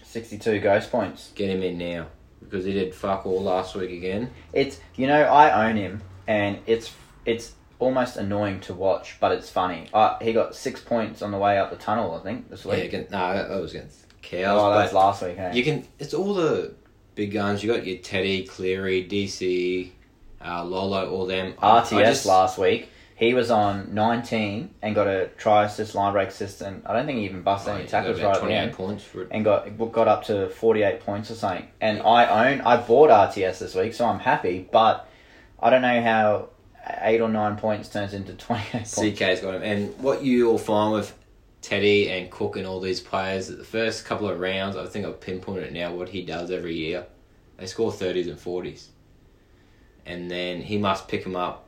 62 0.03 0.59
ghost 0.59 0.91
points. 0.91 1.31
get 1.35 1.49
him 1.49 1.61
in 1.61 1.77
now. 1.77 2.07
Because 2.41 2.65
he 2.65 2.73
did 2.73 2.93
fuck 2.95 3.25
all 3.25 3.41
last 3.41 3.75
week 3.75 3.91
again. 3.91 4.31
It's 4.51 4.79
you 4.95 5.07
know 5.07 5.21
I 5.21 5.69
own 5.69 5.75
him, 5.77 6.01
and 6.27 6.57
it's 6.65 6.91
it's 7.25 7.53
almost 7.79 8.17
annoying 8.17 8.59
to 8.61 8.73
watch, 8.73 9.17
but 9.19 9.31
it's 9.31 9.49
funny. 9.49 9.87
Uh, 9.93 10.17
he 10.19 10.33
got 10.33 10.55
six 10.55 10.81
points 10.81 11.21
on 11.21 11.31
the 11.31 11.37
way 11.37 11.57
up 11.59 11.69
the 11.69 11.75
tunnel, 11.77 12.15
I 12.15 12.19
think 12.23 12.49
this 12.49 12.65
Yeah, 12.65 12.71
week. 12.75 12.83
against, 12.85 13.11
no, 13.11 13.33
that 13.33 13.47
that 13.49 13.61
was 13.61 13.71
against 13.75 14.05
Cows. 14.21 14.59
oh, 14.59 14.73
that's 14.77 14.91
but 14.91 14.97
last 14.99 15.21
week. 15.21 15.37
Hey? 15.37 15.51
you 15.53 15.63
can. 15.63 15.87
It's 15.99 16.13
all 16.13 16.33
the 16.33 16.73
big 17.15 17.31
guns. 17.31 17.63
You 17.63 17.71
got 17.73 17.85
your 17.85 17.97
Teddy, 17.99 18.43
Cleary, 18.45 19.07
DC, 19.07 19.91
uh, 20.43 20.63
Lolo, 20.65 21.09
all 21.11 21.25
them. 21.27 21.53
I 21.61 21.81
RTS 21.81 21.89
just- 22.05 22.25
last 22.25 22.57
week. 22.57 22.89
He 23.21 23.35
was 23.35 23.51
on 23.51 23.93
19 23.93 24.73
and 24.81 24.95
got 24.95 25.05
a 25.05 25.27
try 25.37 25.65
assist, 25.65 25.93
line 25.93 26.11
break 26.11 26.29
assist, 26.29 26.59
and 26.61 26.81
I 26.87 26.93
don't 26.93 27.05
think 27.05 27.19
he 27.19 27.25
even 27.25 27.43
busted 27.43 27.73
Oh, 27.73 27.77
any 27.77 27.87
tackles 27.87 28.19
right 28.19 28.29
at 28.29 28.33
the 28.33 28.39
28 28.39 28.57
end. 28.57 28.73
points 28.73 29.03
for 29.03 29.21
it. 29.21 29.27
and 29.29 29.45
got 29.45 29.77
got 29.91 30.07
up 30.07 30.23
to 30.25 30.49
48 30.49 31.01
points 31.01 31.29
or 31.29 31.35
something. 31.35 31.67
And 31.79 32.01
I 32.01 32.51
own, 32.51 32.61
I 32.61 32.77
bought 32.77 33.11
RTS 33.11 33.59
this 33.59 33.75
week, 33.75 33.93
so 33.93 34.05
I'm 34.07 34.17
happy, 34.17 34.67
but 34.71 35.07
I 35.59 35.69
don't 35.69 35.83
know 35.83 36.01
how 36.01 36.49
eight 37.03 37.21
or 37.21 37.29
nine 37.29 37.57
points 37.57 37.89
turns 37.89 38.15
into 38.15 38.33
28 38.47 38.71
points. 38.71 38.97
CK's 38.97 39.39
got 39.39 39.53
him. 39.53 39.61
And 39.61 39.95
what 39.99 40.23
you'll 40.23 40.57
find 40.57 40.91
with 40.91 41.15
Teddy 41.61 42.09
and 42.09 42.31
Cook 42.31 42.55
and 42.57 42.65
all 42.65 42.79
these 42.79 43.01
players, 43.01 43.49
the 43.49 43.63
first 43.63 44.03
couple 44.03 44.27
of 44.29 44.39
rounds, 44.39 44.75
I 44.75 44.87
think 44.87 45.05
I've 45.05 45.21
pinpointed 45.21 45.65
it 45.65 45.73
now, 45.73 45.93
what 45.93 46.09
he 46.09 46.23
does 46.23 46.49
every 46.49 46.73
year. 46.73 47.05
They 47.57 47.67
score 47.67 47.91
30s 47.91 48.27
and 48.31 48.39
40s. 48.39 48.87
And 50.07 50.31
then 50.31 50.61
he 50.63 50.79
must 50.79 51.07
pick 51.07 51.23
them 51.23 51.35
up 51.35 51.67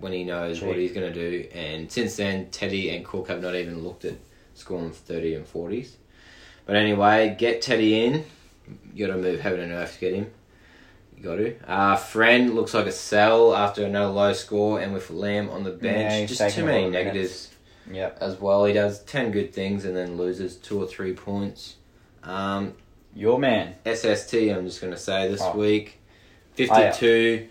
when 0.00 0.12
he 0.12 0.24
knows 0.24 0.60
what 0.62 0.76
he's 0.76 0.92
going 0.92 1.12
to 1.12 1.14
do. 1.14 1.48
And 1.54 1.90
since 1.90 2.16
then, 2.16 2.50
Teddy 2.50 2.90
and 2.90 3.04
Cook 3.04 3.28
have 3.28 3.42
not 3.42 3.54
even 3.54 3.82
looked 3.82 4.04
at 4.04 4.14
scoring 4.54 4.90
30 4.90 5.34
and 5.34 5.46
40s. 5.46 5.92
But 6.66 6.76
anyway, 6.76 7.34
get 7.38 7.62
Teddy 7.62 8.04
in. 8.04 8.24
You 8.94 9.06
got 9.06 9.14
to 9.14 9.20
move 9.20 9.40
heaven 9.40 9.60
and 9.60 9.72
earth 9.72 9.94
to 9.94 10.00
get 10.00 10.14
him. 10.14 10.30
You 11.16 11.22
got 11.24 11.36
to. 11.36 11.70
Uh, 11.70 11.96
Friend 11.96 12.54
looks 12.54 12.74
like 12.74 12.86
a 12.86 12.92
sell 12.92 13.54
after 13.54 13.84
another 13.84 14.12
low 14.12 14.32
score, 14.32 14.80
and 14.80 14.92
with 14.92 15.10
Lamb 15.10 15.50
on 15.50 15.64
the 15.64 15.70
bench, 15.70 16.20
Yeah, 16.20 16.26
just 16.26 16.54
too 16.56 16.64
many 16.64 16.82
lot 16.82 16.86
of 16.86 16.92
minutes. 16.92 17.04
negatives 17.14 17.48
Yep. 17.90 18.18
as 18.20 18.40
well. 18.40 18.64
He 18.64 18.72
does 18.72 19.02
10 19.04 19.32
good 19.32 19.52
things 19.52 19.84
and 19.84 19.96
then 19.96 20.16
loses 20.16 20.56
two 20.56 20.80
or 20.80 20.86
three 20.86 21.12
points. 21.12 21.76
Um, 22.22 22.74
Your 23.14 23.38
man. 23.38 23.74
SST, 23.84 24.34
I'm 24.34 24.64
just 24.66 24.80
going 24.80 24.92
to 24.92 24.98
say 24.98 25.28
this 25.28 25.42
Oh. 25.42 25.56
week 25.56 25.98
52. 26.54 27.48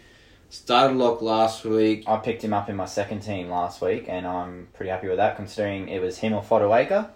Started 0.51 0.97
lock 0.97 1.21
last 1.21 1.63
week. 1.63 2.03
I 2.07 2.17
picked 2.17 2.43
him 2.43 2.51
up 2.53 2.69
in 2.69 2.75
my 2.75 2.83
second 2.85 3.21
team 3.21 3.49
last 3.49 3.79
week, 3.81 4.03
and 4.09 4.27
I'm 4.27 4.67
pretty 4.73 4.89
happy 4.89 5.07
with 5.07 5.15
that, 5.15 5.37
considering 5.37 5.87
it 5.87 6.01
was 6.01 6.17
him 6.17 6.33
or 6.33 6.43
Fodawaker. 6.43 7.07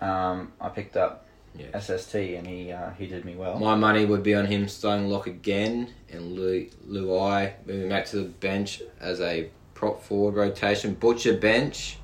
Um, 0.00 0.50
I 0.60 0.70
picked 0.70 0.96
up 0.96 1.24
Yeah. 1.56 1.78
SST, 1.78 2.16
and 2.16 2.44
he 2.48 2.72
uh, 2.72 2.90
he 2.98 3.06
did 3.06 3.24
me 3.24 3.36
well. 3.36 3.60
My 3.60 3.76
money 3.76 4.04
would 4.04 4.24
be 4.24 4.34
on 4.34 4.46
him 4.46 4.66
starting 4.66 5.08
lock 5.08 5.28
again 5.28 5.94
and 6.10 6.32
Lu- 6.32 6.68
Luai 6.88 7.52
moving 7.64 7.88
back 7.88 8.06
to 8.06 8.16
the 8.16 8.24
bench 8.24 8.82
as 9.00 9.20
a 9.20 9.50
prop 9.74 10.02
forward 10.02 10.34
rotation. 10.34 10.94
Butcher 10.94 11.36
bench. 11.36 11.98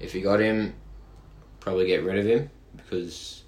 If 0.00 0.14
you 0.14 0.20
got 0.20 0.38
him, 0.38 0.74
probably 1.60 1.86
get 1.86 2.04
rid 2.04 2.18
of 2.18 2.26
him 2.26 2.50
because 2.76 3.42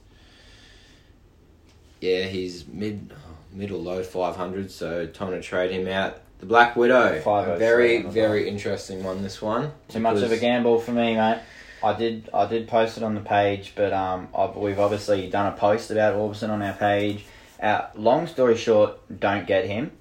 yeah, 2.00 2.22
he's 2.22 2.66
mid 2.66 3.12
mid 3.56 3.70
or 3.70 3.78
low 3.78 4.02
five 4.02 4.36
hundred, 4.36 4.70
so 4.70 5.06
time 5.06 5.30
to 5.32 5.40
trade 5.40 5.72
him 5.72 5.88
out. 5.88 6.20
The 6.38 6.46
Black 6.46 6.76
Widow, 6.76 7.20
507 7.22 7.54
a 7.54 7.58
very 7.58 8.02
very 8.02 8.48
interesting 8.48 9.02
one. 9.02 9.22
This 9.22 9.40
one 9.40 9.72
Too 9.88 10.00
much 10.00 10.22
of 10.22 10.30
a 10.30 10.36
gamble 10.36 10.78
for 10.78 10.92
me, 10.92 11.16
mate. 11.16 11.40
I 11.82 11.94
did 11.94 12.28
I 12.32 12.46
did 12.46 12.68
post 12.68 12.98
it 12.98 13.02
on 13.02 13.14
the 13.14 13.20
page, 13.22 13.72
but 13.74 13.92
um, 13.92 14.28
I've, 14.36 14.54
we've 14.54 14.78
obviously 14.78 15.28
done 15.28 15.52
a 15.52 15.56
post 15.56 15.90
about 15.90 16.14
Aubusson 16.14 16.50
on 16.50 16.62
our 16.62 16.74
page. 16.74 17.24
Uh, 17.60 17.86
long 17.94 18.26
story 18.26 18.56
short, 18.56 18.98
don't 19.18 19.46
get 19.46 19.64
him. 19.64 19.92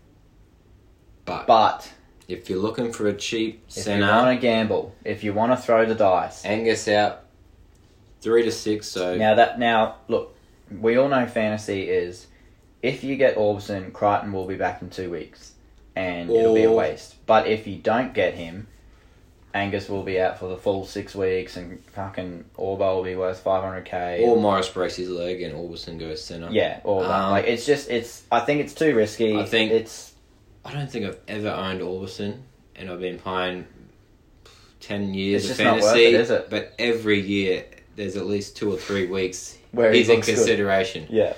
But, 1.23 1.47
But 1.47 1.91
if 2.27 2.49
you're 2.49 2.59
looking 2.59 2.91
for 2.91 3.07
a 3.07 3.13
cheap 3.13 3.63
if 3.69 3.87
you 3.87 4.01
want 4.01 4.35
to 4.35 4.41
gamble, 4.41 4.93
if 5.05 5.23
you 5.23 5.33
want 5.33 5.53
to 5.53 5.57
throw 5.57 5.85
the 5.85 5.95
dice, 5.95 6.43
Angus 6.43 6.87
out 6.89 7.23
three 8.19 8.43
to 8.43 8.51
six. 8.51 8.87
So 8.87 9.15
now 9.15 9.35
that 9.35 9.57
now 9.57 9.95
look, 10.09 10.35
we 10.69 10.97
all 10.97 11.07
know 11.07 11.25
fantasy 11.27 11.83
is 11.83 12.27
if 12.85 13.03
you 13.03 13.15
get 13.15 13.35
Aubusson, 13.35 13.91
Crichton 13.93 14.31
will 14.31 14.45
be 14.45 14.55
back 14.55 14.81
in 14.81 14.89
two 14.89 15.09
weeks, 15.09 15.53
and 15.95 16.29
it'll 16.29 16.53
be 16.53 16.63
a 16.63 16.69
Or- 16.71 16.77
waste. 16.77 17.15
But 17.25 17.47
if 17.47 17.65
you 17.67 17.77
don't 17.77 18.13
get 18.13 18.33
him, 18.35 18.67
Angus 19.53 19.87
will 19.89 20.03
be 20.03 20.19
out 20.19 20.37
for 20.37 20.49
the 20.49 20.57
full 20.57 20.85
six 20.85 21.15
weeks, 21.15 21.55
and 21.57 21.81
fucking 21.93 22.45
Orbo 22.57 22.97
will 22.97 23.03
be 23.03 23.15
worth 23.15 23.39
five 23.39 23.63
hundred 23.63 23.85
k. 23.85 24.21
Or 24.23 24.35
Morris 24.37 24.67
breaks 24.69 24.95
his 24.97 25.09
leg 25.09 25.41
and 25.41 25.53
Aubusson 25.55 25.97
goes 25.97 26.21
centre. 26.23 26.49
Yeah, 26.51 26.81
all 26.83 27.01
that. 27.01 27.09
Um, 27.09 27.31
like 27.31 27.45
it's 27.47 27.65
just 27.65 27.89
it's. 27.89 28.23
I 28.31 28.41
think 28.41 28.61
it's 28.61 28.73
too 28.73 28.93
risky. 28.95 29.37
I 29.37 29.45
think- 29.45 29.71
it's 29.71 30.13
I 30.65 30.73
don't 30.73 30.91
think 30.91 31.05
I've 31.05 31.19
ever 31.27 31.49
owned 31.49 31.79
Aubusson, 31.81 32.39
and 32.75 32.89
I've 32.89 32.99
been 32.99 33.17
playing 33.17 33.65
ten 34.81 35.13
years 35.13 35.43
It's 35.43 35.51
of 35.53 35.57
just 35.57 35.63
not 35.65 35.75
worth 35.81 35.93
fantasy. 35.93 36.05
it, 36.15 36.21
is 36.21 36.29
it? 36.31 36.49
But 36.49 36.73
every 36.77 37.21
year, 37.21 37.65
there's 37.95 38.17
at 38.17 38.25
least 38.25 38.57
two 38.57 38.71
or 38.73 38.77
three 38.77 39.05
weeks 39.07 39.57
where 39.71 39.91
he 39.91 39.99
he's 39.99 40.09
in 40.09 40.15
looks 40.15 40.27
good. 40.27 40.35
consideration. 40.35 41.07
Yeah. 41.09 41.33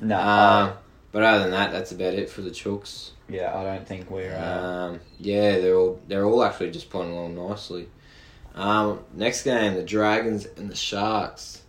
No. 0.00 0.18
Um, 0.18 0.72
but 1.12 1.22
other 1.22 1.40
than 1.44 1.50
that, 1.52 1.70
that's 1.72 1.92
about 1.92 2.14
it 2.14 2.28
for 2.28 2.40
the 2.40 2.50
Chooks. 2.50 3.10
yeah, 3.28 3.56
I 3.56 3.62
don't 3.64 3.86
think 3.86 4.10
we're. 4.10 4.34
Uh, 4.34 4.88
Um, 4.92 5.00
yeah, 5.18 5.58
they're 5.58 5.76
all 5.76 6.00
they're 6.08 6.24
all 6.24 6.42
actually 6.42 6.70
just 6.72 6.90
playing 6.90 7.12
along 7.12 7.34
nicely. 7.36 7.88
Um, 8.54 9.00
next 9.14 9.44
game, 9.44 9.74
the 9.74 9.82
Dragons 9.84 10.46
and 10.56 10.68
the 10.70 10.74
Sharks. 10.76 11.62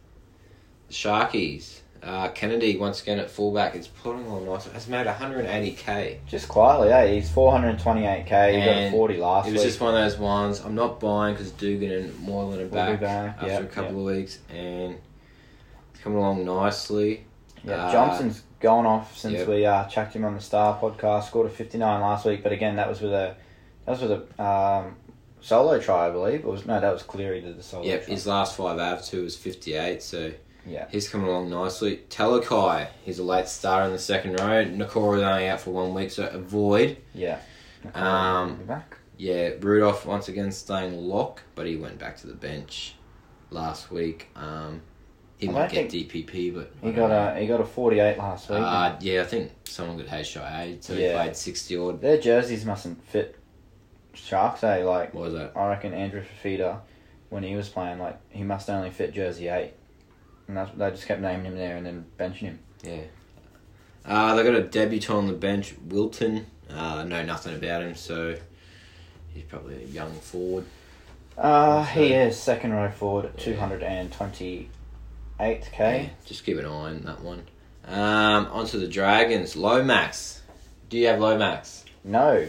The 0.88 0.94
Sharkies. 0.94 1.80
Uh, 2.02 2.28
Kennedy 2.30 2.76
once 2.78 3.02
again 3.02 3.18
at 3.20 3.32
fullback 3.32 3.76
is 3.76 3.88
putting 3.88 4.26
along 4.26 4.46
nice. 4.46 4.66
Has 4.68 4.90
made 4.90 5.08
180k. 5.08 6.18
just 6.28 6.50
quietly, 6.50 6.90
eh? 6.92 7.14
He's 7.16 7.30
428k. 7.30 8.26
He 8.54 8.66
got 8.66 8.78
a 8.78 8.92
40 8.92 9.18
last 9.18 9.48
It 9.48 9.54
was 9.54 9.62
week. 9.62 9.70
just 9.70 9.80
one 9.80 9.96
of 9.96 10.02
those 10.02 10.18
ones. 10.20 10.60
I'm 10.60 10.76
not 10.76 11.00
buying 11.00 11.34
because 11.36 11.52
Dugan 11.52 11.92
and 11.92 12.20
Moylan 12.20 12.60
are 12.60 12.66
back, 12.68 13.00
back, 13.00 13.36
after 13.38 13.48
yeah, 13.48 13.60
a 13.60 13.66
couple 13.68 14.00
of 14.00 14.16
weeks, 14.18 14.40
and 14.50 14.98
it's 15.94 16.04
coming 16.04 16.18
along 16.18 16.44
nicely. 16.44 17.24
Yeah, 17.64 17.86
Uh, 17.86 17.92
Johnson's 17.94 18.44
gone 18.64 18.86
off 18.86 19.16
since 19.18 19.34
yep. 19.36 19.48
we 19.48 19.66
uh, 19.66 19.84
chucked 19.86 20.16
him 20.16 20.24
on 20.24 20.34
the 20.34 20.42
Star 20.42 20.80
podcast. 20.80 21.26
Scored 21.26 21.48
a 21.48 21.50
59 21.50 22.02
last 22.02 22.26
week, 22.26 22.42
but 22.42 22.54
again, 22.54 22.78
that 22.78 22.90
was 22.90 23.02
with 23.02 23.12
a 23.12 23.36
that 23.86 23.92
was 23.92 24.02
with 24.02 24.12
a 24.40 24.44
um, 24.44 24.96
solo 25.42 25.80
try, 25.80 26.08
I 26.08 26.10
believe. 26.10 26.40
It 26.40 26.46
was 26.46 26.66
no, 26.66 26.80
that 26.80 26.92
was 26.92 27.04
Cleary 27.04 27.42
did 27.42 27.60
the 27.60 27.64
solo. 27.64 27.84
Yep, 27.84 28.06
try. 28.06 28.14
his 28.14 28.26
last 28.26 28.56
five 28.56 28.80
av 28.80 29.06
two 29.06 29.24
was 29.24 29.36
58, 29.36 30.02
so 30.02 30.32
Yeah. 30.66 30.88
he's 30.90 31.10
coming 31.10 31.28
along 31.28 31.50
nicely. 31.50 32.02
Talakai, 32.10 32.88
he's 33.04 33.20
a 33.20 33.24
late 33.24 33.50
starter 33.50 33.86
in 33.86 33.92
the 33.92 34.00
second 34.00 34.40
row. 34.40 34.64
Nikora 34.66 35.22
only 35.22 35.48
out 35.50 35.60
for 35.60 35.72
one 35.72 35.94
week, 35.94 36.10
so 36.10 36.26
avoid. 36.28 36.98
yeah. 37.14 37.40
Um, 37.94 38.64
back. 38.66 38.96
Yeah, 39.18 39.52
Rudolph 39.60 40.06
once 40.06 40.30
again 40.30 40.54
staying 40.54 40.96
lock, 40.98 41.42
but 41.54 41.68
he 41.68 41.76
went 41.76 42.00
back 42.00 42.16
to 42.18 42.28
the 42.28 42.34
bench 42.34 42.96
last 43.52 43.92
week. 43.92 44.30
Um, 44.38 44.82
he 45.44 45.50
I 45.50 45.52
might 45.52 45.72
get 45.72 45.90
DPP, 45.90 46.54
but 46.54 46.72
He 46.82 46.92
got 46.92 47.10
know. 47.10 47.34
a 47.36 47.40
he 47.40 47.48
got 47.48 47.60
a 47.62 47.66
48 47.66 48.18
last 48.18 48.50
week. 48.50 48.60
Uh, 48.60 48.96
yeah, 49.00 49.22
I 49.22 49.26
think 49.26 49.52
someone 49.66 49.98
got 49.98 50.08
HIA, 50.08 50.78
so 50.82 50.96
he 50.96 51.10
played 51.10 51.36
60 51.36 51.78
odd. 51.78 52.02
Their 52.02 52.18
jerseys 52.20 52.66
mustn't 52.66 53.04
fit 53.08 53.38
Sharks, 54.14 54.64
eh? 54.64 54.84
Like 54.84 55.14
What 55.14 55.26
was 55.26 55.34
that? 55.34 55.54
I 55.56 55.68
reckon 55.70 55.94
Andrew 55.94 56.22
Fifita, 56.44 56.80
when 57.30 57.44
he 57.44 57.56
was 57.56 57.70
playing, 57.70 58.00
like 58.00 58.18
he 58.30 58.44
must 58.44 58.70
only 58.70 58.90
fit 58.92 59.14
jersey 59.14 59.48
eight, 59.48 59.74
and 60.48 60.56
that's 60.58 60.72
they 60.78 60.90
just 60.92 61.08
kept 61.08 61.22
naming 61.22 61.46
him 61.46 61.56
there 61.58 61.76
and 61.78 61.86
then 61.86 62.06
benching 62.20 62.40
him. 62.42 62.60
Yeah. 62.84 63.02
Uh, 64.06 64.36
they 64.36 64.44
got 64.44 64.54
a 64.56 64.64
debutant 64.64 65.18
on 65.18 65.28
the 65.28 65.34
bench, 65.34 65.76
Wilton. 65.88 66.46
Uh, 66.70 66.98
I 66.98 67.04
know 67.06 67.24
nothing 67.24 67.56
about 67.56 67.82
him, 67.82 67.96
so 67.96 68.36
he's 69.34 69.44
probably 69.46 69.84
a 69.84 69.88
young 69.88 70.12
forward. 70.14 70.66
Uh, 71.38 71.84
he 71.86 72.14
is 72.14 72.38
second 72.40 72.74
row 72.74 72.92
forward 72.92 73.32
Yeah. 73.36 73.44
two 73.44 73.56
hundred 73.56 73.82
and 73.82 74.12
twenty 74.12 74.70
eight 75.40 75.62
Yeah, 75.72 75.78
k. 75.78 76.10
just 76.26 76.46
keep 76.46 76.58
an 76.58 76.66
eye 76.66 76.70
on 76.70 77.02
that 77.02 77.22
one. 77.22 77.44
Um, 77.88 78.48
onto 78.52 78.80
the 78.80 78.88
Dragons. 78.88 79.56
Lomax. 79.56 80.42
Do 80.90 80.98
you 80.98 81.08
have 81.08 81.20
Lomax? 81.20 81.84
No, 82.04 82.46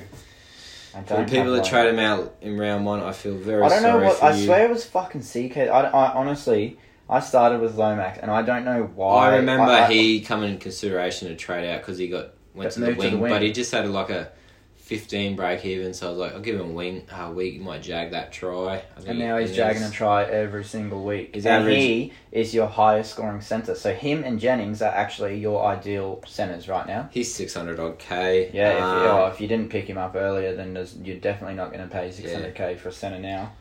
I 0.95 1.03
For 1.03 1.17
the 1.17 1.25
people 1.25 1.53
that 1.55 1.65
trade 1.65 1.89
him 1.89 1.99
out 1.99 2.37
in 2.41 2.57
round 2.59 2.85
one, 2.87 3.01
I 3.01 3.13
feel 3.13 3.35
very 3.37 3.63
I 3.63 3.69
don't 3.69 3.83
know 3.83 3.99
what. 3.99 4.23
I 4.23 4.33
you. 4.35 4.45
swear 4.45 4.65
it 4.67 4.71
was 4.71 4.85
fucking 4.85 5.23
CK. 5.23 5.57
I, 5.59 5.67
I 5.69 6.13
honestly, 6.15 6.79
I 7.09 7.21
started 7.21 7.61
with 7.61 7.75
Lomax, 7.77 8.19
and 8.19 8.31
I 8.31 8.43
don't 8.43 8.65
know 8.65 8.85
why. 8.95 9.31
I 9.33 9.37
remember 9.37 9.65
I- 9.73 9.89
he 9.93 10.21
coming 10.21 10.51
in 10.53 10.59
consideration 10.59 11.29
to 11.29 11.37
trade 11.37 11.69
out 11.69 11.81
because 11.81 11.99
he 11.99 12.09
got 12.09 12.35
went 12.55 12.71
to 12.73 12.81
the, 12.81 12.87
moved 12.87 13.01
to 13.01 13.07
wing, 13.07 13.15
the 13.15 13.21
wing. 13.23 13.33
but 13.33 13.43
he 13.43 13.51
just 13.53 13.73
had 13.73 13.89
like 13.89 14.11
a 14.11 14.31
fifteen 14.85 15.35
break 15.35 15.65
even. 15.65 15.95
So 15.95 16.09
I 16.09 16.11
was 16.11 16.19
like, 16.19 16.35
I'll 16.35 16.41
give 16.41 16.61
him 16.61 16.71
a 16.71 16.73
wing 16.73 17.07
a 17.11 17.33
week. 17.33 17.55
He 17.55 17.59
might 17.59 17.83
jag 17.83 18.11
that 18.11 18.33
try. 18.33 18.83
And 19.07 19.19
now 19.19 19.39
he's 19.39 19.49
and 19.49 19.57
jagging 19.57 19.83
a 19.83 19.91
try 19.91 20.25
every 20.25 20.63
single 20.63 21.03
week. 21.03 21.35
His 21.35 21.47
and 21.47 21.63
average- 21.63 21.77
he 21.79 22.13
is 22.33 22.55
your 22.55 22.67
highest 22.67 23.13
scoring 23.13 23.41
centre. 23.41 23.75
So 23.75 23.95
him 23.95 24.25
and 24.25 24.39
Jennings 24.39 24.83
are 24.83 24.93
actually 24.93 25.39
your 25.39 25.65
ideal 25.65 26.23
centres 26.27 26.69
right 26.69 26.87
now. 26.87 27.09
He's 27.11 27.33
six 27.33 27.55
hundred 27.55 27.81
odd 27.81 27.99
k. 27.99 28.51
Yeah, 28.53 28.73
if, 28.73 28.79
you, 28.79 28.85
Um, 29.11 29.17
oh, 29.23 29.27
if 29.27 29.41
you 29.41 29.49
didn't 29.49 29.71
pick 29.71 29.87
him 29.87 29.97
up 29.97 30.15
earlier, 30.15 30.55
then 30.55 30.75
there's, 30.75 30.97
you're 30.99 31.17
definitely 31.17 31.57
not 31.57 31.73
going 31.73 31.83
to 31.83 31.93
pay 31.93 32.11
600k 32.11 32.79
for 32.79 32.91
a 32.91 32.93
centre 32.93 33.19
now. 33.19 33.53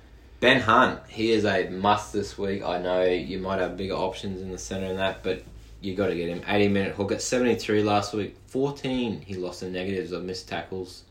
Ben 0.41 0.59
Hunt, 0.59 0.99
he 1.07 1.31
is 1.31 1.45
a 1.45 1.69
must 1.69 2.11
this 2.11 2.37
week. 2.37 2.63
I 2.63 2.77
know 2.79 3.03
you 3.03 3.39
might 3.39 3.59
have 3.59 3.77
bigger 3.77 3.93
options 3.93 4.41
in 4.41 4.51
the 4.51 4.57
centre 4.57 4.87
and 4.87 4.99
that, 4.99 5.23
but 5.23 5.41
you 5.79 5.95
got 5.95 6.07
to 6.07 6.15
get 6.15 6.27
him. 6.27 6.41
80 6.45 6.67
minute 6.67 6.95
hook 6.95 7.13
at 7.13 7.21
73 7.21 7.81
last 7.81 8.13
week. 8.13 8.35
14 8.47 9.21
he 9.21 9.35
lost 9.35 9.61
the 9.61 9.69
negatives 9.69 10.11
of 10.11 10.25
missed 10.25 10.49
tackles. 10.49 11.03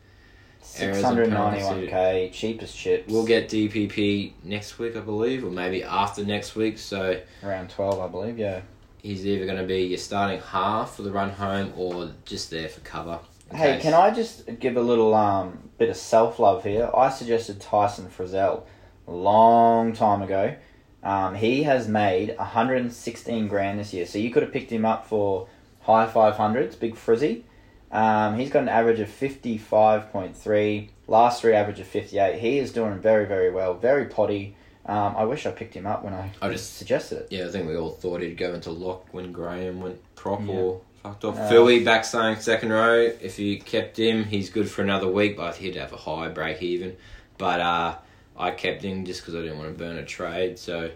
Errors 0.79 1.03
and 1.03 1.18
691k, 1.18 2.33
cheap 2.33 2.62
as 2.62 2.72
chips. 2.72 3.11
We'll 3.12 3.27
get 3.27 3.48
DPP 3.48 4.33
next 4.44 4.79
week, 4.79 4.96
I 4.96 5.01
believe, 5.01 5.44
or 5.44 5.51
maybe 5.51 5.83
after 5.83 6.25
next 6.25 6.55
week. 6.55 6.79
So 6.79 7.20
around 7.42 7.70
12, 7.70 8.01
I 8.01 8.09
believe. 8.09 8.38
Yeah. 8.38 8.61
he's 9.03 9.27
either 9.27 9.44
going 9.44 9.59
to 9.59 9.64
be 9.66 9.83
your 9.83 9.98
starting 9.98 10.40
half 10.40 10.96
for 10.96 11.03
the 11.03 11.11
run 11.11 11.31
home 11.31 11.72
or 11.77 12.12
just 12.25 12.51
there 12.51 12.68
for 12.68 12.81
cover. 12.81 13.18
Hey, 13.51 13.75
case. 13.75 13.83
can 13.83 13.94
I 13.94 14.11
just 14.11 14.59
give 14.61 14.77
a 14.77 14.81
little 14.81 15.14
um, 15.14 15.70
bit 15.79 15.90
of 15.90 15.96
self 15.96 16.38
love 16.38 16.64
here? 16.64 16.90
I 16.96 17.11
suggested 17.11 17.61
Tyson 17.61 18.07
Frizell 18.07 18.62
a 19.07 19.12
long 19.12 19.92
time 19.92 20.22
ago. 20.22 20.55
Um, 21.03 21.35
he 21.35 21.64
has 21.64 21.88
made 21.88 22.37
116 22.38 23.48
grand 23.48 23.81
this 23.81 23.92
year, 23.92 24.07
so 24.07 24.18
you 24.18 24.31
could 24.31 24.42
have 24.44 24.53
picked 24.53 24.70
him 24.70 24.85
up 24.85 25.07
for 25.07 25.48
high 25.81 26.07
500s, 26.07 26.79
big 26.79 26.96
frizzy. 26.96 27.44
Um, 27.92 28.38
he's 28.38 28.50
got 28.50 28.62
an 28.62 28.68
average 28.70 29.00
of 29.00 29.09
55.3, 29.09 30.88
last 31.09 31.40
three 31.42 31.52
average 31.52 31.81
of 31.81 31.87
58. 31.87 32.38
He 32.38 32.59
is 32.59 32.72
doing 32.72 32.98
very, 32.98 33.26
very 33.26 33.50
well, 33.50 33.74
very 33.74 34.07
potty. 34.07 34.57
Um, 34.87 35.14
I 35.16 35.24
wish 35.24 35.46
I 35.46 35.50
picked 35.52 35.74
him 35.74 35.87
up 35.87 36.02
when 36.02 36.14
I, 36.14 36.31
I 36.40 36.48
just- 36.50 36.76
suggested 36.76 37.18
it. 37.18 37.28
Yeah, 37.31 37.46
I 37.46 37.48
think 37.50 37.68
we 37.68 37.76
all 37.76 37.90
thought 37.90 38.20
he'd 38.20 38.37
go 38.37 38.55
into 38.55 38.70
lock 38.70 39.07
when 39.12 39.31
Graham 39.31 39.81
went 39.81 40.00
prop 40.16 40.40
Yeah. 40.44 40.55
or 40.55 40.81
fucked 41.02 41.24
off. 41.24 41.38
Uh, 41.38 41.48
Philly 41.48 41.85
back 41.85 42.05
saying 42.05 42.37
second 42.40 42.70
row. 42.72 42.98
If 43.20 43.38
you 43.38 43.61
kept 43.61 43.98
him, 43.98 44.24
he's 44.24 44.50
good 44.50 44.68
for 44.70 44.83
another 44.83 45.07
week, 45.09 45.37
but 45.37 45.57
he'd 45.57 45.76
have 45.76 45.92
a 45.92 45.96
high 45.98 46.28
break 46.28 46.62
even. 46.62 46.96
But 47.38 47.61
uh, 47.61 47.96
I 48.37 48.50
kept 48.52 48.83
him 48.83 49.05
just 49.05 49.20
because 49.20 49.35
I 49.35 49.42
didn't 49.42 49.59
want 49.59 49.70
to 49.70 49.78
burn 49.78 49.98
a 49.98 50.05
trade, 50.05 50.59
so 50.59 50.90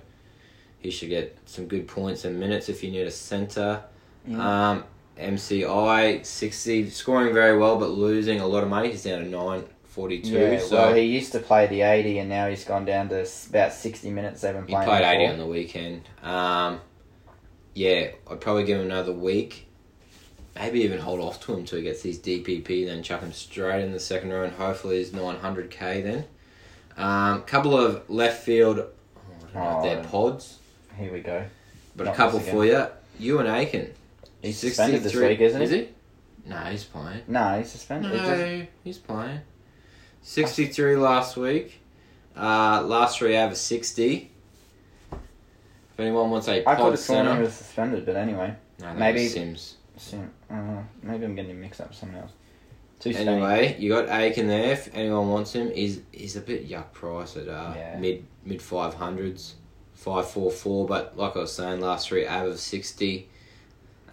he 0.80 0.90
should 0.90 1.08
get 1.10 1.36
some 1.46 1.66
good 1.66 1.86
points 1.86 2.24
and 2.24 2.40
minutes 2.40 2.68
if 2.68 2.82
you 2.82 2.90
need 2.90 3.06
a 3.06 3.10
centre. 3.10 3.82
Yeah. 4.26 4.70
Um, 4.70 4.84
MCI 5.18 6.24
60, 6.24 6.90
scoring 6.90 7.32
very 7.32 7.56
well 7.58 7.78
but 7.78 7.90
losing 7.90 8.40
a 8.40 8.46
lot 8.46 8.62
of 8.62 8.68
money. 8.68 8.90
He's 8.90 9.04
down 9.04 9.20
to 9.20 9.28
942. 9.28 10.28
Yeah, 10.30 10.58
so 10.58 10.76
well, 10.76 10.94
he 10.94 11.02
used 11.02 11.32
to 11.32 11.38
play 11.40 11.66
the 11.66 11.82
80 11.82 12.18
and 12.18 12.28
now 12.28 12.48
he's 12.48 12.64
gone 12.64 12.84
down 12.84 13.08
to 13.10 13.26
about 13.50 13.72
60 13.72 14.10
minutes. 14.10 14.40
They've 14.42 14.54
been 14.54 14.66
He 14.66 14.74
played 14.74 15.02
him 15.02 15.20
80 15.20 15.26
on 15.32 15.38
the 15.38 15.46
weekend. 15.46 16.02
Um, 16.22 16.80
yeah, 17.74 18.08
I'd 18.30 18.40
probably 18.40 18.64
give 18.64 18.78
him 18.80 18.86
another 18.86 19.12
week. 19.12 19.66
Maybe 20.54 20.80
even 20.82 20.98
hold 20.98 21.20
off 21.20 21.44
to 21.44 21.54
him 21.54 21.64
till 21.66 21.78
he 21.78 21.84
gets 21.84 22.02
his 22.02 22.18
DPP, 22.18 22.86
then 22.86 23.02
chuck 23.02 23.20
him 23.20 23.32
straight 23.32 23.84
in 23.84 23.92
the 23.92 24.00
second 24.00 24.30
row 24.32 24.44
and 24.44 24.54
hopefully 24.54 24.96
his 24.98 25.10
900k 25.10 26.02
then. 26.02 26.24
Um, 26.96 27.42
couple 27.42 27.78
of 27.78 28.08
left 28.08 28.42
field, 28.42 28.78
oh, 28.78 28.88
I 29.18 29.52
don't 29.52 29.54
know 29.54 29.76
if 29.78 29.82
they're 29.84 30.04
Oh. 30.04 30.08
pods, 30.30 30.58
Here 30.96 31.12
we 31.12 31.20
go. 31.20 31.44
but 31.94 32.04
Not 32.04 32.14
a 32.14 32.16
couple 32.16 32.40
for 32.40 32.64
you. 32.64 32.86
Euan 33.20 33.46
Aitken. 33.46 33.92
He's 34.46 34.58
suspended 34.58 35.02
this 35.02 35.14
week, 35.14 35.40
isn't 35.40 35.60
Is 35.62 35.70
he? 35.70 35.76
he? 35.78 35.88
No, 36.46 36.56
he's 36.56 36.84
playing. 36.84 37.22
No, 37.26 37.58
he's 37.58 37.70
suspended. 37.70 38.12
It 38.12 38.16
doesn't- 38.18 38.58
No, 38.60 38.66
he's 38.84 38.98
playing. 38.98 39.40
63 40.22 40.96
last 40.96 41.36
week. 41.36 41.80
Uh, 42.36 42.82
last 42.84 43.18
three 43.18 43.36
out 43.36 43.50
of 43.50 43.56
60. 43.56 44.30
If 45.12 46.00
anyone 46.00 46.30
wants 46.30 46.46
a 46.48 46.60
I 46.60 46.74
could 46.74 46.82
pod 46.82 46.90
have 46.92 47.00
sworn 47.00 47.24
he 47.26 47.30
center. 47.32 47.42
was 47.42 47.54
suspended, 47.54 48.06
but 48.06 48.16
anyway. 48.16 48.54
No, 48.80 48.94
maybe- 48.94 49.26
Sims. 49.28 49.76
Sim- 49.96 50.30
uh, 50.50 50.82
maybe 51.02 51.24
I'm 51.24 51.34
getting 51.34 51.52
him 51.52 51.60
mixed 51.62 51.80
up 51.80 51.88
with 51.88 51.96
someone 51.96 52.20
else. 52.22 52.32
Too 53.00 53.10
spenny. 53.10 53.26
Anyway, 53.26 53.76
you 53.78 53.88
got 53.90 54.08
Aitken 54.08 54.46
there. 54.46 54.72
If 54.72 54.94
anyone 54.94 55.28
wants 55.30 55.54
him, 55.54 55.70
he's 55.70 56.00
he's 56.12 56.36
a 56.36 56.40
bit 56.40 56.68
yuck 56.68 56.92
price 56.92 57.36
at 57.36 57.48
uh, 57.48 57.72
Yeah. 57.74 57.98
mid 57.98 58.24
mid 58.44 58.60
five 58.60 58.94
hundreds, 58.94 59.54
five 59.94 60.28
four 60.30 60.50
four. 60.50 60.86
But 60.86 61.16
like 61.16 61.34
I 61.36 61.40
was 61.40 61.52
saying, 61.52 61.80
last 61.80 62.08
three 62.08 62.26
out 62.26 62.46
of 62.46 62.58
sixty. 62.60 63.28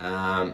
Um, 0.03 0.53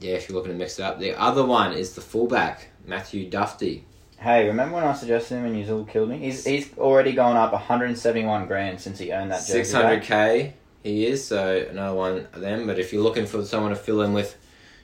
yeah, 0.00 0.12
if 0.14 0.28
you're 0.28 0.36
looking 0.36 0.52
to 0.52 0.58
mix 0.58 0.78
it 0.78 0.82
up, 0.82 0.98
the 0.98 1.18
other 1.18 1.44
one 1.44 1.72
is 1.72 1.94
the 1.94 2.00
fullback 2.00 2.68
Matthew 2.86 3.28
Dufty. 3.30 3.82
Hey, 4.18 4.46
remember 4.48 4.76
when 4.76 4.84
I 4.84 4.94
suggested 4.94 5.36
him 5.36 5.44
and 5.44 5.58
you 5.58 5.72
all 5.74 5.84
killed 5.84 6.08
me? 6.08 6.18
He's 6.18 6.44
he's 6.44 6.76
already 6.76 7.12
gone 7.12 7.36
up 7.36 7.52
171 7.52 8.46
grand 8.46 8.80
since 8.80 8.98
he 8.98 9.12
earned 9.12 9.30
that 9.30 9.38
jersey. 9.40 9.52
Six 9.52 9.72
hundred 9.72 10.02
k 10.02 10.54
he 10.82 11.06
is, 11.06 11.24
so 11.26 11.66
another 11.70 11.94
one 11.96 12.26
of 12.32 12.40
them. 12.40 12.66
But 12.66 12.78
if 12.78 12.92
you're 12.92 13.02
looking 13.02 13.26
for 13.26 13.44
someone 13.44 13.70
to 13.70 13.76
fill 13.76 14.02
in 14.02 14.12
with 14.12 14.36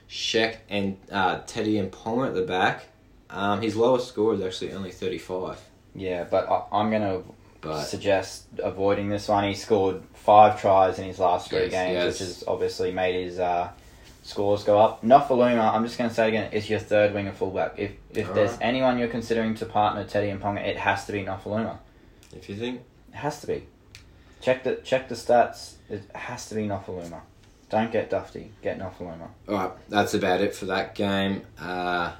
Sheck 0.09 0.57
and 0.69 0.97
uh, 1.11 1.41
Teddy 1.47 1.77
and 1.79 1.91
Ponga 1.91 2.27
at 2.27 2.33
the 2.35 2.43
back, 2.43 2.85
um, 3.29 3.61
his 3.61 3.75
lowest 3.75 4.07
score 4.07 4.33
is 4.33 4.41
actually 4.41 4.71
only 4.73 4.91
thirty 4.91 5.17
five. 5.17 5.59
Yeah, 5.93 6.25
but 6.25 6.47
I, 6.49 6.63
I'm 6.71 6.89
going 6.89 7.01
to 7.01 7.23
But 7.61 7.83
suggest 7.83 8.45
avoiding 8.59 9.09
this 9.09 9.27
one. 9.27 9.45
He 9.45 9.53
scored 9.55 10.01
five 10.13 10.59
tries 10.61 10.99
in 10.99 11.05
his 11.05 11.19
last 11.19 11.49
three 11.49 11.63
Yes, 11.63 11.71
games, 11.71 11.93
yes. 11.93 12.05
which 12.13 12.19
has 12.19 12.43
obviously 12.47 12.91
made 12.91 13.15
his 13.25 13.39
uh, 13.39 13.69
scores 14.25 14.63
go 14.63 14.79
up. 14.79 15.03
Nofoaluma, 15.03 15.73
I'm 15.73 15.85
just 15.85 15.97
going 15.97 16.09
to 16.09 16.15
say 16.15 16.25
it 16.25 16.29
again, 16.29 16.51
is 16.51 16.67
your 16.69 16.79
third 16.79 17.13
winger 17.13 17.31
fullback. 17.31 17.75
If 17.77 17.91
if 18.09 18.33
there's 18.33 18.51
Alright. 18.53 18.65
anyone 18.65 18.97
you're 18.97 19.07
considering 19.07 19.53
to 19.55 19.65
partner 19.65 20.03
Teddy 20.03 20.29
and 20.29 20.41
Ponga, 20.41 20.65
it 20.65 20.77
has 20.77 21.05
to 21.05 21.11
be 21.11 21.23
Nofoaluma. 21.23 21.77
if 22.35 22.49
you 22.49 22.55
think 22.55 22.81
It 23.13 23.17
has 23.17 23.39
to 23.41 23.47
be. 23.47 23.67
Check 24.41 24.63
the 24.63 24.75
check 24.77 25.07
the 25.07 25.15
stats. 25.15 25.75
It 25.89 26.03
has 26.13 26.49
to 26.49 26.55
be 26.55 26.63
Nofoaluma. 26.63 27.21
Don't 27.69 27.91
get 27.91 28.09
Dufty. 28.09 28.49
Get 28.61 28.79
Nofoaluma. 28.79 29.29
Alright, 29.47 29.71
that's 29.89 30.13
about 30.15 30.41
it 30.41 30.55
for 30.55 30.65
that 30.65 30.95
game. 30.95 31.43
Uh, 31.59 32.13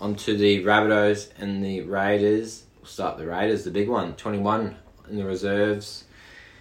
on 0.00 0.14
to 0.16 0.36
the 0.36 0.64
Rabbitohs 0.64 1.28
and 1.38 1.62
the 1.64 1.82
Raiders. 1.82 2.64
We'll 2.78 2.86
start 2.86 3.18
the 3.18 3.26
Raiders, 3.26 3.64
the 3.64 3.70
big 3.70 3.88
one. 3.88 4.14
21 4.14 4.76
in 5.10 5.16
the 5.16 5.24
reserves. 5.24 6.04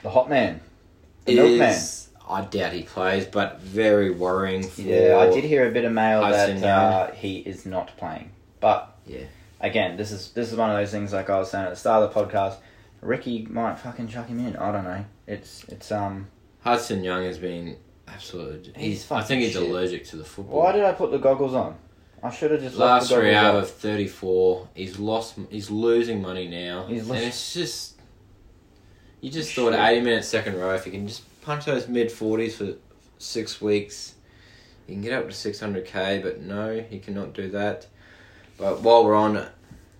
The 0.03 0.09
hot 0.09 0.29
man. 0.29 0.59
The 1.25 1.35
milkman. 1.35 1.79
I 2.29 2.41
doubt 2.41 2.73
he 2.73 2.83
plays, 2.83 3.25
but 3.25 3.61
very 3.61 4.11
worrying 4.11 4.63
for... 4.63 4.81
Yeah, 4.81 5.17
I 5.17 5.29
did 5.29 5.43
hear 5.43 5.67
a 5.67 5.71
bit 5.71 5.85
of 5.85 5.93
mail 5.93 6.21
Hudson 6.21 6.61
that 6.61 7.09
uh, 7.09 7.11
he 7.13 7.37
is 7.37 7.65
not 7.65 7.95
playing. 7.97 8.31
But 8.59 8.95
Yeah. 9.05 9.25
again, 9.61 9.97
this 9.97 10.11
is 10.11 10.31
this 10.31 10.51
is 10.51 10.57
one 10.57 10.69
of 10.69 10.75
those 10.75 10.91
things 10.91 11.13
like 11.13 11.29
I 11.29 11.39
was 11.39 11.49
saying 11.51 11.65
at 11.65 11.69
the 11.69 11.75
start 11.75 12.03
of 12.03 12.13
the 12.13 12.21
podcast. 12.21 12.57
Ricky 13.01 13.47
might 13.49 13.75
fucking 13.79 14.07
chuck 14.09 14.27
him 14.27 14.39
in. 14.39 14.55
I 14.57 14.71
don't 14.71 14.83
know. 14.83 15.05
It's 15.27 15.63
it's 15.65 15.91
um. 15.91 16.27
Hudson 16.61 17.03
Young 17.03 17.23
has 17.23 17.37
been 17.37 17.77
absolutely... 18.07 18.73
He's 18.75 19.03
He's, 19.03 19.11
I 19.11 19.21
think 19.21 19.43
he's 19.43 19.53
shit. 19.53 19.61
allergic 19.61 20.05
to 20.07 20.17
the 20.17 20.25
football. 20.25 20.63
Why 20.63 20.71
did 20.71 20.83
I 20.83 20.93
put 20.93 21.11
the 21.11 21.17
goggles 21.17 21.53
on? 21.53 21.77
I 22.21 22.31
should 22.31 22.51
have 22.51 22.61
just 22.61 22.75
Last 22.75 23.03
left 23.03 23.09
the 23.09 23.15
three 23.15 23.35
out 23.35 23.55
of 23.55 23.69
34. 23.69 24.67
He's 24.73 24.97
lost... 24.99 25.35
He's 25.49 25.69
losing 25.69 26.21
money 26.21 26.47
now. 26.47 26.87
He's 26.87 27.07
and 27.09 27.19
it's 27.19 27.53
just... 27.53 27.93
You 29.21 29.29
just 29.29 29.53
thought 29.53 29.73
80 29.73 30.01
minutes 30.01 30.27
second 30.27 30.55
row. 30.59 30.73
If 30.73 30.85
you 30.85 30.91
can 30.91 31.07
just 31.07 31.21
punch 31.47 31.63
those 31.65 31.87
mid 31.87 32.09
40s 32.09 32.51
for 32.53 32.77
six 33.17 33.61
weeks, 33.61 34.15
you 34.85 34.93
can 34.95 35.01
get 35.01 35.13
up 35.13 35.27
to 35.29 35.33
600k, 35.33 36.21
but 36.21 36.41
no, 36.41 36.85
he 36.89 36.99
cannot 36.99 37.33
do 37.33 37.49
that. 37.51 37.87
But 38.57 38.81
while 38.81 39.05
we're 39.05 39.15
on 39.15 39.47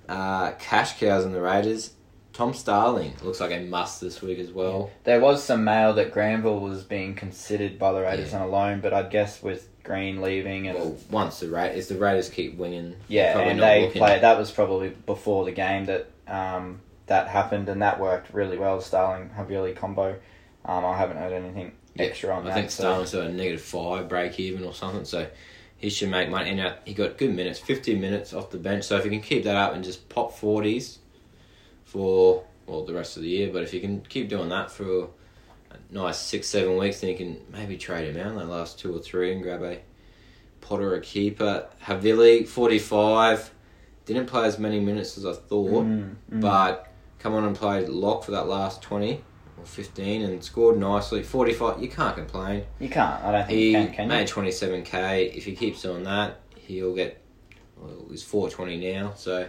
uh, 0.10 0.52
cash 0.60 1.00
cows 1.00 1.24
and 1.24 1.34
the 1.34 1.42
Raiders, 1.42 1.94
Tom 2.34 2.54
Starling 2.54 3.14
looks 3.24 3.40
like 3.40 3.52
a 3.52 3.62
must 3.62 4.02
this 4.02 4.22
week 4.22 4.40
as 4.40 4.52
well. 4.52 4.92
There 5.06 5.22
was 5.22 5.42
some 5.42 5.64
mail 5.64 5.94
that 5.94 6.12
Granville 6.12 6.60
was 6.60 6.84
being 6.84 7.16
considered 7.16 7.80
by 7.80 7.94
the 7.94 8.02
Raiders 8.02 8.34
Yeah. 8.34 8.42
on 8.42 8.48
a 8.50 8.52
loan, 8.52 8.82
but 8.82 8.94
I 8.94 9.04
guess 9.04 9.42
with 9.42 9.70
Green 9.84 10.22
leaving 10.22 10.68
and 10.68 10.78
Well, 10.78 10.98
once 11.10 11.40
the 11.40 11.48
Ra- 11.48 11.64
if 11.64 11.88
the 11.88 11.96
Raiders 11.96 12.30
keep 12.30 12.58
winning, 12.58 12.98
yeah, 13.08 13.40
and 13.40 13.58
they 13.60 13.86
looking- 13.86 14.00
played. 14.02 14.22
That 14.22 14.38
was 14.38 14.52
probably 14.52 14.90
before 14.90 15.46
the 15.46 15.54
game 15.54 15.86
that 15.86 16.08
um, 16.28 16.82
that 17.06 17.30
happened, 17.30 17.70
and 17.70 17.82
that 17.82 18.02
worked 18.02 18.34
really 18.34 18.58
well. 18.58 18.82
Starling 18.82 19.30
Havili 19.30 19.74
combo. 19.74 20.18
Um, 20.66 20.84
I 20.86 20.98
haven't 20.98 21.18
heard 21.18 21.34
anything 21.34 21.72
Yeah, 21.96 22.06
extra 22.06 22.34
on 22.36 22.44
I 22.44 22.46
that. 22.50 22.54
think 22.56 22.72
so- 22.72 22.84
Starling's 22.84 23.14
a 23.14 23.30
negative 23.30 23.62
five 23.62 24.08
break 24.10 24.40
even 24.40 24.64
or 24.64 24.74
something, 24.74 25.06
so 25.06 25.28
he 25.78 25.90
should 25.90 26.10
make 26.10 26.30
money. 26.30 26.50
And 26.52 26.60
uh, 26.60 26.74
he 26.86 26.94
got 26.94 27.18
good 27.18 27.34
minutes, 27.36 27.60
15 27.60 28.00
minutes 28.02 28.34
off 28.34 28.50
the 28.52 28.58
bench. 28.58 28.84
So 28.84 28.98
if 28.98 29.06
you 29.06 29.12
can 29.12 29.22
keep 29.22 29.44
that 29.46 29.56
up 29.56 29.74
and 29.74 29.84
just 29.84 30.10
pop 30.10 30.34
40s 30.34 30.98
for 31.86 32.44
well 32.66 32.84
the 32.84 32.94
rest 32.94 33.16
of 33.18 33.24
the 33.24 33.30
year, 33.30 33.50
but 33.52 33.64
if 33.64 33.74
you 33.74 33.80
can 33.80 34.02
keep 34.02 34.28
doing 34.30 34.50
that 34.50 34.70
for 34.72 35.04
a 35.72 35.78
nice 35.92 36.18
six, 36.18 36.48
seven 36.48 36.76
weeks, 36.78 37.00
then 37.02 37.12
you 37.12 37.16
can 37.18 37.42
maybe 37.52 37.78
trade 37.78 38.14
him 38.14 38.22
out 38.22 38.32
in 38.34 38.38
the 38.38 38.46
last 38.46 38.78
two 38.80 38.94
or 38.96 39.00
three 39.00 39.32
and 39.34 39.42
grab 39.44 39.62
a 39.64 39.80
Potter 40.60 40.92
or 40.94 40.96
a 40.96 41.02
keeper. 41.02 41.68
Havili, 41.86 42.46
45. 42.46 43.52
Didn't 44.06 44.26
play 44.26 44.46
as 44.48 44.58
many 44.60 44.80
minutes 44.82 45.18
as 45.18 45.26
I 45.26 45.34
thought, 45.34 45.84
Mm, 45.86 46.16
mm. 46.32 46.42
but 46.42 46.92
come 47.20 47.34
on 47.34 47.46
and 47.46 47.56
played 47.56 47.88
lock 47.90 48.24
for 48.24 48.32
that 48.32 48.48
last 48.48 48.82
20 48.82 49.24
or 49.58 49.66
15 49.66 50.22
and 50.22 50.44
scored 50.44 50.78
nicely. 50.78 51.24
45, 51.24 51.82
you 51.82 51.90
can't 51.90 52.16
complain. 52.16 52.64
you 52.80 52.90
can't. 52.90 53.24
I 53.24 53.32
don't 53.32 53.48
think 53.48 53.58
He 53.60 53.72
you 53.72 53.78
can. 53.86 53.94
Can 53.94 54.04
you? 54.06 54.10
made 54.10 54.28
27k. 54.28 55.36
If 55.36 55.46
he 55.46 55.56
keeps 55.56 55.82
doing 55.82 56.04
that, 56.04 56.40
he'll 56.56 56.94
get. 56.96 57.22
Well, 57.78 58.06
he's 58.10 58.24
420 58.24 58.94
now, 58.94 59.14
so 59.16 59.48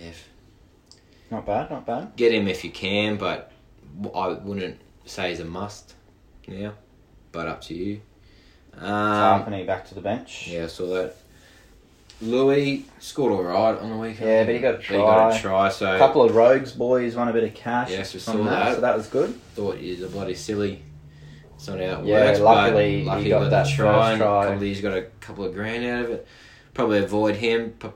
yeah, 0.00 0.10
Not 1.30 1.44
bad. 1.46 1.70
Not 1.70 1.84
bad. 1.86 2.16
get 2.16 2.32
him 2.32 2.48
if 2.48 2.64
you 2.64 2.70
can, 2.70 3.16
but 3.16 3.52
I 4.14 4.28
wouldn't 4.28 4.80
say 5.04 5.28
he's 5.30 5.40
a 5.40 5.44
must 5.44 5.94
now. 6.48 6.72
But 7.32 7.48
up 7.48 7.60
to 7.62 7.74
you. 7.74 8.00
Um, 8.76 9.44
Tapine 9.44 9.66
back 9.66 9.86
to 9.88 9.94
the 9.94 10.00
bench. 10.00 10.48
yeah, 10.48 10.64
I 10.64 10.66
saw 10.68 10.86
that. 10.94 11.16
Louis 12.24 12.84
scored 12.98 13.32
all 13.32 13.42
right 13.42 13.78
on 13.78 13.90
the 13.90 13.96
weekend. 13.96 14.28
Yeah, 14.28 14.44
but 14.44 14.54
he 14.54 14.60
got 14.60 14.74
a 14.74 14.82
He 14.82 14.96
got 14.96 15.30
try. 15.30 15.36
a 15.36 15.40
try, 15.40 15.68
so 15.68 15.94
A 15.94 15.98
couple 15.98 16.22
of 16.22 16.34
Rogues 16.34 16.72
boys 16.72 17.14
won 17.16 17.28
a 17.28 17.32
bit 17.32 17.44
of 17.44 17.54
cash. 17.54 17.90
Yes, 17.90 18.14
we 18.14 18.20
saw 18.20 18.32
that. 18.44 18.74
So 18.76 18.80
that 18.80 18.96
was 18.96 19.06
good. 19.08 19.34
thought 19.54 19.78
he's 19.78 20.02
a 20.02 20.08
bloody 20.08 20.34
silly. 20.34 20.82
It's 21.54 21.68
not 21.68 21.78
how 21.78 22.00
it 22.00 22.06
Yeah, 22.06 22.24
works. 22.26 22.40
luckily 22.40 23.04
lucky 23.04 23.22
he 23.24 23.28
got 23.30 23.40
that 23.40 23.50
the 23.50 23.56
first 23.64 23.74
try. 23.76 24.16
try. 24.16 24.46
Probably 24.46 24.68
he's 24.68 24.80
got 24.80 24.96
a 24.96 25.02
couple 25.20 25.44
of 25.44 25.54
grand 25.54 25.84
out 25.84 26.04
of 26.06 26.10
it. 26.10 26.26
Probably 26.74 26.98
avoid 26.98 27.36
him. 27.36 27.74
P- 27.78 27.88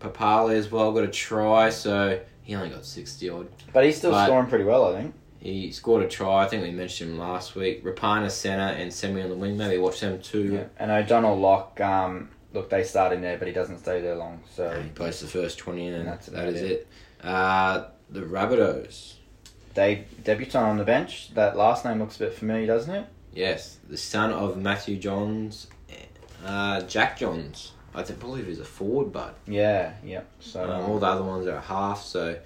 Papali 0.00 0.54
as 0.54 0.70
well 0.70 0.90
got 0.92 1.04
a 1.04 1.08
try, 1.08 1.70
so 1.70 2.18
he 2.42 2.54
only 2.56 2.70
got 2.70 2.84
sixty 2.84 3.28
odd. 3.30 3.48
But 3.72 3.84
he's 3.84 3.96
still 3.98 4.10
But- 4.10 4.26
scoring 4.26 4.48
pretty 4.48 4.64
well, 4.64 4.92
I 4.94 5.00
think. 5.00 5.14
He 5.38 5.72
scored 5.72 6.04
a 6.04 6.08
try. 6.08 6.44
I 6.44 6.46
think 6.48 6.62
we 6.62 6.70
mentioned 6.70 7.12
him 7.12 7.18
last 7.18 7.54
week. 7.56 7.84
Rapana 7.84 8.30
centre 8.30 8.62
and 8.80 8.92
Semi 8.92 9.22
on 9.22 9.28
the 9.28 9.34
wing. 9.34 9.56
Maybe 9.56 9.76
watch 9.78 9.98
them 10.00 10.20
too. 10.20 10.52
Yeah. 10.54 10.64
And 10.78 10.90
O'Donnell 10.92 11.36
Lock, 11.38 11.80
um, 11.80 12.28
look, 12.52 12.70
they 12.70 12.84
start 12.84 13.12
him 13.12 13.20
there, 13.22 13.38
but 13.38 13.46
he 13.48 13.54
doesn't 13.54 13.78
stay 13.78 14.00
there 14.00 14.14
long. 14.14 14.42
So 14.54 14.80
He 14.80 14.88
plays 14.90 15.20
the 15.20 15.26
first 15.26 15.58
twenty, 15.58 15.88
and 15.88 16.06
That's 16.06 16.26
that 16.26 16.48
is 16.48 16.62
it. 16.62 16.70
it. 16.70 16.88
Uh, 17.26 17.86
the 18.10 18.20
Rabbitohs. 18.22 19.14
they 19.74 20.04
debutant 20.24 20.64
on 20.64 20.76
the 20.78 20.84
bench. 20.84 21.32
That 21.34 21.56
last 21.56 21.84
name 21.84 21.98
looks 21.98 22.16
a 22.16 22.20
bit 22.20 22.34
familiar, 22.34 22.66
doesn't 22.66 22.94
it? 22.94 23.06
Yes, 23.34 23.78
the 23.88 23.96
son 23.96 24.30
of 24.32 24.56
Matthew 24.60 24.96
Johns, 24.98 25.68
uh, 26.44 26.82
Jack 26.82 27.18
Johns. 27.18 27.72
I 27.94 28.02
believe 28.02 28.46
he's 28.46 28.58
a 28.58 28.64
forward, 28.64 29.12
but 29.12 29.36
Yeah, 29.46 29.92
yeah. 30.04 30.22
So 30.40 30.64
um, 30.70 30.84
all 30.90 30.98
the 30.98 31.06
other 31.06 31.22
ones 31.22 31.46
are 31.46 31.60
half. 31.60 32.02
So 32.02 32.38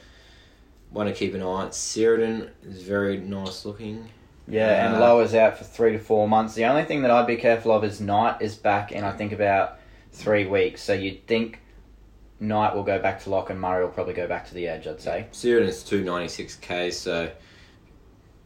want 0.92 1.09
to 1.09 1.14
keep 1.14 1.35
an 1.35 1.42
eye 1.42 1.45
on. 1.45 1.73
Sheridan 1.73 2.51
is 2.64 2.83
very 2.83 3.19
nice 3.19 3.64
looking. 3.64 4.09
Yeah, 4.49 4.87
and 4.87 4.97
Uh, 4.97 5.01
Lower's 5.01 5.35
out 5.35 5.59
for 5.59 5.64
three 5.64 5.92
to 5.92 5.99
four 5.99 6.29
months. 6.29 6.55
The 6.55 6.64
only 6.64 6.85
thing 6.85 7.03
that 7.03 7.11
I'd 7.11 7.27
be 7.27 7.37
careful 7.37 7.73
of 7.73 7.83
is 7.85 8.01
Knight 8.01 8.40
is 8.42 8.55
back 8.57 8.92
in 8.92 9.03
I 9.05 9.12
think 9.12 9.33
about 9.33 9.79
three 10.17 10.47
weeks. 10.47 10.83
So 10.83 10.93
you'd 10.93 11.27
think 11.27 11.61
Knight 12.41 12.75
will 12.75 12.83
go 12.83 12.99
back 12.99 13.23
to 13.25 13.31
lock 13.31 13.51
and 13.51 13.61
Murray 13.61 13.85
will 13.85 13.93
probably 13.93 14.15
go 14.15 14.27
back 14.27 14.47
to 14.49 14.55
the 14.55 14.67
edge. 14.69 14.87
I'd 14.87 15.01
say 15.01 15.27
Sheridan's 15.33 15.83
two 15.83 16.03
ninety 16.05 16.29
six 16.29 16.57
k. 16.57 16.91
So 16.91 17.31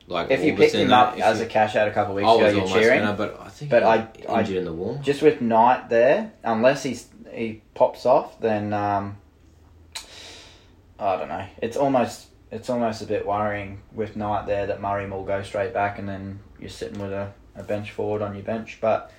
like 0.07 0.31
if 0.31 0.45
you 0.45 0.57
picked 0.57 0.75
him 0.75 0.93
up 0.93 1.19
as 1.19 1.39
you- 1.39 1.47
a 1.47 1.49
cash 1.49 1.77
out 1.77 1.89
a 1.89 1.93
couple 1.93 2.13
of 2.13 2.17
weeks 2.17 2.29
I 2.29 2.49
ago, 2.49 2.59
you're 2.59 2.69
cheering. 2.83 3.01
gonna, 3.01 3.17
but 3.17 3.41
I 3.41 3.49
think 3.49 3.71
But 3.71 3.83
I- 3.85 4.09
I- 4.29 4.43
in 4.43 4.65
the 4.65 4.73
warm. 4.73 5.03
Just 5.03 5.23
with 5.23 5.41
Knight 5.41 5.89
there, 5.89 6.33
unless 6.45 6.83
he's 6.83 7.07
he 7.33 7.63
pops 7.75 8.07
off, 8.07 8.41
then 8.41 8.73
um, 8.73 9.17
I 10.99 11.17
don't 11.17 11.29
know. 11.29 11.47
It's 11.63 11.77
almost 11.77 12.27
it's 12.51 12.69
almost 12.69 13.01
a 13.03 13.07
bit 13.07 13.25
worrying 13.25 13.81
with 13.93 14.17
Knight 14.17 14.47
there 14.47 14.67
that 14.67 14.81
Murray 14.81 15.09
will 15.09 15.25
go 15.25 15.43
straight 15.43 15.73
back 15.73 15.99
and 16.01 16.09
then 16.09 16.41
you're 16.59 16.69
sitting 16.69 16.99
with 17.01 17.13
a, 17.13 17.33
a 17.55 17.63
bench 17.63 17.93
forward 17.93 18.23
on 18.23 18.35
your 18.35 18.43
bench. 18.43 18.79
But 18.81 19.13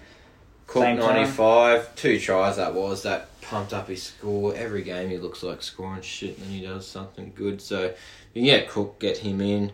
Cook 0.71 0.83
Same 0.83 0.97
time. 0.99 1.15
95, 1.15 1.95
two 1.97 2.17
tries 2.17 2.55
that 2.55 2.73
was. 2.73 3.03
That 3.03 3.27
pumped 3.41 3.73
up 3.73 3.89
his 3.89 4.03
score. 4.03 4.55
Every 4.55 4.83
game 4.83 5.09
he 5.09 5.17
looks 5.17 5.43
like 5.43 5.61
scoring 5.61 6.01
shit 6.01 6.37
and 6.37 6.45
then 6.45 6.53
he 6.53 6.65
does 6.65 6.87
something 6.87 7.33
good. 7.35 7.61
So 7.61 7.93
yeah, 8.33 8.61
Cook, 8.61 8.97
get 8.97 9.17
him 9.17 9.41
in. 9.41 9.73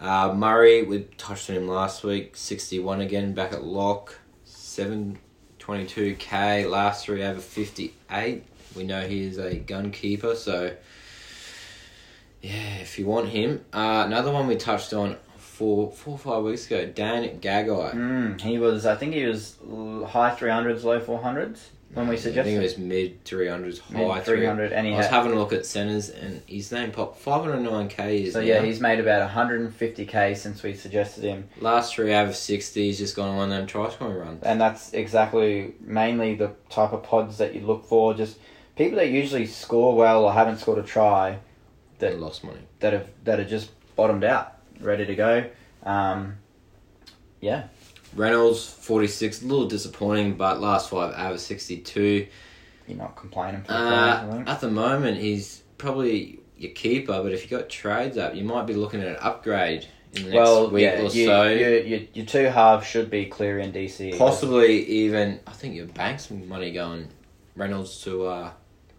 Uh, 0.00 0.32
Murray, 0.32 0.84
we 0.84 1.00
touched 1.18 1.50
on 1.50 1.56
him 1.56 1.66
last 1.66 2.04
week. 2.04 2.36
61 2.36 3.00
again, 3.00 3.34
back 3.34 3.52
at 3.52 3.64
lock. 3.64 4.20
722k, 4.46 6.70
last 6.70 7.06
three 7.06 7.24
over 7.24 7.40
58. 7.40 8.44
We 8.76 8.84
know 8.84 9.08
he 9.08 9.24
is 9.24 9.36
a 9.36 9.56
gun 9.56 9.90
keeper, 9.90 10.36
so 10.36 10.76
yeah, 12.40 12.76
if 12.76 13.00
you 13.00 13.06
want 13.06 13.30
him. 13.30 13.64
Uh, 13.72 14.04
another 14.06 14.30
one 14.30 14.46
we 14.46 14.54
touched 14.54 14.92
on 14.92 15.16
four, 15.60 15.92
four 15.92 16.14
or 16.14 16.18
five 16.18 16.42
weeks 16.42 16.66
ago, 16.66 16.86
Dane 16.86 17.38
Gagai. 17.40 17.92
mm, 17.94 18.40
he 18.40 18.56
was 18.58 18.86
I 18.86 18.96
think 18.96 19.12
he 19.14 19.24
was 19.26 19.56
high 20.08 20.30
three 20.34 20.50
hundreds, 20.50 20.84
low 20.84 20.98
four 21.00 21.20
hundreds 21.20 21.70
when 21.92 22.06
we 22.08 22.16
suggested. 22.16 22.40
I 22.40 22.44
think 22.44 22.60
it 22.60 22.62
was 22.62 22.78
mid 22.78 23.24
300s, 23.24 23.80
high 23.80 24.14
mid 24.16 24.24
three 24.24 24.46
hundred, 24.46 24.72
and 24.72 24.86
I 24.86 24.90
he 24.90 24.96
was 24.96 25.06
had, 25.06 25.14
having 25.16 25.32
a 25.32 25.34
look 25.34 25.52
at 25.52 25.66
centres 25.66 26.08
and 26.08 26.40
his 26.46 26.70
name 26.72 26.92
popped 26.92 27.24
509k 27.24 27.98
is 28.26 28.32
so 28.34 28.40
now. 28.40 28.46
yeah 28.46 28.62
he's 28.62 28.80
made 28.80 29.00
about 29.00 29.28
150k 29.30 30.36
since 30.36 30.62
we 30.62 30.74
suggested 30.74 31.24
him. 31.24 31.48
last 31.60 31.94
three 31.94 32.12
out 32.14 32.26
of 32.28 32.36
60 32.36 32.80
he's 32.86 32.98
just 32.98 33.16
gone 33.16 33.28
on 33.30 33.36
one 33.36 33.50
of 33.52 33.58
them 33.58 33.66
try 33.66 33.90
scoring 33.90 34.16
runs. 34.18 34.42
and 34.44 34.60
that's 34.60 34.92
exactly 34.92 35.74
mainly 35.80 36.34
the 36.36 36.52
type 36.68 36.92
of 36.92 37.02
pods 37.02 37.38
that 37.38 37.54
you 37.54 37.60
look 37.62 37.84
for. 37.86 38.14
Just 38.14 38.38
people 38.76 38.96
that 38.98 39.08
usually 39.10 39.46
score 39.46 39.94
well 39.96 40.24
or 40.24 40.32
haven't 40.32 40.58
scored 40.58 40.78
a 40.78 40.82
try 40.84 41.38
That 41.98 42.18
lost 42.20 42.44
money. 42.44 42.60
that 42.78 42.92
have 42.92 43.08
that 43.24 43.40
are 43.40 43.44
just 43.44 43.70
bottomed 43.96 44.24
out, 44.24 44.54
ready 44.80 45.06
to 45.06 45.14
go. 45.14 45.44
Um, 45.82 46.36
yeah, 47.40 47.68
Reynolds 48.14 48.66
46, 48.66 49.42
a 49.42 49.46
little 49.46 49.66
disappointing, 49.66 50.34
but 50.36 50.60
last 50.60 50.90
five 50.90 51.14
out 51.14 51.32
of 51.32 51.40
62. 51.40 52.26
you're 52.86 52.98
not 52.98 53.16
complaining 53.16 53.62
for 53.62 53.72
the 53.72 53.78
tries, 53.78 53.88
I 53.88 54.24
Uh, 54.24 54.44
at 54.46 54.60
the 54.60 54.70
moment 54.70 55.18
he's 55.18 55.62
probably 55.78 56.40
your 56.56 56.72
keeper, 56.72 57.22
but 57.22 57.32
if 57.32 57.42
you 57.50 57.56
got 57.56 57.68
trades 57.70 58.18
up, 58.18 58.34
you 58.34 58.44
might 58.44 58.66
be 58.66 58.74
looking 58.74 59.00
at 59.00 59.06
an 59.06 59.16
upgrade 59.20 59.86
in 60.12 60.24
the 60.24 60.30
next 60.30 60.34
Well, 60.34 60.70
week 60.70 60.82
yeah, 60.82 61.00
or 61.00 61.04
you, 61.04 61.24
so. 61.26 61.48
you, 61.48 61.68
you, 61.86 62.08
your 62.12 62.26
two 62.26 62.44
halves 62.46 62.86
should 62.86 63.10
be 63.10 63.26
clear 63.26 63.58
in 63.60 63.72
DC. 63.72 64.18
Possibly 64.18 64.84
even, 64.86 65.40
I 65.46 65.52
think 65.52 65.74
your 65.74 65.86
bank's 65.86 66.30
money 66.30 66.72
going 66.72 67.08
Reynolds 67.56 68.00
to 68.02 68.26
uh, 68.26 68.50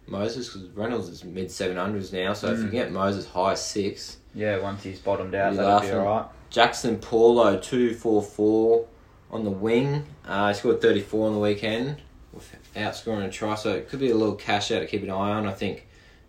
Moses 0.08 0.48
because 0.50 0.70
Reynolds 0.70 1.10
is 1.10 1.24
mid 1.24 1.48
700s 1.50 2.12
now. 2.14 2.34
So 2.34 2.52
if 2.52 2.60
you 2.60 2.66
Mm. 2.66 2.72
get 2.72 2.92
Moses 2.92 3.28
high 3.28 3.54
six, 3.56 4.18
Yeah, 4.34 4.60
once 4.60 4.84
he's 4.84 5.00
bottomed 5.00 5.36
out, 5.36 5.56
that'll 5.56 5.80
be 5.82 5.88
laughing? 5.88 5.92
alright. 6.00 6.26
Jaxson 6.52 7.02
Paulo 7.02 7.58
244 7.60 8.86
on 9.32 9.44
the 9.44 9.50
wing. 9.50 10.06
Uh, 10.26 10.50
he 10.50 10.54
scored 10.54 10.82
34 10.82 11.28
on 11.28 11.34
the 11.34 11.40
weekend 11.40 12.02
without 12.34 12.96
scoring 12.96 13.24
a 13.26 13.32
try. 13.32 13.56
So 13.56 13.74
it 13.74 13.90
could 13.90 14.00
be 14.00 14.12
a 14.12 14.16
little 14.16 14.36
cash 14.36 14.72
out 14.72 14.80
to 14.80 14.88
keep 14.88 15.04
an 15.04 15.10
eye 15.10 15.32
on. 15.32 15.48
I 15.48 15.54
think 15.54 15.88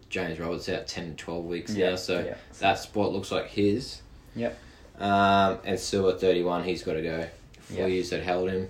James 0.08 0.38
Roberts 0.38 0.68
out 0.68 0.86
10 0.86 1.10
to 1.10 1.16
12 1.16 1.44
weeks 1.44 1.74
Yeah, 1.74 1.90
now. 1.90 1.96
So 1.96 2.24
yeah. 2.24 2.34
that 2.60 2.78
spot 2.78 3.12
looks 3.12 3.30
like 3.32 3.48
his. 3.48 4.00
Yep. 4.36 4.58
Um, 4.98 5.58
and 5.64 5.78
still 5.78 6.08
at 6.10 6.20
31, 6.20 6.64
he's 6.64 6.82
got 6.82 6.94
to 6.94 7.02
go. 7.02 7.26
Four 7.60 7.78
Yeah. 7.78 7.86
years 7.86 8.10
that 8.10 8.22
held 8.22 8.50
him. 8.50 8.68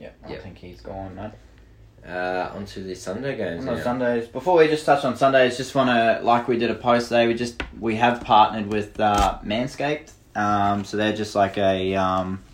Yeah, 0.00 0.10
I 0.24 0.34
think 0.36 0.58
he's 0.58 0.80
gone, 0.80 1.14
mate. 1.14 1.30
Uh, 2.06 2.52
onto 2.54 2.84
the 2.84 2.94
Sunday 2.94 3.36
games. 3.36 3.66
On. 3.66 3.82
Sundays. 3.82 4.28
Before 4.28 4.58
we 4.58 4.68
just 4.68 4.86
touch 4.86 5.04
on 5.04 5.16
Sundays, 5.16 5.56
just 5.56 5.74
want 5.74 5.88
to 5.90 6.24
like 6.24 6.46
we 6.46 6.56
did 6.56 6.70
a 6.70 6.74
post 6.74 7.08
today. 7.08 7.26
We 7.26 7.34
just 7.34 7.60
we 7.80 7.96
have 7.96 8.20
partnered 8.20 8.68
with 8.68 9.00
uh, 9.00 9.38
Manscaped, 9.44 10.12
um, 10.36 10.84
so 10.84 10.96
they're 10.96 11.16
just 11.16 11.34
like 11.34 11.58
a 11.58 11.96
um, 11.96 12.44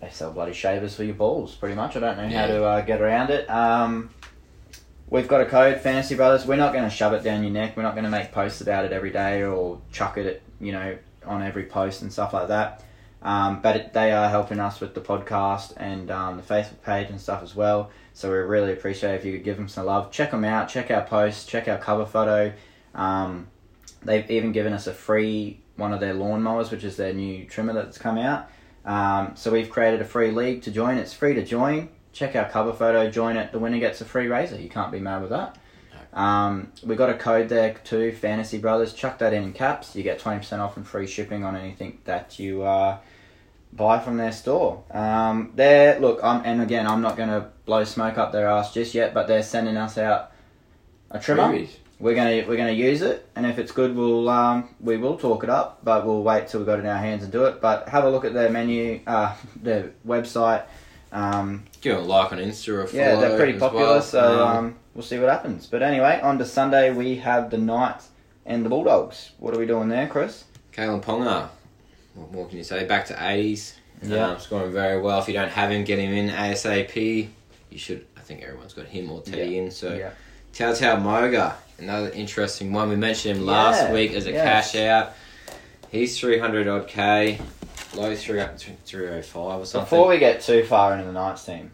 they 0.00 0.10
sell 0.10 0.32
bloody 0.32 0.52
shavers 0.52 0.96
for 0.96 1.04
your 1.04 1.14
balls, 1.14 1.54
pretty 1.54 1.76
much. 1.76 1.94
I 1.96 2.00
don't 2.00 2.16
know 2.16 2.28
how 2.28 2.46
to 2.48 2.64
uh, 2.64 2.80
get 2.80 3.00
around 3.00 3.30
it. 3.30 3.48
Um, 3.48 4.10
we've 5.08 5.28
got 5.28 5.40
a 5.40 5.46
code, 5.46 5.80
Fantasy 5.80 6.16
Brothers. 6.16 6.44
We're 6.44 6.56
not 6.56 6.72
going 6.72 6.82
to 6.82 6.90
shove 6.90 7.12
it 7.12 7.22
down 7.22 7.44
your 7.44 7.52
neck. 7.52 7.76
We're 7.76 7.84
not 7.84 7.94
going 7.94 8.04
to 8.04 8.10
make 8.10 8.32
posts 8.32 8.60
about 8.60 8.84
it 8.84 8.92
every 8.92 9.10
day 9.10 9.44
or 9.44 9.80
chuck 9.92 10.18
it, 10.18 10.42
you 10.60 10.72
know, 10.72 10.98
on 11.24 11.42
every 11.42 11.66
post 11.66 12.02
and 12.02 12.12
stuff 12.12 12.32
like 12.32 12.48
that. 12.48 12.82
Um, 13.22 13.62
but 13.62 13.76
it, 13.76 13.92
they 13.92 14.10
are 14.10 14.28
helping 14.28 14.58
us 14.58 14.80
with 14.80 14.94
the 14.94 15.00
podcast 15.00 15.74
and 15.76 16.10
um, 16.10 16.36
the 16.36 16.42
Facebook 16.42 16.82
page 16.82 17.08
and 17.08 17.20
stuff 17.20 17.44
as 17.44 17.54
well. 17.54 17.90
So 18.14 18.30
we 18.30 18.36
really 18.38 18.72
appreciate 18.72 19.14
if 19.14 19.24
you 19.24 19.32
could 19.32 19.44
give 19.44 19.56
them 19.56 19.68
some 19.68 19.86
love. 19.86 20.10
Check 20.10 20.30
them 20.30 20.44
out. 20.44 20.68
Check 20.68 20.90
our 20.90 21.04
posts. 21.04 21.46
Check 21.46 21.68
our 21.68 21.78
cover 21.78 22.06
photo. 22.06 22.52
Um, 22.94 23.48
they've 24.02 24.30
even 24.30 24.52
given 24.52 24.72
us 24.72 24.86
a 24.86 24.92
free 24.92 25.60
one 25.76 25.92
of 25.92 26.00
their 26.00 26.14
lawnmowers, 26.14 26.70
which 26.70 26.84
is 26.84 26.96
their 26.96 27.14
new 27.14 27.46
trimmer 27.46 27.72
that's 27.72 27.98
come 27.98 28.18
out. 28.18 28.50
Um, 28.84 29.32
so 29.36 29.50
we've 29.50 29.70
created 29.70 30.00
a 30.00 30.04
free 30.04 30.30
league 30.30 30.62
to 30.62 30.70
join. 30.70 30.98
It's 30.98 31.12
free 31.14 31.34
to 31.34 31.44
join. 31.44 31.88
Check 32.12 32.36
our 32.36 32.48
cover 32.48 32.72
photo. 32.72 33.10
Join 33.10 33.36
it. 33.36 33.52
The 33.52 33.58
winner 33.58 33.78
gets 33.78 34.00
a 34.00 34.04
free 34.04 34.26
razor. 34.26 34.60
You 34.60 34.68
can't 34.68 34.92
be 34.92 35.00
mad 35.00 35.22
with 35.22 35.30
that. 35.30 35.58
Um, 36.12 36.72
we 36.84 36.94
got 36.94 37.08
a 37.08 37.14
code 37.14 37.48
there 37.48 37.72
too, 37.84 38.12
Fantasy 38.12 38.58
Brothers. 38.58 38.92
Chuck 38.92 39.18
that 39.18 39.32
in 39.32 39.54
caps. 39.54 39.96
You 39.96 40.02
get 40.02 40.18
twenty 40.18 40.40
percent 40.40 40.60
off 40.60 40.76
and 40.76 40.86
free 40.86 41.06
shipping 41.06 41.42
on 41.42 41.56
anything 41.56 42.00
that 42.04 42.38
you 42.38 42.62
uh, 42.62 42.98
buy 43.72 43.98
from 43.98 44.16
their 44.16 44.32
store. 44.32 44.82
Um, 44.90 45.52
they're 45.54 45.98
look, 46.00 46.20
I'm, 46.22 46.44
and 46.44 46.60
again, 46.60 46.86
I'm 46.86 47.00
not 47.00 47.16
going 47.16 47.28
to 47.30 47.48
blow 47.64 47.84
smoke 47.84 48.18
up 48.18 48.32
their 48.32 48.48
ass 48.48 48.72
just 48.74 48.94
yet, 48.94 49.14
but 49.14 49.26
they're 49.28 49.42
sending 49.42 49.76
us 49.76 49.96
out 49.98 50.32
a 51.10 51.18
trimmer. 51.18 51.44
Freebies. 51.44 51.70
We're 52.00 52.16
gonna 52.16 52.44
we're 52.48 52.56
gonna 52.56 52.72
use 52.72 53.00
it, 53.00 53.28
and 53.36 53.46
if 53.46 53.60
it's 53.60 53.70
good, 53.70 53.94
we'll 53.94 54.28
um, 54.28 54.74
we 54.80 54.96
will 54.96 55.16
talk 55.16 55.44
it 55.44 55.50
up. 55.50 55.84
But 55.84 56.04
we'll 56.04 56.24
wait 56.24 56.48
till 56.48 56.58
we 56.58 56.66
have 56.66 56.74
got 56.74 56.78
it 56.80 56.84
in 56.84 56.90
our 56.90 56.98
hands 56.98 57.22
and 57.22 57.30
do 57.30 57.44
it. 57.44 57.60
But 57.60 57.88
have 57.90 58.02
a 58.02 58.10
look 58.10 58.24
at 58.24 58.34
their 58.34 58.50
menu, 58.50 59.00
uh, 59.06 59.36
their 59.62 59.92
website. 60.04 60.64
Um, 61.12 61.62
Give 61.80 61.94
them 61.94 62.04
a 62.04 62.08
like 62.08 62.32
on 62.32 62.38
Insta 62.38 62.68
or 62.70 62.86
follow. 62.88 63.02
yeah, 63.02 63.14
they're 63.20 63.36
pretty 63.36 63.56
popular, 63.56 63.84
well. 63.84 64.02
so 64.02 64.44
Um, 64.46 64.56
um, 64.56 64.74
we'll 64.94 65.04
see 65.04 65.18
what 65.18 65.28
happens. 65.28 65.66
But 65.68 65.82
anyway, 65.82 66.18
on 66.22 66.38
to 66.38 66.44
Sunday, 66.44 66.92
we 66.92 67.16
have 67.16 67.50
the 67.50 67.58
Knights 67.58 68.08
and 68.46 68.64
the 68.64 68.68
Bulldogs. 68.68 69.30
What 69.38 69.54
are 69.54 69.58
we 69.58 69.66
doing 69.66 69.88
there, 69.88 70.08
Chris? 70.08 70.44
Kalyn 70.72 71.02
Ponga. 71.02 71.50
What 72.14 72.32
more 72.32 72.46
can 72.46 72.58
you 72.58 72.64
say? 72.64 72.84
Back 72.84 73.06
to 73.06 73.14
80s. 73.14 73.74
Yeah. 74.02 74.30
Um, 74.32 74.38
scoring 74.40 74.72
very 74.72 75.00
well. 75.00 75.20
If 75.20 75.28
you 75.28 75.34
don't 75.34 75.50
have 75.50 75.70
him, 75.70 75.84
get 75.84 75.98
him 75.98 76.12
in 76.12 76.28
ASAP. 76.28 77.28
You 77.70 77.78
should. 77.78 78.06
I 78.16 78.20
think 78.20 78.42
everyone's 78.42 78.74
got 78.74 78.86
him 78.86 79.10
or 79.10 79.22
Teddy 79.22 79.58
in. 79.58 79.70
So 79.70 79.94
yeah. 79.94 80.10
Tautau 80.52 81.00
Moga, 81.00 81.56
another 81.78 82.10
interesting 82.10 82.72
one. 82.72 82.88
We 82.88 82.96
mentioned 82.96 83.38
him 83.38 83.46
last 83.46 83.82
Yeah, 83.84 83.92
week 83.92 84.12
as 84.12 84.26
a 84.26 84.32
yes. 84.32 84.72
cash 84.72 84.80
out. 84.82 85.12
He's 85.90 86.18
300 86.18 86.68
odd 86.68 86.88
K, 86.88 87.38
low 87.94 88.14
3, 88.14 88.42
305 88.84 89.36
or 89.60 89.66
something. 89.66 89.84
Before 89.84 90.08
we 90.08 90.18
get 90.18 90.40
too 90.40 90.64
far 90.64 90.92
into 90.94 91.04
the 91.06 91.12
Knights 91.12 91.44
team, 91.44 91.70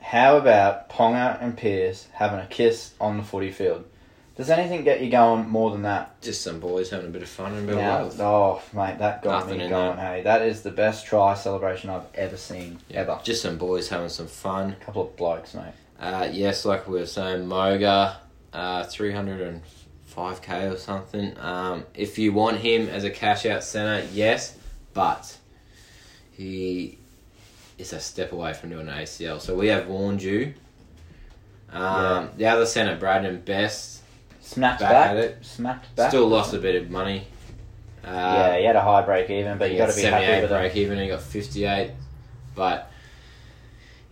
how 0.00 0.36
about 0.36 0.90
Ponga 0.90 1.40
and 1.42 1.56
Pearce 1.56 2.08
having 2.12 2.40
a 2.40 2.46
kiss 2.46 2.94
on 3.00 3.16
the 3.16 3.22
footy 3.22 3.50
field? 3.50 3.84
Does 4.36 4.50
anything 4.50 4.82
get 4.82 5.00
you 5.00 5.10
going 5.10 5.48
more 5.48 5.70
than 5.70 5.82
that? 5.82 6.20
Just 6.20 6.42
some 6.42 6.58
boys 6.58 6.90
having 6.90 7.06
a 7.06 7.10
bit 7.10 7.22
of 7.22 7.28
fun 7.28 7.52
and 7.54 7.68
a 7.68 7.72
bit 7.72 7.80
Now, 7.80 7.98
of 8.06 8.18
love. 8.18 8.64
oh, 8.74 8.76
mate, 8.76 8.98
that 8.98 9.22
got 9.22 9.44
Nothing 9.44 9.58
me 9.58 9.64
in 9.64 9.70
going. 9.70 9.96
Hey, 9.96 10.22
that 10.22 10.42
is 10.42 10.62
the 10.62 10.72
best 10.72 11.06
try 11.06 11.34
celebration 11.34 11.88
I've 11.88 12.12
ever 12.16 12.36
seen, 12.36 12.80
ever. 12.90 13.20
Just 13.22 13.42
some 13.42 13.58
boys 13.58 13.88
having 13.90 14.08
some 14.08 14.26
fun. 14.26 14.74
A 14.80 14.84
couple 14.84 15.02
of 15.02 15.16
blokes, 15.16 15.54
mate. 15.54 15.72
Uh, 16.00 16.28
yes, 16.32 16.64
like 16.64 16.88
we 16.88 16.98
were 16.98 17.06
saying, 17.06 17.46
Moga, 17.46 18.16
uh, 18.52 18.82
305k 18.82 20.72
or 20.72 20.76
something. 20.78 21.38
Um, 21.38 21.84
if 21.94 22.18
you 22.18 22.32
want 22.32 22.56
him 22.56 22.88
as 22.88 23.04
a 23.04 23.10
cash 23.10 23.46
out 23.46 23.62
centre, 23.62 24.04
yes, 24.12 24.56
but 24.94 25.38
he 26.32 26.98
is 27.78 27.92
a 27.92 28.00
step 28.00 28.32
away 28.32 28.52
from 28.52 28.70
doing 28.70 28.88
an 28.88 28.94
ACL. 28.98 29.40
So 29.40 29.54
we 29.54 29.68
have 29.68 29.86
warned 29.86 30.22
you. 30.22 30.54
Um, 31.72 32.30
The 32.36 32.46
other 32.46 32.66
centre, 32.66 32.96
Bradman 32.96 33.44
Best, 33.44 33.93
Snapped 34.44 34.80
Back 34.80 34.90
back, 34.90 35.10
at 35.12 35.16
it. 35.16 35.38
snapped 35.40 35.96
back. 35.96 36.10
still 36.10 36.28
lost 36.28 36.52
a 36.52 36.58
bit 36.58 36.80
of 36.80 36.90
money. 36.90 37.26
Uh, 38.04 38.10
yeah, 38.10 38.58
he 38.58 38.64
had 38.66 38.76
a 38.76 38.82
high 38.82 39.00
break 39.00 39.30
even, 39.30 39.56
but 39.56 39.72
you 39.72 39.78
got 39.78 39.88
to 39.88 39.96
be 39.96 40.02
happy 40.02 40.26
78 40.26 40.42
with 40.42 40.52
it. 40.52 40.54
break 40.54 40.76
even. 40.76 40.98
He 40.98 41.08
got 41.08 41.22
58. 41.22 41.92
But 42.54 42.90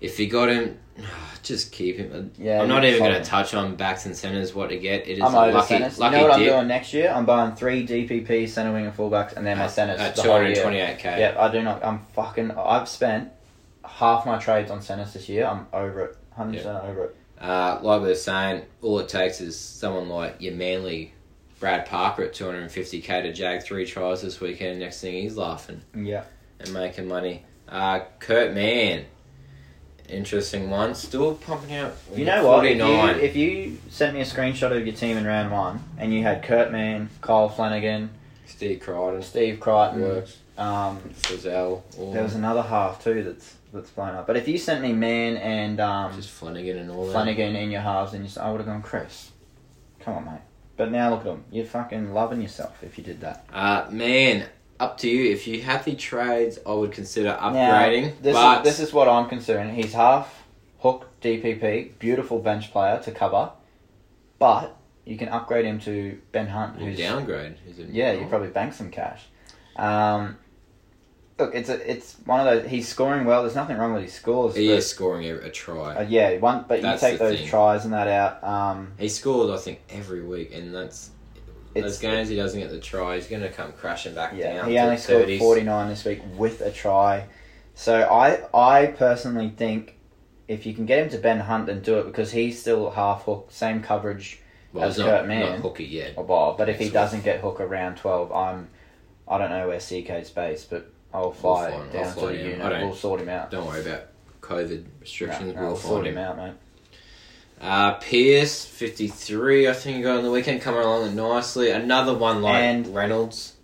if 0.00 0.18
you 0.18 0.30
got 0.30 0.48
him, 0.48 0.78
just 1.42 1.70
keep 1.70 1.98
him. 1.98 2.32
Yeah, 2.38 2.62
I'm 2.62 2.68
not 2.68 2.82
even 2.86 3.00
going 3.00 3.12
to 3.12 3.22
touch 3.22 3.52
on 3.52 3.76
backs 3.76 4.06
and 4.06 4.16
centres 4.16 4.54
what 4.54 4.70
to 4.70 4.78
get. 4.78 5.06
It 5.06 5.18
is 5.18 5.22
I'm 5.22 5.34
a 5.34 5.52
lucky, 5.52 5.68
centres. 5.68 5.98
You 5.98 6.00
lucky 6.04 6.16
know 6.16 6.22
what 6.22 6.32
I'm 6.32 6.40
doing 6.40 6.66
next 6.66 6.94
year? 6.94 7.12
I'm 7.14 7.26
buying 7.26 7.54
three 7.54 7.86
DPP 7.86 8.48
centre 8.48 8.72
wing 8.72 8.86
and 8.86 8.96
fullbacks, 8.96 9.34
and 9.36 9.44
then 9.46 9.58
my 9.58 9.66
centres 9.66 10.00
at 10.00 10.16
the 10.16 10.22
228k. 10.22 11.04
Yeah, 11.04 11.36
I 11.38 11.52
do 11.52 11.62
not. 11.62 11.84
I'm 11.84 11.98
fucking. 12.14 12.52
I've 12.52 12.88
spent 12.88 13.30
half 13.84 14.24
my 14.24 14.38
trades 14.38 14.70
on 14.70 14.80
centres 14.80 15.12
this 15.12 15.28
year. 15.28 15.44
I'm 15.44 15.66
over 15.74 16.06
it. 16.06 16.16
Hundred 16.34 16.56
percent 16.56 16.82
over 16.84 17.04
it. 17.04 17.16
Uh, 17.42 17.78
like 17.82 18.00
we 18.02 18.08
were 18.08 18.14
saying, 18.14 18.62
all 18.82 19.00
it 19.00 19.08
takes 19.08 19.40
is 19.40 19.58
someone 19.58 20.08
like 20.08 20.40
your 20.40 20.54
Manly 20.54 21.12
Brad 21.58 21.86
Parker 21.86 22.22
at 22.24 22.32
250k 22.34 23.22
to 23.22 23.32
jag 23.32 23.62
three 23.64 23.84
tries 23.84 24.22
this 24.22 24.40
weekend. 24.40 24.78
Next 24.80 25.00
thing 25.00 25.14
he's 25.14 25.36
laughing 25.36 25.82
Yeah. 25.94 26.22
and 26.60 26.72
making 26.72 27.08
money. 27.08 27.42
Uh, 27.68 28.00
Kurt 28.20 28.54
Mann, 28.54 29.06
interesting 30.08 30.70
one. 30.70 30.94
Still 30.94 31.34
pumping 31.34 31.74
out. 31.74 31.94
You 32.14 32.24
know 32.24 32.46
what? 32.46 32.64
If 32.64 32.76
you, 32.78 33.22
if 33.24 33.36
you 33.36 33.78
sent 33.90 34.14
me 34.14 34.20
a 34.20 34.24
screenshot 34.24 34.76
of 34.76 34.86
your 34.86 34.94
team 34.94 35.16
in 35.16 35.24
round 35.24 35.50
one, 35.50 35.82
and 35.98 36.12
you 36.14 36.22
had 36.22 36.42
Kurt 36.42 36.70
Mann, 36.70 37.08
Kyle 37.20 37.48
Flanagan, 37.48 38.10
Steve 38.46 38.80
Crichton 38.80 39.22
Steve 39.22 39.58
Crichton, 39.60 40.00
works. 40.02 40.38
Um, 40.58 41.00
Frizell. 41.22 41.82
There 42.12 42.22
was 42.22 42.34
another 42.34 42.62
half 42.62 43.02
too 43.02 43.22
that's 43.22 43.54
that's 43.72 43.90
blown 43.90 44.14
up. 44.14 44.26
But 44.26 44.36
if 44.36 44.46
you 44.48 44.58
sent 44.58 44.82
me 44.82 44.92
Mann 44.92 45.36
and 45.38 45.80
um, 45.80 46.14
just 46.14 46.30
Flanagan 46.30 46.78
and 46.78 46.90
all 46.90 47.06
that. 47.06 47.12
Flanagan 47.12 47.56
in 47.56 47.70
your 47.70 47.80
halves, 47.80 48.12
and 48.12 48.24
you, 48.28 48.40
I 48.40 48.50
would 48.50 48.58
have 48.58 48.66
gone 48.66 48.82
Chris. 48.82 49.30
Come 50.00 50.14
on, 50.14 50.24
mate. 50.26 50.40
But 50.76 50.90
now 50.90 51.10
look 51.10 51.20
at 51.20 51.26
them. 51.26 51.44
You're 51.50 51.64
fucking 51.66 52.12
loving 52.12 52.42
yourself 52.42 52.82
if 52.82 52.98
you 52.98 53.04
did 53.04 53.20
that. 53.20 53.46
Uh, 53.52 53.86
man, 53.90 54.46
up 54.80 54.98
to 54.98 55.08
you. 55.08 55.32
If 55.32 55.46
you 55.46 55.62
had 55.62 55.84
the 55.84 55.94
trades, 55.94 56.58
I 56.66 56.72
would 56.72 56.92
consider 56.92 57.28
Now, 57.28 57.50
upgrading. 57.52 58.20
this 58.20 58.34
but 58.34 58.66
is 58.66 58.78
this 58.78 58.88
is 58.88 58.92
what 58.92 59.08
I'm 59.08 59.28
considering. 59.28 59.74
He's 59.74 59.92
half 59.92 60.44
hook 60.80 61.08
DPP, 61.22 61.98
beautiful 61.98 62.40
bench 62.40 62.72
player 62.72 63.00
to 63.04 63.12
cover, 63.12 63.52
but 64.38 64.76
you 65.04 65.16
can 65.16 65.28
upgrade 65.28 65.64
him 65.64 65.78
to 65.80 66.18
Ben 66.32 66.48
Hunt, 66.48 66.78
who's 66.78 66.98
downgrade. 66.98 67.56
Yeah, 67.90 68.12
you 68.12 68.26
probably 68.26 68.48
bank 68.48 68.72
some 68.72 68.90
cash. 68.90 69.22
Um, 69.76 70.38
look, 71.38 71.54
it's 71.54 71.68
a, 71.68 71.90
it's 71.90 72.16
one 72.24 72.40
of 72.40 72.46
those. 72.46 72.70
He's 72.70 72.88
scoring 72.88 73.24
well. 73.24 73.42
There's 73.42 73.54
nothing 73.54 73.76
wrong 73.78 73.94
with 73.94 74.02
his 74.04 74.12
scores. 74.12 74.54
He 74.56 74.68
but- 74.68 74.74
is 74.78 74.86
scoring 74.88 75.26
a, 75.26 75.34
a 75.36 75.50
try. 75.50 75.96
uh, 75.96 76.02
yeah, 76.02 76.36
one. 76.38 76.64
But 76.68 76.82
That's 76.82 77.02
you 77.02 77.08
take 77.10 77.18
those 77.18 77.38
thing. 77.38 77.48
tries 77.48 77.84
and 77.84 77.92
that 77.94 78.08
out. 78.08 78.42
Um, 78.44 78.92
He 78.98 79.08
scores, 79.08 79.50
I 79.50 79.62
think, 79.62 79.80
every 79.90 80.22
week, 80.22 80.54
and 80.54 80.74
that's 80.74 81.10
those 81.74 81.98
games 81.98 82.28
he 82.28 82.36
doesn't 82.36 82.60
get 82.60 82.70
the 82.70 82.78
try. 82.80 83.14
He's 83.16 83.26
going 83.28 83.42
to 83.42 83.48
come 83.50 83.72
crashing 83.72 84.14
back 84.14 84.34
yeah. 84.36 84.56
down. 84.56 84.68
He 84.68 84.74
to 84.74 84.80
only 84.80 84.96
scored 84.98 85.26
30s. 85.28 85.38
49 85.38 85.88
this 85.88 86.04
week 86.04 86.20
with 86.36 86.60
a 86.60 86.70
try. 86.70 87.26
So 87.74 88.02
I 88.02 88.42
I 88.54 88.86
personally 88.88 89.48
think 89.56 89.96
if 90.48 90.66
you 90.66 90.74
can 90.74 90.84
get 90.84 90.98
him 91.02 91.08
to 91.08 91.16
Ben 91.18 91.40
Hunt, 91.40 91.66
then 91.66 91.80
do 91.80 91.98
it 91.98 92.04
because 92.04 92.32
he's 92.32 92.60
still 92.60 92.90
half 92.90 93.24
hook, 93.24 93.46
same 93.50 93.80
coverage 93.80 94.40
Well, 94.74 94.84
as 94.84 94.96
Kurt 94.98 95.06
not, 95.06 95.28
Mann. 95.28 95.40
not 95.52 95.58
hooky 95.60 95.84
yet. 95.84 96.12
or 96.16 96.24
Bob. 96.24 96.58
But 96.58 96.68
if 96.68 96.78
he 96.78 96.90
doesn't 96.90 97.24
get 97.24 97.40
hook 97.40 97.58
around 97.60 97.96
12, 97.96 98.30
I'm 98.32 98.68
I 99.32 99.38
don't 99.38 99.50
know 99.50 99.68
where 99.68 99.78
CK's 99.78 100.30
based, 100.30 100.70
but 100.70 100.90
I'll 101.12 101.32
fly 101.32 101.70
We'll 101.70 101.86
down 101.90 102.06
I'll 102.06 102.14
to 102.14 102.26
the 102.26 102.36
unit. 102.36 102.82
We'll 102.82 102.94
sort 102.94 103.20
him 103.20 103.28
out. 103.28 103.50
Don't 103.50 103.66
worry 103.66 103.80
about 103.82 104.04
COVID 104.40 104.84
restrictions. 105.00 105.54
no, 105.54 105.60
we'll 105.60 105.68
we'll 105.70 105.76
find 105.76 105.88
sort 105.88 106.06
him. 106.06 106.18
him 106.18 106.24
out, 106.24 106.36
mate. 106.36 106.54
Uh, 107.60 107.94
Pearce, 107.94 108.64
53, 108.64 109.68
I 109.68 109.72
think, 109.72 110.02
got 110.02 110.16
on 110.18 110.24
the 110.24 110.30
weekend, 110.32 110.60
coming 110.62 110.80
along 110.80 111.14
nicely. 111.14 111.70
Another 111.70 112.12
one 112.12 112.42
like 112.42 112.62
And- 112.62 112.88
Reynolds. 112.94 113.54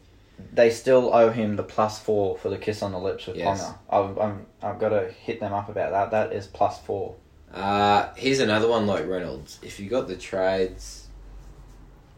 They 0.52 0.70
still 0.70 1.12
owe 1.12 1.30
him 1.30 1.56
the 1.56 1.64
plus 1.64 1.98
four 1.98 2.38
for 2.38 2.48
the 2.48 2.58
kiss 2.58 2.80
on 2.80 2.92
the 2.92 2.98
lips 3.00 3.26
with 3.26 3.36
Yes. 3.36 3.60
Ponga. 3.64 3.74
I've, 3.90 4.18
I'm, 4.18 4.46
I've 4.62 4.78
got 4.78 4.90
to 4.90 5.10
hit 5.10 5.40
them 5.40 5.52
up 5.52 5.68
about 5.68 5.90
that. 5.90 6.10
That 6.12 6.32
is 6.32 6.46
plus 6.46 6.78
four. 6.78 7.16
Uh, 7.52 8.10
here's 8.14 8.38
another 8.38 8.68
one 8.68 8.86
like 8.86 9.04
Reynolds. 9.08 9.58
If 9.62 9.80
you 9.80 9.90
got 9.90 10.06
the 10.06 10.14
trades, 10.14 11.07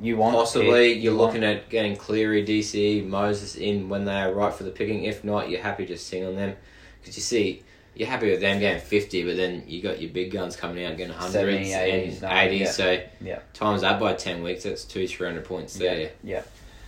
You 0.00 0.16
want 0.16 0.34
possibly 0.36 0.92
you're 0.94 1.12
you 1.12 1.16
want- 1.18 1.34
looking 1.34 1.44
at 1.44 1.68
getting 1.68 1.96
Cleary, 1.96 2.44
DC, 2.44 3.06
Moses 3.06 3.54
in 3.56 3.88
when 3.88 4.04
they 4.04 4.14
are 4.20 4.32
right 4.32 4.52
for 4.52 4.64
the 4.64 4.70
picking. 4.70 5.04
If 5.04 5.24
not, 5.24 5.50
you're 5.50 5.60
happy 5.60 5.84
just 5.86 6.06
sing 6.06 6.24
on 6.24 6.36
them. 6.36 6.56
Because 7.00 7.16
you 7.16 7.22
see, 7.22 7.62
you're 7.94 8.08
happy 8.08 8.30
with 8.30 8.40
them 8.40 8.60
getting 8.60 8.80
50, 8.80 9.24
but 9.24 9.36
then 9.36 9.64
you 9.66 9.82
got 9.82 10.00
your 10.00 10.10
big 10.10 10.30
guns 10.30 10.56
coming 10.56 10.84
out 10.84 10.96
getting 10.96 11.14
100s 11.14 11.32
70s, 11.32 11.72
and 11.74 12.22
80s, 12.22 12.22
80s. 12.22 12.58
yeah. 12.60 12.70
So 12.70 13.02
Yeah. 13.20 13.38
times 13.52 13.80
that 13.82 13.98
by 14.00 14.14
10 14.14 14.42
weeks, 14.42 14.62
that's 14.64 14.84
two, 14.84 15.06
300 15.06 15.44
points 15.44 15.74
there. 15.74 16.10
Yeah. 16.24 16.42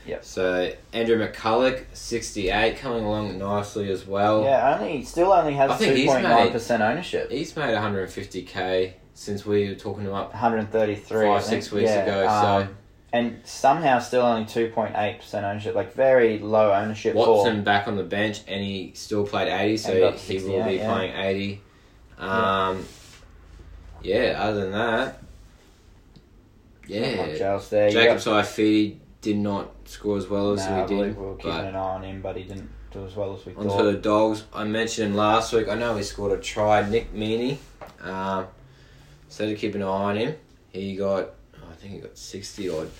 Yeah. 0.06 0.18
So 0.22 0.72
Andrew 0.92 1.16
McCullough, 1.18 1.84
68, 1.92 2.76
coming 2.78 3.04
along 3.04 3.38
nicely 3.38 3.90
as 3.90 4.06
well. 4.06 4.42
Yeah, 4.44 4.78
only 4.80 5.04
still 5.04 5.32
only 5.32 5.52
has 5.54 5.78
two 5.78 6.06
point 6.06 6.22
nine 6.24 6.50
percent 6.50 6.82
ownership. 6.82 7.30
He's 7.30 7.54
made 7.56 7.74
150k 7.74 8.94
since 9.14 9.44
we 9.46 9.68
were 9.68 9.74
talking 9.74 10.08
up. 10.08 10.30
One 10.30 10.38
hundred 10.38 10.72
thirty 10.72 10.94
three. 10.96 11.26
Five, 11.26 11.44
six 11.44 11.70
weeks 11.70 11.90
ago, 11.90 12.26
um, 12.28 12.42
so- 12.68 12.74
and 13.12 13.40
somehow 13.44 13.98
still 13.98 14.22
only 14.22 14.46
two 14.46 14.68
point 14.70 14.94
eight 14.96 15.18
percent 15.18 15.44
ownership, 15.44 15.74
like 15.74 15.94
very 15.94 16.38
low 16.38 16.72
ownership 16.72 17.14
Watson 17.14 17.62
back 17.62 17.86
on 17.88 17.96
the 17.96 18.04
bench, 18.04 18.40
and 18.48 18.62
he 18.62 18.92
still 18.94 19.26
played 19.26 19.48
80, 19.48 19.76
so 19.76 20.12
he 20.16 20.38
will 20.38 20.64
be 20.64 20.76
yeah. 20.76 20.92
playing 20.92 21.14
80. 21.14 21.60
Um, 22.18 22.84
yeah. 24.02 24.36
other 24.38 24.62
than 24.62 24.72
that, 24.72 25.22
not 26.88 26.88
yeah. 26.88 27.36
else 27.40 27.68
there. 27.68 27.90
Jacob 27.90 28.18
Saifiti 28.18 28.98
did 29.20 29.36
not 29.36 29.70
score 29.84 30.16
as 30.16 30.28
well 30.28 30.52
as 30.52 30.66
Nah, 30.66 30.82
we 30.82 30.88
did. 30.88 31.16
we 31.16 31.24
were 31.24 31.36
keeping 31.36 31.52
an 31.52 31.76
eye 31.76 31.78
on 31.78 32.02
him, 32.02 32.20
but 32.20 32.36
he 32.36 32.44
didn't 32.44 32.70
do 32.90 33.04
as 33.04 33.14
well 33.14 33.34
as 33.34 33.46
we 33.46 33.54
Onto 33.54 33.68
thought. 33.68 33.82
the 33.82 33.94
dogs. 33.94 34.44
I 34.52 34.64
mentioned 34.64 35.10
him 35.12 35.16
last 35.16 35.52
week. 35.52 35.68
I 35.68 35.74
know 35.74 35.96
he 35.96 36.02
scored 36.02 36.38
a 36.38 36.42
try. 36.42 36.88
Nick 36.88 37.14
Meaney. 37.14 37.58
Um, 38.00 38.46
so 39.28 39.46
to 39.46 39.54
keep 39.54 39.74
an 39.74 39.82
eye 39.82 39.86
on 39.86 40.16
him. 40.16 40.34
He 40.70 40.96
got, 40.96 41.30
think 41.83 41.95
he 41.95 42.01
got 42.01 42.16
60 42.16 42.68
odd, 42.70 42.91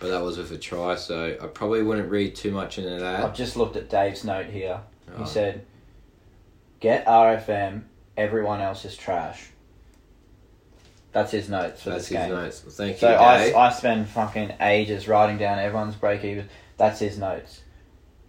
but 0.00 0.08
that 0.08 0.22
was 0.22 0.38
with 0.38 0.52
a 0.52 0.58
try. 0.58 0.94
So 0.96 1.36
I 1.40 1.46
probably 1.46 1.82
wouldn't 1.82 2.10
read 2.10 2.34
too 2.36 2.50
much 2.52 2.78
into 2.78 2.90
that. 2.98 3.24
I've 3.24 3.34
just 3.34 3.56
looked 3.56 3.76
at 3.76 3.88
Dave's 3.88 4.24
note 4.24 4.46
here. 4.46 4.80
Oh. 5.14 5.22
He 5.22 5.26
said, 5.28 5.64
"Get 6.80 7.06
RFM. 7.06 7.82
Everyone 8.16 8.60
else 8.60 8.84
is 8.84 8.96
trash." 8.96 9.48
That's 11.12 11.32
his 11.32 11.48
notes 11.48 11.82
for 11.82 11.90
That's 11.90 12.08
this 12.08 12.18
his 12.18 12.26
game. 12.26 12.30
notes. 12.30 12.62
Well, 12.62 12.74
thank 12.74 12.98
So 12.98 13.08
you, 13.10 13.16
I, 13.16 13.38
Dave. 13.46 13.54
I 13.56 13.70
spend 13.72 14.08
fucking 14.08 14.52
ages 14.60 15.08
writing 15.08 15.38
down 15.38 15.58
everyone's 15.58 15.94
break 15.94 16.22
even. 16.24 16.48
That's 16.76 16.98
his 17.00 17.16
notes. 17.18 17.62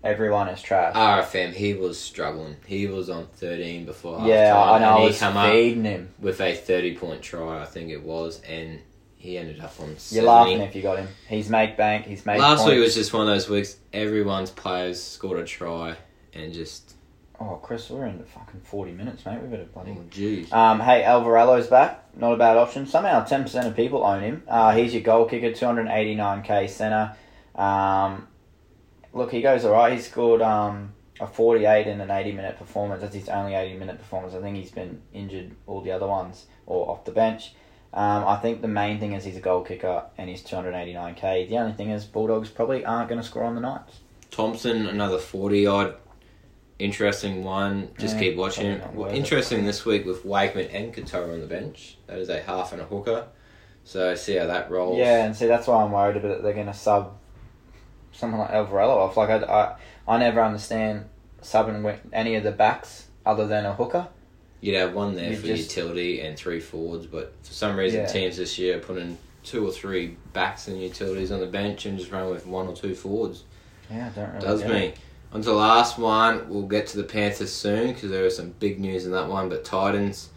Everyone 0.06 0.48
is 0.48 0.62
trash. 0.62 0.96
RFM, 0.96 1.52
he 1.54 1.74
was 1.74 2.00
struggling. 2.00 2.56
He 2.66 2.88
was 2.88 3.10
on 3.10 3.28
13 3.36 3.84
before 3.86 4.22
yeah, 4.26 4.54
half-time, 4.56 4.76
I 4.76 4.80
know. 4.80 4.86
and 4.86 4.86
I 4.86 5.00
he 5.02 5.08
was 5.08 5.20
come 5.20 5.36
up 5.38 5.52
feeding 5.52 5.84
him. 5.84 6.14
with 6.20 6.40
a 6.40 6.54
30 6.56 6.96
point 6.96 7.22
try, 7.22 7.62
I 7.62 7.66
think 7.66 7.90
it 7.90 8.04
was, 8.04 8.40
and 8.44 8.80
he 9.18 9.38
ended 9.38 9.60
up 9.60 9.74
on 9.80 9.98
70. 9.98 10.16
You're 10.16 10.24
laughing 10.24 10.62
if 10.62 10.76
you 10.76 10.82
got 10.82 11.00
him. 11.00 11.08
He's 11.28 11.50
made 11.50 11.76
bank. 11.76 12.06
He's 12.06 12.26
made 12.26 12.40
Last 12.40 12.60
points. 12.60 12.72
week 12.72 12.84
was 12.84 12.96
just 12.96 13.14
one 13.14 13.24
of 13.24 13.28
those 13.28 13.50
weeks. 13.50 13.78
Everyone's 13.94 14.52
players 14.52 15.02
scored 15.02 15.40
a 15.40 15.46
try, 15.46 15.96
and 16.34 16.54
just 16.54 16.94
Oh, 17.40 17.60
Chris, 17.62 17.90
we're 17.90 18.06
in 18.08 18.18
the 18.18 18.24
fucking 18.26 18.62
forty 18.62 18.92
minutes, 18.92 19.24
mate. 19.26 19.40
We 19.42 19.48
better 19.48 19.66
bloody. 19.66 19.92
Oh, 19.92 20.04
jeez. 20.10 20.52
Um, 20.52 20.80
hey, 20.80 21.04
Averillo's 21.04 21.68
back. 21.68 22.04
Not 22.18 22.34
a 22.34 22.38
bad 22.38 22.58
option. 22.58 22.88
Somehow, 22.88 23.24
ten 23.26 23.44
percent 23.44 23.68
of 23.68 23.76
people 23.76 24.04
own 24.04 24.24
him. 24.24 24.44
Uh, 24.48 24.74
he's 24.76 24.94
your 24.94 25.04
goal 25.04 25.26
kicker, 25.26 25.54
two 25.54 25.66
hundred 25.66 25.88
eighty 25.90 26.16
nine 26.16 26.42
k 26.42 26.66
center. 26.66 27.16
Um, 27.54 28.28
look, 29.14 29.32
he 29.32 29.42
goes 29.42 29.66
all 29.66 29.72
right. 29.74 29.94
He 29.94 30.00
scored 30.00 30.42
um, 30.42 30.94
a 31.20 31.28
forty 31.28 31.66
eight 31.66 31.86
in 31.86 32.02
an 32.02 32.10
eighty 32.10 32.32
minute 32.32 32.58
performance. 32.58 33.02
That's 33.02 33.14
his 33.14 33.30
only 33.30 33.54
eighty 33.54 33.78
minute 33.78 34.00
performance. 34.00 34.34
I 34.34 34.42
think 34.42 34.58
he's 34.58 34.72
been 34.72 35.02
injured 35.14 35.56
all 35.68 35.82
the 35.82 35.92
other 35.92 36.08
ones 36.08 36.48
or 36.66 36.90
off 36.90 37.06
the 37.06 37.12
bench. 37.12 37.54
Um, 37.94 38.26
I 38.26 38.36
think 38.38 38.62
the 38.62 38.68
main 38.68 39.00
thing 39.00 39.14
is 39.14 39.24
he's 39.24 39.38
a 39.38 39.42
goal 39.42 39.64
kicker 39.64 40.04
and 40.18 40.30
he's 40.30 40.44
two 40.44 40.56
hundred 40.56 40.76
eighty 40.76 40.94
nine 40.94 41.16
k. 41.16 41.46
The 41.48 41.58
only 41.58 41.74
thing 41.74 41.90
is 41.90 42.06
Bulldogs 42.06 42.50
probably 42.50 42.86
aren't 42.86 43.10
going 43.10 43.20
to 43.22 43.26
score 43.28 43.44
on 43.44 43.56
the 43.56 43.62
Knights. 43.62 44.00
Thompson, 44.30 44.86
another 44.88 45.18
40 45.18 45.66
odd. 45.68 45.96
Interesting 46.80 47.44
one. 47.44 47.90
Just 47.98 48.16
Yeah, 48.16 48.22
keep 48.22 48.38
watching 48.38 48.80
probably 48.80 49.12
it. 49.12 49.14
it. 49.14 49.18
Interesting 49.18 49.66
this 49.66 49.84
week 49.86 50.06
with 50.06 50.26
Wakeman 50.26 50.68
and 50.68 50.94
Katoa 50.94 51.34
on 51.34 51.42
the 51.42 51.48
bench. 51.48 51.98
That 52.06 52.20
is 52.20 52.30
a 52.30 52.42
half 52.42 52.72
and 52.72 52.82
a 52.82 52.86
hooker. 52.86 53.28
So 53.84 54.14
see 54.16 54.36
how 54.36 54.46
that 54.48 54.70
rolls. 54.70 54.98
Yeah, 55.00 55.26
and 55.26 55.36
see 55.36 55.48
that's 55.48 55.66
why 55.66 55.82
I'm 55.82 55.92
worried 55.92 56.18
about 56.18 56.28
that 56.28 56.44
they're 56.44 56.54
going 56.54 56.68
to 56.68 56.74
sub 56.74 57.18
someone 58.12 58.42
like 58.42 58.52
Averillo 58.52 58.98
off. 58.98 59.18
Like 59.18 59.30
I, 59.30 59.38
I, 59.38 59.76
I 60.08 60.18
never 60.20 60.42
understand 60.42 61.06
subbing 61.42 61.98
any 62.14 62.36
of 62.36 62.44
the 62.44 62.52
backs 62.52 63.08
other 63.26 63.48
than 63.48 63.66
a 63.66 63.74
hooker. 63.74 64.10
You'd 64.62 64.76
have 64.76 64.94
one 64.94 65.16
there 65.16 65.32
You 65.32 65.38
for 65.38 65.48
just- 65.48 65.76
utility 65.76 66.22
and 66.22 66.36
three 66.38 66.60
forwards, 66.60 67.06
but 67.06 67.34
for 67.44 67.54
some 67.54 67.76
reason 67.78 68.02
Yeah. 68.02 68.08
teams 68.08 68.38
this 68.38 68.58
year 68.58 68.78
are 68.78 68.82
putting 68.82 69.18
two 69.44 69.66
or 69.68 69.72
three 69.72 70.18
backs 70.34 70.68
and 70.68 70.82
utilities 70.82 71.32
on 71.32 71.40
the 71.40 71.46
bench 71.46 71.86
and 71.86 71.98
just 71.98 72.12
run 72.12 72.30
with 72.30 72.46
one 72.48 72.68
or 72.68 72.74
two 72.76 72.96
forwards. 72.96 73.44
Yeah, 73.90 74.08
I 74.08 74.10
don't 74.20 74.30
really. 74.34 74.46
Does 74.46 74.62
get 74.62 74.70
me. 74.72 74.86
it. 74.88 74.98
On 75.32 75.42
to 75.42 75.50
the 75.50 75.56
last 75.56 75.98
one. 76.00 76.50
We'll 76.50 76.64
get 76.64 76.88
to 76.88 76.98
the 76.98 77.04
Panthers 77.04 77.52
soon 77.54 77.94
because 77.94 78.10
there 78.10 78.26
is 78.26 78.36
some 78.36 78.54
big 78.60 78.80
news 78.80 79.06
in 79.06 79.12
that 79.12 79.28
one. 79.30 79.48
But 79.50 79.64
Titans, 79.64 80.30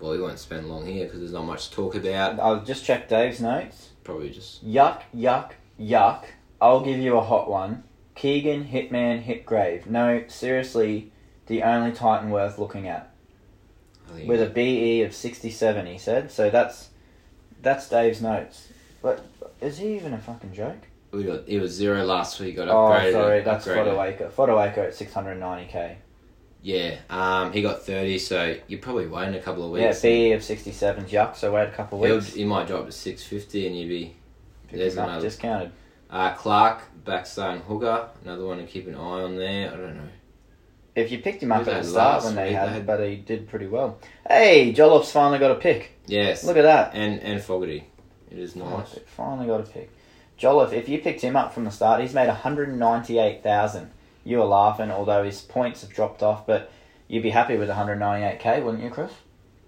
well, 0.00 0.12
we 0.12 0.20
won't 0.20 0.38
spend 0.38 0.68
long 0.68 0.86
here 0.86 1.04
because 1.04 1.20
there's 1.20 1.32
not 1.32 1.44
much 1.44 1.68
to 1.68 1.74
talk 1.74 1.94
about. 1.94 2.40
I'll 2.40 2.64
just 2.64 2.84
check 2.84 3.08
Dave's 3.08 3.40
notes. 3.40 3.90
Probably 4.04 4.30
just 4.30 4.64
Yuck, 4.66 5.02
yuck, 5.14 5.50
yuck. 5.80 6.24
I'll 6.60 6.80
give 6.80 6.98
you 6.98 7.16
a 7.18 7.22
hot 7.22 7.50
one. 7.50 7.82
Keegan, 8.14 8.64
Hitman, 8.66 9.22
Hipgrave. 9.24 9.86
No, 9.86 10.24
seriously, 10.28 11.12
the 11.46 11.62
only 11.62 11.92
Titan 11.92 12.30
worth 12.30 12.58
looking 12.58 12.88
at. 12.88 13.10
I 14.14 14.24
With 14.24 14.42
a 14.42 14.46
BE 14.46 15.02
of 15.02 15.14
67, 15.14 15.86
he 15.86 15.98
said. 15.98 16.30
So 16.30 16.50
that's 16.50 16.90
that's 17.62 17.88
Dave's 17.88 18.20
notes. 18.22 18.68
But 19.02 19.24
is 19.60 19.78
he 19.78 19.94
even 19.96 20.12
a 20.14 20.18
fucking 20.18 20.52
joke? 20.52 20.78
we 21.12 21.24
got 21.24 21.48
it 21.48 21.60
was 21.60 21.72
zero 21.72 22.04
last 22.04 22.38
week. 22.40 22.56
Got 22.56 22.68
upgraded. 22.68 23.08
Oh, 23.08 23.12
sorry, 23.12 23.40
that's. 23.42 23.66
Fotuaika. 23.66 24.30
Fotuaika 24.30 24.78
at 24.78 24.92
690k. 24.94 25.96
Yeah, 26.62 26.96
um, 27.10 27.52
he 27.52 27.62
got 27.62 27.82
thirty, 27.82 28.18
so 28.18 28.56
you 28.66 28.78
probably 28.78 29.06
wait 29.06 29.28
in 29.28 29.34
a 29.34 29.40
couple 29.40 29.64
of 29.64 29.70
weeks. 29.70 30.02
Yeah. 30.02 30.10
BE 30.10 30.32
of 30.32 30.40
67's 30.40 31.12
yuck, 31.12 31.36
so 31.36 31.52
wait 31.52 31.68
a 31.68 31.70
couple 31.70 32.02
He'll, 32.04 32.16
weeks. 32.16 32.34
he 32.34 32.44
might 32.44 32.66
drop 32.66 32.86
to 32.86 32.92
six 32.92 33.22
fifty, 33.22 33.66
and 33.68 33.78
you'd 33.78 33.88
be 33.88 34.16
there's 34.72 34.96
another- 34.96 35.20
discounted. 35.22 35.70
uh, 36.10 36.34
Clark 36.34 36.82
Backstone 37.04 37.60
hooker. 37.62 38.08
Another 38.24 38.44
one 38.46 38.58
to 38.58 38.64
keep 38.64 38.88
an 38.88 38.96
eye 38.96 38.98
on 38.98 39.36
there. 39.36 39.68
I 39.72 39.76
don't 39.76 39.94
know. 39.96 40.08
If 40.96 41.12
you 41.12 41.18
picked 41.18 41.42
him 41.42 41.52
up 41.52 41.60
at 41.68 41.82
the 41.82 41.88
start 41.88 42.24
when 42.24 42.34
they 42.34 42.52
had, 42.52 42.70
had- 42.70 42.86
but 42.86 42.98
he 43.06 43.14
did 43.16 43.48
pretty 43.48 43.66
well. 43.68 43.98
Hey, 44.28 44.72
Jolliffe's 44.72 45.12
finally 45.12 45.38
got 45.38 45.50
a 45.52 45.56
pick. 45.56 45.92
Yes, 46.06 46.42
Look 46.42 46.56
at 46.56 46.62
that. 46.62 46.94
and 46.94 47.20
and 47.20 47.40
Fogarty. 47.42 47.84
It 48.30 48.38
is 48.38 48.56
nice. 48.56 48.68
Perfect. 48.90 49.08
Finally 49.10 49.46
got 49.46 49.60
a 49.60 49.64
pick. 49.64 49.90
Jolliffe, 50.38 50.72
if 50.72 50.88
you 50.88 50.98
picked 50.98 51.20
him 51.22 51.36
up 51.36 51.54
from 51.54 51.64
the 51.64 51.70
start, 51.70 52.00
he's 52.00 52.12
made 52.14 52.28
198,000. 52.28 53.90
You 54.24 54.38
were 54.38 54.44
laughing, 54.44 54.90
although 54.90 55.22
his 55.24 55.40
points 55.40 55.82
have 55.82 55.90
dropped 55.90 56.22
off, 56.22 56.46
but 56.46 56.70
you'd 57.08 57.22
be 57.22 57.30
happy 57.30 57.56
with 57.56 57.68
198k, 57.68 58.62
wouldn't 58.62 58.82
you, 58.82 58.90
Chris? 58.90 59.12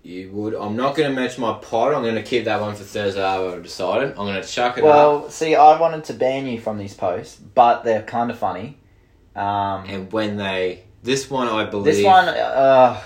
You 0.03 0.31
would. 0.33 0.55
I'm 0.55 0.77
not 0.77 0.95
going 0.97 1.09
to 1.15 1.15
match 1.21 1.39
my 1.39 1.55
pod. 1.55 1.93
I'm 1.93 2.03
going 2.03 2.15
to 2.15 2.23
keep 2.23 2.45
that 2.45 2.61
one 2.61 2.75
for 2.75 2.85
Thursday. 2.85 3.23
I've 3.23 3.63
decided. 3.63 4.11
I'm 4.11 4.27
going 4.27 4.41
to 4.41 4.47
chuck 4.49 4.79
it 4.79 4.85
up. 4.85 4.87
Well, 4.87 5.31
see, 5.31 5.55
I 5.55 5.79
wanted 5.81 6.05
to 6.05 6.15
ban 6.15 6.47
you 6.47 6.61
from 6.61 6.79
these 6.79 6.95
posts, 6.95 7.37
but 7.37 7.83
they're 7.85 8.03
kind 8.03 8.31
of 8.31 8.39
funny. 8.39 8.79
Um, 9.37 9.85
And 9.87 10.13
when 10.13 10.37
they, 10.37 10.85
this 11.03 11.31
one 11.31 11.49
I 11.49 11.65
believe, 11.65 11.85
this 11.97 12.05
one, 12.05 12.29
uh, 12.29 13.01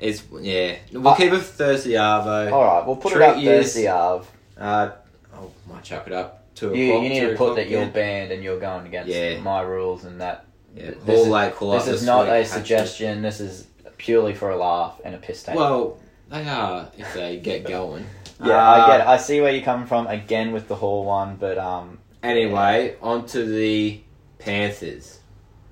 is 0.00 0.22
yeah. 0.40 0.76
We'll 0.92 1.08
Uh, 1.08 1.16
keep 1.16 1.32
it 1.32 1.38
for 1.38 1.42
Thursday 1.42 1.92
Arvo. 1.92 2.52
all 2.52 2.64
right, 2.64 2.86
we'll 2.86 2.96
put 2.96 3.12
Treat 3.12 3.22
it 3.24 3.28
up 3.28 3.36
yous. 3.42 3.66
Thursday, 3.74 3.86
Arv. 3.88 4.30
Uh, 4.58 4.90
I 5.34 5.38
might 5.72 5.82
chuck 5.84 6.06
it 6.06 6.12
up. 6.12 6.42
Two 6.54 6.74
You, 6.74 6.90
o'clock. 6.92 7.02
you 7.02 7.08
need 7.10 7.20
to 7.20 7.34
put 7.36 7.56
that 7.56 7.68
you're 7.68 7.86
banned 7.86 8.32
and 8.32 8.42
you're 8.42 8.58
going 8.58 8.86
against 8.86 9.08
Yeah. 9.10 9.38
my 9.40 9.60
rules 9.60 10.04
and 10.04 10.20
that. 10.20 10.44
Yeah, 10.74 10.90
This 11.04 11.26
Hall 11.26 11.36
is- 11.36 11.54
call 11.54 11.72
up 11.72 11.84
This 11.84 12.00
is 12.00 12.06
not 12.06 12.28
a 12.28 12.44
suggestion. 12.44 13.22
This 13.22 13.40
is 13.40 13.66
purely 13.98 14.34
for 14.34 14.50
a 14.50 14.56
laugh 14.56 15.00
and 15.04 15.14
a 15.14 15.18
piss 15.18 15.42
take. 15.42 15.54
Well, 15.56 15.98
they 16.30 16.46
are 16.48 16.88
if 16.98 17.12
they 17.14 17.36
get 17.38 17.64
going. 17.64 18.04
yeah, 18.44 18.52
Uh, 18.52 18.84
I 18.84 18.86
get 18.86 19.00
it. 19.00 19.06
I 19.06 19.16
see 19.18 19.40
where 19.40 19.52
you're 19.52 19.64
coming 19.64 19.86
from 19.86 20.06
again 20.06 20.52
with 20.52 20.68
the 20.68 20.74
Hall 20.76 21.04
one, 21.04 21.36
but 21.38 21.56
um, 21.58 21.98
Anyway, 22.22 22.96
on 23.02 23.24
to 23.26 23.44
the 23.44 24.00
Panthers. 24.38 25.15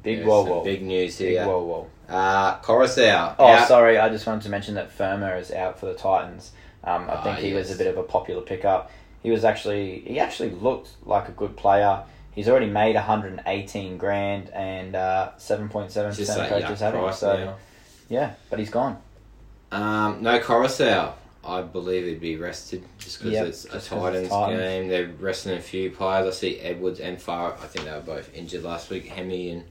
Big 0.04 0.18
There's 0.18 0.28
whoa 0.28 0.42
some 0.44 0.50
whoa, 0.50 0.64
Big 0.64 0.82
news 0.82 1.18
big 1.18 1.30
here. 1.30 1.46
whoa 1.46 1.62
whoa. 1.64 1.86
Uh, 2.14 2.58
Koroisau. 2.60 3.34
Oh, 3.38 3.46
out. 3.48 3.66
sorry. 3.66 3.98
I 3.98 4.08
just 4.10 4.26
wanted 4.26 4.42
to 4.42 4.50
mention 4.50 4.74
that 4.74 4.92
Fermor 4.92 5.36
is 5.36 5.50
out 5.50 5.80
for 5.80 5.86
the 5.86 5.94
Titans. 5.94 6.52
Um, 6.84 7.08
I 7.08 7.14
Ah, 7.14 7.22
think 7.22 7.38
he 7.38 7.54
was 7.54 7.70
a 7.74 7.76
bit 7.76 7.86
of 7.86 7.96
a 7.96 8.02
popular 8.02 8.42
pickup. 8.42 8.90
He 9.22 9.30
was 9.30 9.42
actually 9.44 10.00
he 10.06 10.20
actually 10.20 10.50
looked 10.50 10.90
like 11.06 11.28
a 11.28 11.32
good 11.32 11.56
player. 11.56 12.02
He's 12.32 12.48
already 12.48 12.66
made 12.66 12.94
118 12.96 13.96
grand 13.96 14.50
and 14.50 14.94
uh, 14.94 15.30
7.7 15.38 15.84
It's 15.86 15.94
percent 15.94 16.16
just 16.16 16.30
of 16.38 16.48
coaches 16.48 16.80
yuck 16.80 16.92
have 16.92 16.94
him. 16.94 17.12
So 17.14 17.36
now. 17.44 17.56
yeah, 18.10 18.34
but 18.50 18.58
he's 18.58 18.70
gone. 18.70 18.98
Um, 19.72 20.18
no 20.22 20.38
Koroisau. 20.40 21.12
I 21.46 21.60
believe 21.62 22.06
he'd 22.06 22.20
be 22.20 22.36
rested 22.36 22.84
just 22.98 23.18
because 23.18 23.32
Yep, 23.34 23.46
it's 23.46 23.64
a 23.66 23.68
just 23.72 23.90
'cause 23.90 24.14
it's 24.14 24.28
Titans, 24.28 24.28
Titans. 24.30 24.60
game. 24.60 24.88
They're 24.88 25.10
resting 25.20 25.52
a 25.52 25.60
few 25.60 25.90
players. 25.90 26.26
I 26.26 26.30
see 26.30 26.58
Edwards 26.60 27.00
and 27.00 27.20
Farr. 27.20 27.52
I 27.62 27.66
think 27.66 27.84
they 27.84 27.92
were 27.92 28.00
both 28.00 28.34
injured 28.34 28.62
last 28.62 28.88
week. 28.90 29.06
Hemi 29.08 29.50
and 29.50 29.64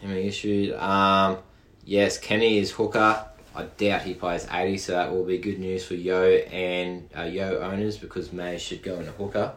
Hemi 0.00 0.26
issued. 0.26 0.74
Um, 0.74 1.38
yes, 1.84 2.18
Kenny 2.18 2.58
is 2.58 2.70
hooker. 2.72 3.26
I 3.54 3.62
doubt 3.62 4.02
he 4.02 4.12
plays 4.12 4.46
80, 4.50 4.76
so 4.78 4.92
that 4.92 5.10
will 5.10 5.24
be 5.24 5.38
good 5.38 5.58
news 5.58 5.86
for 5.86 5.94
Yeo 5.94 6.24
and 6.24 7.08
uh, 7.16 7.22
Yeo 7.22 7.60
owners 7.60 7.96
because 7.96 8.30
May 8.30 8.58
should 8.58 8.82
go 8.82 9.00
in 9.00 9.08
a 9.08 9.12
hooker, 9.12 9.54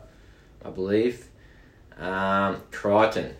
I 0.63 0.69
believe. 0.69 1.27
Um, 1.97 2.61
Crichton, 2.71 3.35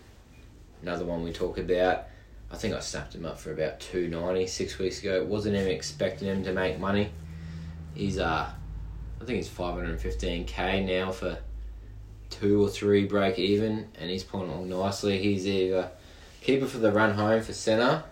another 0.82 1.06
one 1.06 1.22
we 1.22 1.32
talk 1.32 1.56
about. 1.56 2.04
I 2.52 2.56
think 2.56 2.74
I 2.74 2.80
snapped 2.80 3.14
him 3.14 3.24
up 3.24 3.38
for 3.38 3.52
about 3.52 3.80
two 3.80 4.08
ninety 4.08 4.46
six 4.46 4.78
weeks 4.78 5.00
ago. 5.00 5.24
Wasn't 5.24 5.54
even 5.54 5.70
expecting 5.70 6.28
him 6.28 6.44
to 6.44 6.52
make 6.52 6.78
money. 6.78 7.10
He's 7.94 8.18
uh, 8.18 8.50
I 9.20 9.24
think 9.24 9.36
he's 9.36 9.48
five 9.48 9.74
hundred 9.74 9.90
and 9.90 10.00
fifteen 10.00 10.44
k 10.44 10.84
now 10.84 11.12
for 11.12 11.38
two 12.28 12.62
or 12.62 12.68
three 12.68 13.06
break 13.06 13.38
even, 13.38 13.88
and 13.98 14.10
he's 14.10 14.24
pulling 14.24 14.50
along 14.50 14.68
nicely. 14.68 15.22
He's 15.22 15.46
either 15.46 15.90
keeper 16.40 16.66
for 16.66 16.78
the 16.78 16.92
run 16.92 17.14
home 17.14 17.42
for 17.42 17.52
centre 17.52 18.04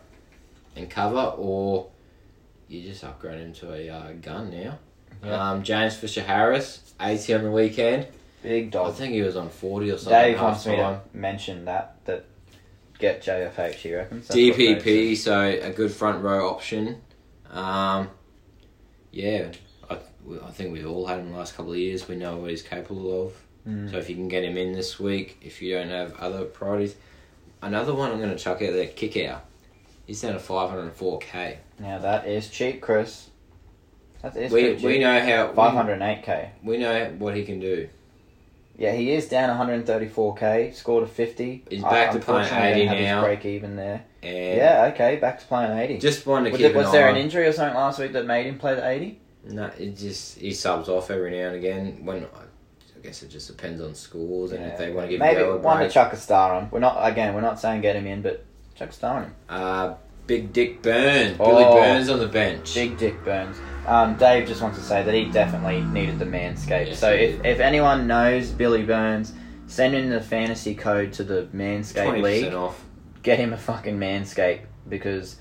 and 0.76 0.89
cover, 0.91 1.35
or 1.37 1.89
you 2.68 2.83
just 2.83 3.05
upgrade 3.05 3.41
him 3.41 3.53
to 3.55 3.72
a 3.72 3.89
uh, 3.89 4.12
gun 4.12 4.51
now. 4.51 4.79
Yeah. 5.24 5.51
Um, 5.51 5.62
James 5.62 5.97
Fisher 5.97 6.22
Harris, 6.22 6.95
eighty 7.01 7.35
on 7.35 7.45
the 7.45 7.51
weekend. 7.51 8.07
Big 8.43 8.70
dog. 8.70 8.91
I 8.91 8.93
think 8.93 9.14
he 9.14 9.22
was 9.22 9.37
on 9.37 9.49
forty 9.49 9.91
or 9.91 9.99
something. 9.99 10.12
Dave 10.12 10.41
wants 10.41 10.66
me 10.66 10.76
to 10.76 11.01
mention 11.12 11.64
that 11.64 12.05
that 12.05 12.26
get 12.99 13.22
JFH. 13.22 13.74
He 13.74 13.95
reckons 13.95 14.29
That's 14.29 14.39
DPP, 14.39 15.16
so 15.16 15.41
a 15.41 15.70
good 15.70 15.91
front 15.91 16.22
row 16.22 16.49
option. 16.49 17.01
Um, 17.51 18.11
yeah, 19.11 19.51
I, 19.91 19.99
I 20.45 20.51
think 20.51 20.72
we've 20.72 20.87
all 20.87 21.07
had 21.07 21.18
him 21.18 21.33
the 21.33 21.39
last 21.39 21.57
couple 21.57 21.72
of 21.72 21.79
years. 21.79 22.07
We 22.07 22.16
know 22.16 22.37
what 22.37 22.51
he's 22.51 22.62
capable 22.62 23.26
of. 23.26 23.33
Mm. 23.66 23.91
So 23.91 23.99
if 23.99 24.09
you 24.09 24.14
can 24.14 24.29
get 24.29 24.45
him 24.45 24.57
in 24.57 24.72
this 24.72 25.01
week, 25.01 25.39
if 25.43 25.61
you 25.61 25.74
don't 25.74 25.89
have 25.89 26.14
other 26.16 26.45
priorities, 26.45 26.95
another 27.63 27.95
one 27.95 28.11
I'm 28.11 28.19
going 28.19 28.31
to 28.31 28.37
chuck 28.37 28.63
out 28.63 28.73
there, 28.73 28.87
kick 28.87 29.17
out. 29.29 29.45
He's 30.07 30.21
down 30.23 30.33
to 30.33 30.39
504k. 30.39 31.57
Now 31.81 31.99
that 31.99 32.27
is 32.27 32.49
cheap, 32.49 32.81
Chris. 32.81 33.29
That 34.23 34.37
is 34.37 34.51
We, 34.53 34.75
cheap. 34.77 34.83
we 34.85 34.99
know 34.99 35.21
how 35.21 35.53
508k. 35.53 36.49
We, 36.65 36.71
we 36.73 36.79
know 36.79 37.15
what 37.19 37.37
he 37.37 37.45
can 37.45 37.61
do. 37.61 37.89
Yeah, 38.77 38.93
he 38.93 39.13
is 39.13 39.29
down 39.29 39.51
134k. 39.85 40.75
Scored 40.75 41.05
a 41.05 41.07
50. 41.07 41.65
He's 41.69 41.85
I- 41.85 41.91
back 41.91 42.13
to 42.13 42.19
playing 42.21 42.53
80 42.53 42.81
didn't 42.81 42.97
his 42.97 43.05
now. 43.07 43.23
break 43.25 43.45
even 43.45 43.77
there. 43.77 44.05
And 44.23 44.57
Yeah, 44.57 44.91
okay, 44.95 45.17
back 45.17 45.41
to 45.41 45.47
playing 45.47 45.77
80. 45.79 45.99
just 45.99 46.27
one 46.27 46.45
to 46.45 46.51
was 46.51 46.59
keep 46.59 46.71
it- 46.71 46.77
was 46.77 46.87
an 46.87 46.93
there 46.93 47.07
eye 47.09 47.11
an 47.11 47.17
injury 47.17 47.47
or 47.47 47.53
something 47.53 47.77
last 47.77 47.99
week 47.99 48.13
that 48.13 48.27
made 48.27 48.47
him 48.47 48.59
play 48.59 48.75
the 48.75 48.89
80? 48.89 49.21
No, 49.51 49.71
it 49.79 49.97
just 49.97 50.39
he 50.39 50.53
subs 50.53 50.89
off 50.89 51.11
every 51.11 51.31
now 51.33 51.49
and 51.49 51.57
again. 51.57 52.05
When 52.05 52.27
I 52.99 53.07
guess 53.07 53.23
it 53.23 53.29
just 53.31 53.47
depends 53.47 53.81
on 53.81 53.95
schools 53.95 54.53
and 54.53 54.65
if 54.65 54.77
they 54.79 54.91
want 54.91 55.07
to 55.07 55.11
give 55.13 55.21
maybe 55.21 55.43
one 55.43 55.81
to 55.81 55.89
chuck 55.89 56.13
a 56.13 56.17
star 56.17 56.55
on. 56.55 56.69
We're 56.71 56.81
not 56.81 56.97
again. 57.01 57.35
We're 57.35 57.41
not 57.43 57.61
saying 57.61 57.81
get 57.83 57.95
him 57.95 58.07
in, 58.07 58.23
but 58.23 58.45
chuck 58.75 58.91
a 58.91 58.93
star 58.93 59.17
on 59.19 59.23
him. 59.25 59.35
Uh, 59.49 59.95
Big 60.27 60.53
Dick 60.53 60.83
Burns, 60.83 61.39
Billy 61.39 61.65
Oh. 61.65 61.75
Burns 61.75 62.11
on 62.11 62.19
the 62.19 62.27
bench. 62.29 62.75
Big 62.75 62.99
Dick 62.99 63.25
Burns. 63.25 63.57
Um, 63.87 64.17
Dave 64.17 64.47
just 64.47 64.61
wants 64.61 64.79
to 64.79 64.85
say 64.85 65.03
that 65.03 65.15
he 65.15 65.27
definitely 65.31 65.81
needed 65.81 66.19
the 66.19 66.25
manscape. 66.27 66.89
Yes, 66.89 66.99
so 66.99 67.11
if, 67.11 67.43
if 67.45 67.61
anyone 67.61 68.07
knows 68.07 68.51
Billy 68.51 68.83
Burns, 68.83 69.33
send 69.69 69.95
in 69.95 70.11
the 70.11 70.21
fantasy 70.21 70.75
code 70.75 71.13
to 71.15 71.25
the 71.25 71.49
Manscaped 71.55 72.05
Twenty 72.05 72.21
League. 72.23 72.53
off. 72.53 72.85
Get 73.23 73.39
him 73.39 73.53
a 73.53 73.57
fucking 73.59 73.99
manscape 73.99 74.63
because 74.89 75.37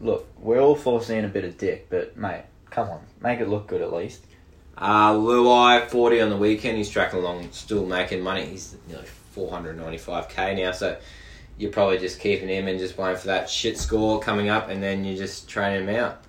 look, 0.00 0.28
we're 0.38 0.60
all 0.60 0.76
foreseeing 0.76 1.24
a 1.24 1.28
bit 1.28 1.44
of 1.44 1.56
dick, 1.58 1.88
but 1.90 2.16
mate, 2.16 2.44
come 2.70 2.88
on, 2.90 3.00
make 3.20 3.40
it 3.40 3.48
look 3.48 3.66
good 3.66 3.80
at 3.80 3.92
least. 3.92 4.26
Uh, 4.80 5.12
Luai, 5.14 5.86
40 5.88 6.20
on 6.22 6.30
the 6.30 6.36
weekend. 6.36 6.78
He's 6.78 6.88
tracking 6.88 7.18
along, 7.18 7.48
still 7.52 7.84
making 7.84 8.22
money. 8.22 8.46
He's 8.46 8.76
nearly 8.88 9.04
495k 9.36 10.56
now, 10.56 10.72
so 10.72 10.96
you're 11.58 11.70
probably 11.70 11.98
just 11.98 12.18
keeping 12.20 12.48
him 12.48 12.66
and 12.66 12.78
just 12.78 12.96
waiting 12.96 13.18
for 13.18 13.26
that 13.26 13.50
shit 13.50 13.76
score 13.78 14.20
coming 14.20 14.48
up, 14.48 14.68
and 14.70 14.82
then 14.82 15.04
you 15.04 15.16
just 15.16 15.48
training 15.48 15.86
him 15.88 15.94
out. 15.96 16.22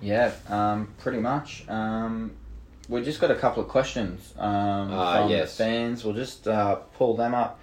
Yeah, 0.00 0.32
um, 0.48 0.92
pretty 0.98 1.18
much. 1.18 1.68
Um, 1.68 2.32
we 2.88 3.02
just 3.02 3.20
got 3.20 3.30
a 3.30 3.34
couple 3.34 3.62
of 3.62 3.68
questions 3.68 4.32
um, 4.38 4.92
Ah, 4.92 5.20
from 5.22 5.30
yes. 5.30 5.56
the 5.56 5.64
fans. 5.64 6.04
We'll 6.04 6.14
just 6.14 6.48
uh, 6.48 6.76
pull 6.96 7.14
them 7.16 7.34
up, 7.34 7.60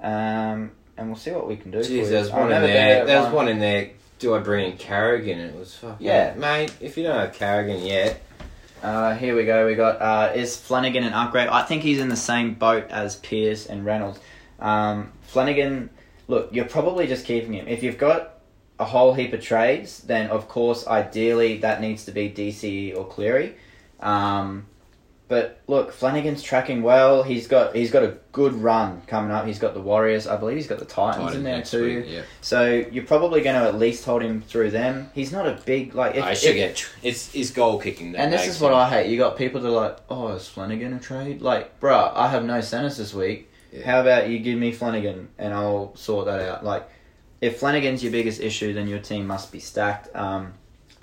um, 0.00 0.70
and 0.96 1.08
we'll 1.08 1.16
see 1.16 1.32
what 1.32 1.48
we 1.48 1.56
can 1.56 1.72
do. 1.72 1.78
Jeez, 1.78 2.08
there's 2.08 2.30
one 2.30 2.52
in 2.52 2.62
there. 2.62 3.04
There's 3.04 3.24
run- 3.24 3.32
one 3.34 3.48
in 3.48 3.58
there. 3.58 3.90
Do 4.20 4.36
I 4.36 4.38
bring 4.38 4.70
in 4.70 4.76
Carrigan? 4.78 5.40
It 5.40 5.56
was 5.58 5.74
fucking. 5.74 6.06
Yeah. 6.06 6.34
mate. 6.36 6.72
If 6.80 6.96
you 6.96 7.02
don't 7.02 7.18
have 7.18 7.32
Carrigan 7.32 7.82
yet, 7.84 8.22
Uh, 8.82 9.14
here 9.14 9.36
we 9.36 9.44
go. 9.44 9.66
We 9.66 9.76
got 9.76 10.02
uh, 10.02 10.32
is 10.34 10.56
Flanagan 10.56 11.04
an 11.04 11.12
upgrade? 11.12 11.46
I 11.46 11.62
think 11.62 11.82
he's 11.82 12.00
in 12.00 12.08
the 12.08 12.16
same 12.16 12.54
boat 12.54 12.90
as 12.90 13.14
Pearce 13.16 13.66
and 13.66 13.84
Reynolds. 13.84 14.18
Um, 14.58 15.12
Flanagan, 15.22 15.90
look, 16.26 16.48
you're 16.52 16.64
probably 16.64 17.06
just 17.06 17.24
keeping 17.24 17.52
him. 17.52 17.68
If 17.68 17.84
you've 17.84 17.98
got 17.98 18.40
a 18.80 18.84
whole 18.84 19.14
heap 19.14 19.32
of 19.32 19.40
trades, 19.40 20.00
then 20.00 20.30
of 20.30 20.48
course, 20.48 20.84
ideally, 20.88 21.58
that 21.58 21.80
needs 21.80 22.04
to 22.06 22.10
be 22.12 22.28
DCE 22.28 22.96
or 22.96 23.06
Cleary. 23.06 23.54
Um, 24.00 24.66
but 25.32 25.62
look, 25.66 25.92
Flanagan's 25.92 26.42
tracking 26.42 26.82
well. 26.82 27.22
He's 27.22 27.46
got 27.46 27.74
he's 27.74 27.90
got 27.90 28.02
a 28.02 28.18
good 28.32 28.52
run 28.52 29.00
coming 29.06 29.30
up. 29.30 29.46
He's 29.46 29.58
got 29.58 29.72
the 29.72 29.80
Warriors. 29.80 30.26
I 30.26 30.36
believe 30.36 30.58
he's 30.58 30.66
got 30.66 30.78
the 30.78 30.84
Titans, 30.84 31.34
in 31.34 31.42
there 31.42 31.62
too. 31.62 32.02
week, 32.02 32.04
yeah. 32.06 32.22
So 32.42 32.84
you're 32.92 33.06
probably 33.06 33.40
going 33.40 33.58
to 33.58 33.66
at 33.66 33.78
least 33.78 34.04
hold 34.04 34.20
him 34.20 34.42
through 34.42 34.72
them. 34.72 35.08
He's 35.14 35.32
not 35.32 35.46
a 35.46 35.58
big 35.64 35.94
like. 35.94 36.16
If, 36.16 36.22
I 36.22 36.34
should 36.34 36.50
if- 36.50 36.76
get. 36.76 36.90
It's 37.02 37.32
his 37.32 37.50
goal 37.50 37.78
kicking. 37.78 38.14
And 38.14 38.30
this 38.30 38.46
is 38.46 38.60
what 38.60 38.72
him- 38.72 38.78
I 38.80 38.90
hate. 38.90 39.10
You 39.10 39.16
got 39.16 39.38
people 39.38 39.62
that 39.62 39.68
are 39.68 39.70
like, 39.70 39.96
oh, 40.10 40.34
is 40.34 40.46
Flanagan 40.46 40.92
a 40.92 41.00
trade? 41.00 41.40
Like, 41.40 41.80
bruh, 41.80 42.12
I 42.14 42.28
have 42.28 42.44
no 42.44 42.60
centers 42.60 42.98
this 42.98 43.14
week. 43.14 43.50
Yeah. 43.72 43.86
How 43.86 44.02
about 44.02 44.28
you 44.28 44.38
give 44.38 44.58
me 44.58 44.70
Flanagan 44.70 45.30
and 45.38 45.54
I'll 45.54 45.96
sort 45.96 46.26
that 46.26 46.46
out? 46.46 46.62
Like, 46.62 46.86
if 47.40 47.58
Flanagan's 47.58 48.02
your 48.02 48.12
biggest 48.12 48.38
issue, 48.38 48.74
then 48.74 48.86
your 48.86 48.98
team 48.98 49.26
must 49.26 49.50
be 49.50 49.60
stacked. 49.60 50.14
Um, 50.14 50.52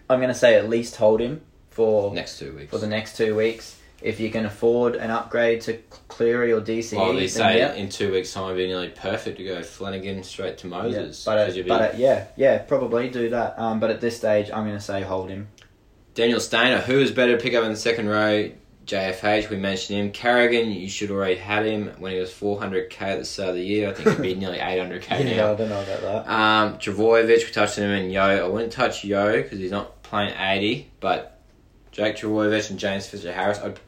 I'm 0.08 0.20
going 0.20 0.30
to 0.30 0.38
say 0.38 0.54
at 0.54 0.70
least 0.70 0.98
hold 0.98 1.20
him 1.20 1.42
for 1.72 2.14
next 2.14 2.38
two 2.38 2.56
weeks. 2.56 2.70
for 2.70 2.78
the 2.78 2.86
next 2.86 3.18
two 3.18 3.36
weeks. 3.36 3.79
If 4.02 4.20
you 4.22 4.30
can 4.32 4.46
afford 4.46 4.96
an 4.96 5.10
upgrade 5.12 5.62
to 5.62 5.74
Cleary 6.08 6.54
or 6.54 6.62
DCE, 6.62 6.98
Well, 6.98 7.14
they 7.14 7.28
say 7.28 7.58
yeah. 7.58 7.74
in 7.74 7.90
two 7.90 8.12
weeks' 8.14 8.32
time, 8.34 8.46
it'd 8.46 8.58
be 8.58 8.68
nearly 8.68 8.90
perfect 8.90 9.38
to 9.38 9.44
go 9.44 9.62
Flanagan 9.62 10.24
straight 10.24 10.58
to 10.60 10.68
Yeah, 10.68 10.82
Moses. 10.82 11.26
but 11.26 11.36
'cause 11.38 11.50
at, 11.50 11.56
you'd 11.58 11.64
be- 11.66 11.70
but 11.70 11.82
at, 11.82 11.98
yeah, 12.00 12.26
yeah, 12.38 12.60
probably 12.60 13.10
do 13.10 13.30
that. 13.32 13.56
Um, 13.58 13.80
but 13.82 13.90
at 13.90 14.00
this 14.00 14.16
stage, 14.16 14.50
I'm 14.52 14.64
going 14.66 14.78
to 14.78 14.84
say 14.84 15.02
hold 15.02 15.30
him. 15.30 15.50
Daniel 16.16 16.40
Stainer, 16.40 16.78
who 16.80 17.00
is 17.00 17.12
better 17.12 17.36
to 17.38 17.44
pick 17.44 17.54
up 17.54 17.64
in 17.66 17.72
the 17.72 17.78
second 17.78 18.08
row? 18.08 18.50
JFH, 18.86 19.50
we 19.52 19.58
mentioned 19.58 20.00
him. 20.00 20.12
Carrigan, 20.12 20.72
you 20.72 20.90
should 20.90 21.12
already 21.12 21.36
had 21.36 21.64
him 21.66 21.92
when 22.00 22.12
he 22.14 22.20
was 22.20 22.32
400k 22.32 23.02
at 23.02 23.20
the 23.20 23.26
start 23.26 23.50
of 23.50 23.56
the 23.56 23.64
year. 23.64 23.90
I 23.90 23.94
think 23.94 24.10
he'd 24.18 24.22
be 24.24 24.34
nearly 24.40 24.58
800k 24.58 25.36
now. 25.36 25.52
I 25.52 25.56
don't 25.56 25.70
know 25.70 25.82
about 25.84 26.26
that. 26.26 26.32
Um, 26.32 26.74
we 26.98 27.52
touched 27.52 27.78
on 27.78 27.84
him, 27.86 27.92
and 27.92 28.12
Yeo. 28.12 28.46
I 28.46 28.48
wouldn't 28.48 28.72
touch 28.72 29.04
Yeo 29.04 29.42
because 29.44 29.60
he's 29.60 29.70
not 29.72 30.02
playing 30.02 30.34
80, 30.40 30.90
but 31.02 31.40
Jake 31.92 32.16
Trbojevic 32.16 32.72
and 32.72 32.80
James 32.80 33.06
Fisher 33.06 33.32
Harris, 33.32 33.60
I'd, 33.60 33.80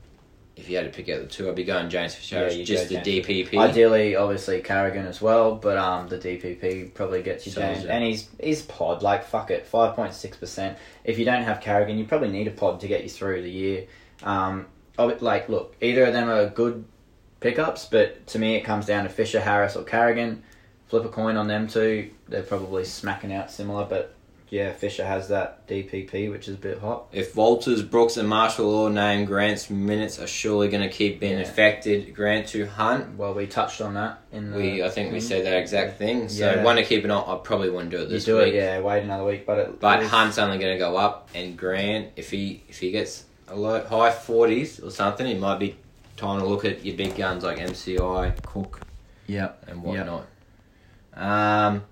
if 0.56 0.70
you 0.70 0.76
had 0.76 0.86
to 0.86 0.92
pick 0.92 1.10
out 1.10 1.22
the 1.22 1.28
two, 1.28 1.50
I'd 1.50 1.56
be 1.56 1.64
going 1.64 1.90
James 1.90 2.14
Fisher 2.14 2.50
Yeah, 2.50 2.64
just 2.64 2.90
the 2.90 2.96
James 2.96 3.26
DPP. 3.26 3.58
Ideally, 3.58 4.16
obviously 4.16 4.62
Carrigan 4.62 5.06
as 5.06 5.22
well, 5.22 5.56
but 5.56 5.78
um, 5.78 6.08
the 6.10 6.18
DPP 6.18 6.94
probably 6.94 7.24
gets 7.24 7.46
you 7.48 7.54
James, 7.54 7.86
and 7.86 8.04
he's 8.04 8.28
he's 8.40 8.62
pod 8.64 9.02
like 9.02 9.24
fuck 9.24 9.50
it, 9.50 9.66
five 9.66 9.96
point 9.96 10.14
six 10.14 10.36
percent. 10.38 10.78
If 11.04 11.18
you 11.18 11.26
don't 11.26 11.44
have 11.44 11.62
Carrigan, 11.62 11.98
you 11.98 12.06
probably 12.06 12.30
need 12.30 12.48
a 12.48 12.52
pod 12.52 12.82
to 12.82 12.88
get 12.88 13.04
you 13.04 13.10
through 13.10 13.42
the 13.42 13.52
year. 13.52 13.88
Um, 14.24 14.68
like 14.98 15.48
look, 15.48 15.76
either 15.82 16.06
of 16.06 16.14
them 16.14 16.30
are 16.30 16.50
good 16.50 16.84
pickups, 17.40 17.86
but 17.86 18.28
to 18.28 18.40
me 18.40 18.56
it 18.56 18.62
comes 18.62 18.86
down 18.86 19.04
to 19.04 19.10
Fisher, 19.10 19.40
Harris, 19.40 19.76
or 19.76 19.84
Carrigan. 19.84 20.44
Flip 20.88 21.06
a 21.06 21.10
coin 21.10 21.38
on 21.38 21.48
them 21.48 21.68
two. 21.70 22.12
They're 22.28 22.44
probably 22.44 22.84
smacking 22.84 23.34
out 23.34 23.50
similar, 23.50 23.86
but 23.86 24.14
yeah, 24.52 24.74
Fisher 24.74 25.06
has 25.06 25.30
that 25.30 25.66
DPP, 25.68 26.30
which 26.30 26.48
is 26.50 26.56
a 26.56 26.60
bit 26.60 26.80
hot. 26.80 27.06
If 27.14 27.36
Walters, 27.38 27.82
Brooks, 27.82 28.18
and 28.18 28.28
Marshall 28.28 28.66
all 28.70 28.90
name 28.90 29.24
Grant's 29.26 29.70
minutes 29.70 30.20
are 30.20 30.28
surely 30.28 30.68
going 30.68 30.84
to 30.84 30.90
keep 30.94 31.22
being 31.22 31.38
Yeah. 31.40 31.46
affected, 31.46 32.14
Grant 32.14 32.48
to 32.50 32.66
Hunt. 32.68 33.18
Well, 33.18 33.34
we 33.34 33.48
touched 33.48 33.80
on 33.80 33.94
that 33.94 34.20
in 34.34 34.52
the. 34.52 34.58
We, 34.58 34.84
I 34.84 34.90
think 34.90 35.14
we 35.14 35.22
thing. 35.22 35.30
said 35.30 35.46
that 35.46 35.58
exact 35.58 35.98
thing. 35.98 36.28
So 36.28 36.52
Yeah. 36.56 36.64
one 36.64 36.76
to 36.76 36.84
keep 36.84 37.06
an 37.06 37.12
eye. 37.12 37.22
I 37.26 37.40
probably 37.42 37.70
wouldn't 37.70 37.92
do 37.92 37.98
it 38.00 38.02
You 38.02 38.08
this 38.10 38.26
do 38.26 38.38
week. 38.40 38.48
it, 38.50 38.56
yeah. 38.56 38.80
Wait 38.82 39.04
another 39.04 39.24
week, 39.24 39.46
but 39.46 39.58
it, 39.58 39.80
But 39.80 40.04
Hunt's 40.04 40.38
only 40.38 40.58
going 40.58 40.74
to 40.74 40.80
go 40.80 40.98
up, 40.98 41.30
and 41.34 41.58
Grant, 41.58 42.10
if 42.18 42.30
he 42.30 42.62
if 42.68 42.78
he 42.80 42.92
gets 42.92 43.24
a 43.48 43.56
low, 43.56 43.82
high 43.86 44.12
forties 44.12 44.82
or 44.82 44.92
something, 44.92 45.26
it 45.26 45.40
might 45.40 45.60
be 45.60 45.78
time 46.18 46.42
to 46.42 46.46
look 46.46 46.66
at 46.66 46.84
your 46.86 46.98
big 46.98 47.16
guns 47.16 47.44
like 47.46 47.58
MCI, 47.58 48.34
Cook, 48.46 48.82
yeah, 49.28 49.52
and 49.68 49.82
whatnot. 49.82 50.28
Um, 51.16 51.84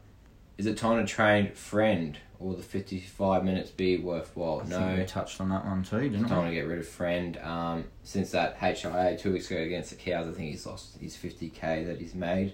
is 0.58 0.66
it 0.66 0.78
time 0.78 1.06
to 1.06 1.10
train 1.12 1.52
friend 1.54 2.18
or 2.40 2.56
the 2.56 2.64
fifty-five 2.64 3.44
minutes 3.44 3.70
be 3.70 3.98
worthwhile? 3.98 4.64
I 4.66 4.70
no, 4.70 4.96
we 4.98 5.06
touched 5.06 5.42
on 5.42 5.50
that 5.50 5.66
one 5.66 5.84
too, 5.84 6.10
didn't 6.10 6.28
time 6.28 6.44
we? 6.44 6.50
to 6.50 6.56
get 6.56 6.68
rid 6.68 6.80
of 6.80 6.88
friend. 6.88 7.38
Um, 7.38 7.86
since 8.04 8.32
that 8.32 8.58
HIA 8.58 9.18
two 9.18 9.34
weeks 9.34 9.52
ago 9.52 9.62
against 9.62 9.90
the 9.90 9.96
cows, 9.98 10.28
I 10.28 10.32
think 10.32 10.52
he's 10.52 10.66
lost 10.66 10.98
his 11.00 11.16
fifty 11.16 11.50
k 11.50 11.84
that 11.84 12.00
he's 12.00 12.16
made. 12.16 12.54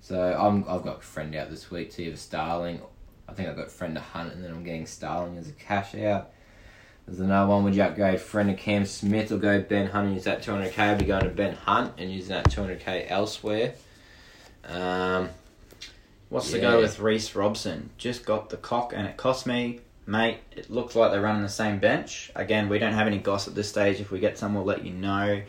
So 0.00 0.36
I'm 0.38 0.64
I've 0.68 0.84
got 0.84 1.02
friend 1.02 1.34
out 1.34 1.50
this 1.50 1.70
week 1.70 1.90
to 1.92 2.04
either 2.04 2.16
Starling. 2.16 2.80
I 3.28 3.32
think 3.32 3.48
I've 3.48 3.56
got 3.56 3.70
friend 3.70 3.94
to 3.96 4.00
Hunt, 4.00 4.32
and 4.32 4.44
then 4.44 4.52
I'm 4.52 4.62
getting 4.62 4.86
Starling 4.86 5.36
as 5.36 5.48
a 5.48 5.52
cash 5.52 5.94
out. 5.96 6.30
There's 7.06 7.20
another 7.20 7.48
one. 7.48 7.62
Would 7.64 7.74
you 7.74 7.82
upgrade 7.82 8.20
friend 8.20 8.48
to 8.48 8.56
Cam 8.56 8.84
Smith 8.84 9.30
or 9.30 9.38
go 9.38 9.60
Ben 9.60 9.88
Hunt 9.88 10.06
and 10.06 10.14
use 10.14 10.24
that 10.24 10.42
200k? 10.42 10.76
I'd 10.78 10.98
be 10.98 11.04
going 11.04 11.22
to 11.22 11.30
Ben 11.30 11.54
Hunt 11.54 11.94
and 11.98 12.10
using 12.10 12.30
that 12.30 12.50
200k 12.50 13.06
elsewhere. 13.08 13.74
Um, 14.64 15.28
What's 16.36 16.50
the 16.50 16.58
go 16.58 16.82
with 16.82 17.00
Reece 17.00 17.34
Robson? 17.34 17.88
Just 17.96 18.26
got 18.26 18.50
the 18.50 18.58
cock, 18.58 18.92
and 18.94 19.06
it 19.06 19.16
cost 19.16 19.46
me, 19.46 19.80
mate. 20.04 20.36
It 20.54 20.68
looks 20.68 20.94
like 20.94 21.10
they're 21.10 21.22
running 21.22 21.40
the 21.40 21.48
same 21.48 21.78
bench 21.78 22.30
again. 22.34 22.68
We 22.68 22.78
don't 22.78 22.92
have 22.92 23.06
any 23.06 23.16
goss 23.16 23.48
at 23.48 23.54
this 23.54 23.70
stage. 23.70 24.02
If 24.02 24.10
we 24.10 24.20
get 24.20 24.36
some, 24.36 24.54
we'll 24.54 24.64
let 24.64 24.84
you 24.84 24.92
know. 24.92 25.40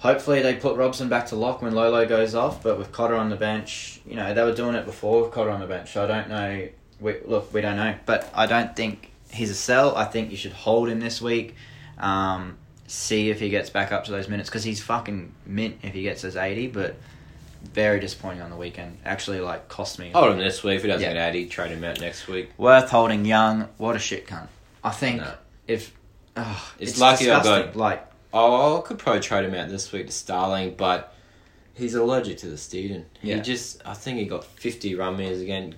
Hopefully, 0.00 0.42
they 0.42 0.54
put 0.54 0.76
Robson 0.76 1.08
back 1.08 1.28
to 1.28 1.36
lock 1.36 1.62
when 1.62 1.74
Lolo 1.74 2.04
goes 2.04 2.34
off. 2.34 2.62
But 2.62 2.76
with 2.76 2.92
Cotter 2.92 3.14
on 3.14 3.30
the 3.30 3.36
bench, 3.36 4.02
you 4.04 4.16
know 4.16 4.34
they 4.34 4.42
were 4.42 4.54
doing 4.54 4.74
it 4.74 4.84
before 4.84 5.22
with 5.22 5.32
Cotter 5.32 5.48
on 5.48 5.60
the 5.60 5.66
bench. 5.66 5.94
So 5.94 6.04
I 6.04 6.06
don't 6.06 6.28
know. 6.28 6.68
We, 7.00 7.16
look, 7.24 7.54
we 7.54 7.62
don't 7.62 7.76
know, 7.76 7.94
but 8.04 8.30
I 8.34 8.44
don't 8.44 8.76
think 8.76 9.12
he's 9.32 9.48
a 9.48 9.54
sell. 9.54 9.96
I 9.96 10.04
think 10.04 10.30
you 10.30 10.36
should 10.36 10.52
hold 10.52 10.90
him 10.90 11.00
this 11.00 11.22
week. 11.22 11.54
Um, 11.96 12.58
see 12.86 13.30
if 13.30 13.40
he 13.40 13.48
gets 13.48 13.70
back 13.70 13.92
up 13.92 14.04
to 14.04 14.10
those 14.10 14.28
minutes 14.28 14.50
because 14.50 14.62
he's 14.62 14.82
fucking 14.82 15.34
mint 15.46 15.78
if 15.82 15.94
he 15.94 16.02
gets 16.02 16.20
his 16.20 16.36
eighty. 16.36 16.66
But 16.66 16.96
very 17.74 18.00
disappointing 18.00 18.42
on 18.42 18.50
the 18.50 18.56
weekend. 18.56 18.98
Actually, 19.04 19.40
like 19.40 19.68
cost 19.68 19.98
me. 19.98 20.10
hold 20.10 20.32
him 20.32 20.38
this 20.38 20.62
week. 20.62 20.76
If 20.76 20.82
he 20.82 20.88
doesn't 20.88 21.02
Yeah. 21.06 21.14
get 21.14 21.34
80, 21.34 21.46
trade 21.46 21.70
him 21.70 21.84
out 21.84 22.00
next 22.00 22.26
week. 22.28 22.50
Worth 22.58 22.90
holding 22.90 23.24
young. 23.24 23.68
What 23.78 23.96
a 23.96 23.98
shit 23.98 24.26
cunt. 24.26 24.48
I 24.84 24.90
think 24.90 25.20
No. 25.20 25.34
if 25.68 25.92
oh, 26.36 26.72
It's 26.78 26.98
lucky 26.98 27.30
I 27.30 27.38
disgusting. 27.38 27.66
got- 27.66 27.76
like 27.76 28.06
Oh, 28.34 28.78
I 28.78 28.80
could 28.86 28.98
probably 28.98 29.20
trade 29.20 29.44
him 29.44 29.54
out 29.54 29.68
this 29.68 29.92
week 29.92 30.06
to 30.06 30.12
Starling, 30.12 30.74
but 30.74 31.14
he's 31.74 31.94
allergic 31.94 32.38
to 32.38 32.46
the 32.46 32.56
Steeden. 32.56 33.04
He 33.20 33.28
Yeah. 33.28 33.40
just, 33.40 33.82
I 33.84 33.92
think 33.92 34.18
he 34.18 34.24
got 34.24 34.42
50 34.42 34.94
run 34.94 35.18
meters 35.18 35.42
again. 35.42 35.74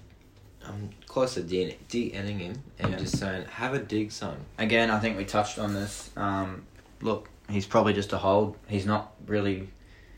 I'm 0.64 0.90
close 1.08 1.34
to 1.34 1.42
de- 1.42 1.76
de-ending 1.88 2.38
him 2.38 2.62
and 2.78 2.92
Yeah. 2.92 2.98
just 2.98 3.18
saying, 3.18 3.46
have 3.46 3.74
a 3.74 3.80
dig, 3.80 4.12
son. 4.12 4.36
again, 4.56 4.88
I 4.90 5.00
think 5.00 5.18
we 5.18 5.24
touched 5.24 5.58
on 5.58 5.74
this. 5.74 6.10
Um, 6.16 6.62
look, 7.02 7.28
he's 7.50 7.66
probably 7.66 7.92
just 7.92 8.12
a 8.12 8.18
hold. 8.18 8.56
He's 8.68 8.86
not 8.86 9.12
really. 9.26 9.68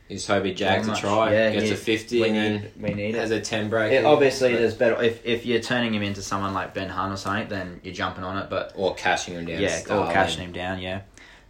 He's 0.09 0.27
hoping 0.27 0.55
Jack 0.55 0.83
to 0.85 0.95
try, 0.95 1.33
Yeah, 1.33 1.51
gets 1.51 1.65
he- 1.67 1.71
a 1.73 1.77
50 1.77 2.21
we 2.23 2.29
and 2.29 2.35
need 2.35 2.63
then 2.63 2.71
we 2.81 2.95
need 2.95 3.15
has 3.17 3.33
it. 3.33 3.39
a 3.39 3.41
10 3.41 3.69
break. 3.69 3.93
It- 3.93 4.05
obviously, 4.05 4.55
there's 4.55 4.75
better 4.75 5.03
if 5.03 5.25
if 5.27 5.45
you're 5.45 5.61
turning 5.61 5.93
him 5.93 6.03
into 6.03 6.23
someone 6.23 6.55
like 6.55 6.75
Ben 6.75 6.89
Hunt 6.89 7.13
or 7.13 7.17
something, 7.17 7.49
then 7.49 7.81
you're 7.83 7.95
jumping 7.95 8.23
on 8.23 8.39
it. 8.39 8.49
But 8.49 8.73
Or 8.77 8.95
cashing 8.95 9.35
him 9.35 9.47
down. 9.47 9.61
yeah, 9.61 9.81
or 9.91 10.13
cashing 10.13 10.45
him 10.45 10.53
down. 10.53 10.79
Yeah, 10.81 11.01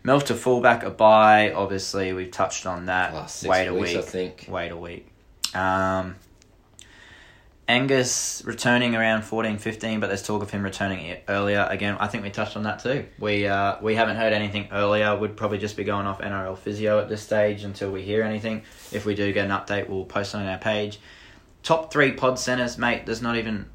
Milf 0.05 0.25
to 0.27 0.35
fullback 0.35 0.85
a 0.85 0.91
buy. 0.91 1.53
Obviously, 1.53 2.13
we've 2.15 2.31
touched 2.31 2.65
on 2.65 2.87
that. 2.87 3.13
Last 3.13 3.41
six 3.41 3.51
Wait 3.51 3.67
a 3.67 3.75
weeks, 3.75 3.89
week. 3.91 3.99
I 3.99 4.03
think. 4.03 4.47
wait 4.49 4.71
a 4.73 4.77
week. 4.77 5.09
Um, 5.55 6.17
Angus 7.69 8.43
returning 8.45 8.95
around 8.95 9.23
14, 9.23 9.59
15, 9.59 9.99
but 9.99 10.07
there's 10.07 10.23
talk 10.23 10.41
of 10.43 10.51
him 10.51 10.63
returning 10.63 11.17
earlier. 11.29 11.67
Again, 11.69 11.97
I 11.99 12.07
think 12.07 12.23
we 12.23 12.31
touched 12.31 12.57
on 12.57 12.63
that 12.63 12.79
too. 12.79 13.07
We 13.19 13.47
uh, 13.49 13.77
we 13.83 13.97
haven't 13.97 14.17
heard 14.17 14.33
anything 14.33 14.69
earlier. 14.71 15.17
We'd 15.17 15.37
probably 15.37 15.59
just 15.59 15.77
be 15.77 15.83
going 15.83 16.07
off 16.07 16.21
NRL 16.21 16.57
physio 16.57 17.01
at 17.01 17.09
this 17.09 17.23
stage 17.23 17.65
until 17.65 17.91
we 17.91 18.03
hear 18.03 18.23
anything. 18.23 18.63
If 18.93 19.05
we 19.05 19.17
do 19.17 19.33
get 19.33 19.47
an 19.47 19.51
update, 19.51 19.89
we'll 19.89 20.05
post 20.05 20.35
it 20.35 20.39
on 20.39 20.47
our 20.47 20.59
page. 20.59 21.01
Top 21.65 21.93
three 21.93 22.13
pod 22.13 22.39
centers, 22.39 22.79
mate. 22.79 23.05
There's 23.05 23.23
not 23.23 23.37
even 23.37 23.67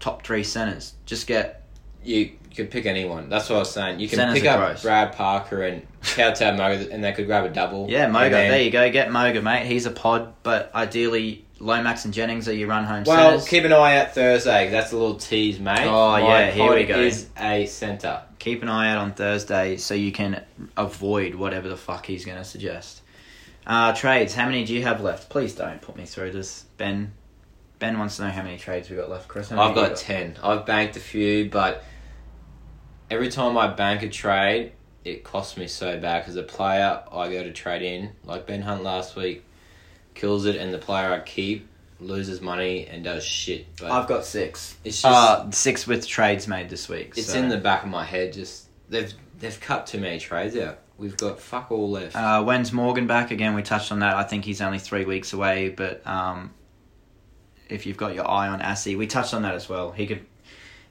top 0.00 0.24
three 0.24 0.42
centers. 0.44 0.94
Just 1.04 1.26
get 1.26 1.64
You, 2.02 2.32
could 2.56 2.70
pick 2.70 2.86
anyone. 2.86 3.28
That's 3.28 3.50
what 3.50 3.56
I 3.56 3.58
was 3.58 3.70
saying. 3.72 4.00
You 4.00 4.08
can 4.08 4.16
Centers 4.16 4.38
pick 4.40 4.48
up 4.48 4.58
gross. 4.58 4.82
Brad 4.82 5.12
Parker 5.12 5.62
and 5.64 5.86
Tautau 6.02 6.56
Moga 6.56 6.90
and 6.92 7.02
they 7.04 7.12
could 7.12 7.26
grab 7.26 7.44
a 7.44 7.48
double. 7.50 7.90
yeah, 7.90 8.06
Moga. 8.06 8.30
then- 8.30 8.50
There 8.50 8.62
you 8.62 8.70
go. 8.70 8.90
Get 8.90 9.10
Moga, 9.10 9.42
mate. 9.42 9.66
He's 9.66 9.84
a 9.86 9.90
pod, 9.90 10.32
but 10.42 10.70
ideally 10.74 11.44
Lomax 11.60 12.04
and 12.04 12.12
Jennings 12.12 12.48
are 12.48 12.52
your 12.52 12.68
run 12.68 12.84
home 12.84 13.04
Well, 13.06 13.30
centers. 13.32 13.48
keep 13.48 13.64
an 13.64 13.72
eye 13.72 13.98
out 13.98 14.12
Thursday. 14.14 14.70
That's 14.70 14.92
a 14.92 14.96
little 14.96 15.16
tease, 15.16 15.58
mate. 15.60 15.86
Oh, 15.86 16.12
My 16.12 16.20
yeah, 16.20 16.50
here 16.50 16.74
we 16.74 16.84
go. 16.84 16.98
Is 16.98 17.28
a 17.38 17.66
centre. 17.66 18.22
keep 18.38 18.62
an 18.62 18.68
eye 18.68 18.90
out 18.90 18.98
on 18.98 19.12
Thursday 19.12 19.76
so 19.76 19.94
you 19.94 20.12
can 20.12 20.42
avoid 20.76 21.34
whatever 21.34 21.68
the 21.68 21.76
fuck 21.76 22.06
he's 22.06 22.24
going 22.24 22.38
to 22.38 22.44
suggest. 22.44 23.02
Uh, 23.66 23.94
trades. 23.94 24.34
How 24.34 24.46
many 24.46 24.64
do 24.64 24.74
you 24.74 24.82
have 24.82 25.00
left? 25.00 25.30
Please 25.30 25.54
don't 25.54 25.80
put 25.80 25.96
me 25.96 26.04
through 26.04 26.32
this, 26.32 26.64
Ben. 26.76 27.12
Ben 27.78 27.98
wants 27.98 28.16
to 28.16 28.22
know 28.24 28.30
how 28.30 28.42
many 28.42 28.58
trades 28.58 28.90
we 28.90 28.96
got 28.96 29.08
left. 29.08 29.28
Chris, 29.28 29.50
I've 29.50 29.70
you 29.70 29.74
got 29.74 29.96
ten. 29.96 30.36
I've 30.42 30.66
banked 30.66 30.96
a 30.96 31.00
few, 31.00 31.48
but 31.48 31.82
every 33.10 33.28
time 33.28 33.56
I 33.56 33.68
bank 33.68 34.02
a 34.02 34.08
trade, 34.08 34.72
it 35.04 35.24
costs 35.24 35.56
me 35.56 35.66
so 35.66 35.98
bad 35.98 36.22
because 36.22 36.36
a 36.36 36.42
player 36.42 37.02
I 37.10 37.30
go 37.30 37.42
to 37.42 37.52
trade 37.52 37.82
in, 37.82 38.10
like 38.24 38.46
Ben 38.46 38.62
Hunt 38.62 38.82
last 38.82 39.16
week, 39.16 39.44
kills 40.14 40.46
it, 40.46 40.56
and 40.56 40.72
the 40.72 40.78
player 40.78 41.12
I 41.12 41.20
keep 41.20 41.68
loses 42.00 42.40
money 42.40 42.86
and 42.86 43.04
does 43.04 43.24
shit. 43.24 43.66
But 43.78 43.90
I've 43.90 44.06
got 44.08 44.24
six. 44.24 44.76
it's 44.84 45.02
just 45.02 45.04
Uh, 45.06 45.50
six 45.50 45.86
with 45.86 46.06
trades 46.06 46.46
made 46.48 46.68
this 46.70 46.88
week. 46.88 47.14
it's 47.16 47.32
so. 47.32 47.38
in 47.38 47.48
the 47.48 47.56
back 47.58 47.82
of 47.84 47.88
my 47.88 48.04
head. 48.04 48.32
Just 48.32 48.66
they've 48.88 49.12
they've 49.38 49.58
cut 49.60 49.86
too 49.86 49.98
many 50.00 50.18
trades 50.18 50.56
out. 50.56 50.78
We've 50.98 51.16
got 51.16 51.40
fuck 51.40 51.70
all 51.72 51.90
left. 51.90 52.14
Uh, 52.14 52.42
when's 52.44 52.72
Morgan 52.72 53.06
back 53.06 53.30
again? 53.30 53.54
We 53.54 53.62
touched 53.62 53.90
on 53.90 53.98
that. 54.00 54.14
I 54.14 54.22
think 54.22 54.44
he's 54.44 54.60
only 54.60 54.78
three 54.78 55.04
weeks 55.04 55.32
away, 55.32 55.68
but 55.70 56.06
um, 56.06 56.52
if 57.68 57.86
you've 57.86 57.96
got 57.96 58.14
your 58.14 58.30
eye 58.30 58.48
on 58.48 58.60
Assy, 58.60 58.94
we 58.94 59.06
touched 59.06 59.34
on 59.34 59.42
that 59.42 59.54
as 59.54 59.68
well. 59.68 59.90
He 59.92 60.06
could. 60.06 60.24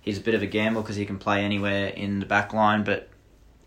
He's 0.02 0.18
a 0.18 0.22
bit 0.22 0.34
of 0.36 0.42
a 0.42 0.46
gamble 0.48 0.82
because 0.82 0.98
he 0.98 1.06
can 1.06 1.18
play 1.20 1.46
anywhere 1.46 1.88
in 1.88 2.20
the 2.20 2.26
back 2.26 2.52
line, 2.54 2.84
but 2.84 3.08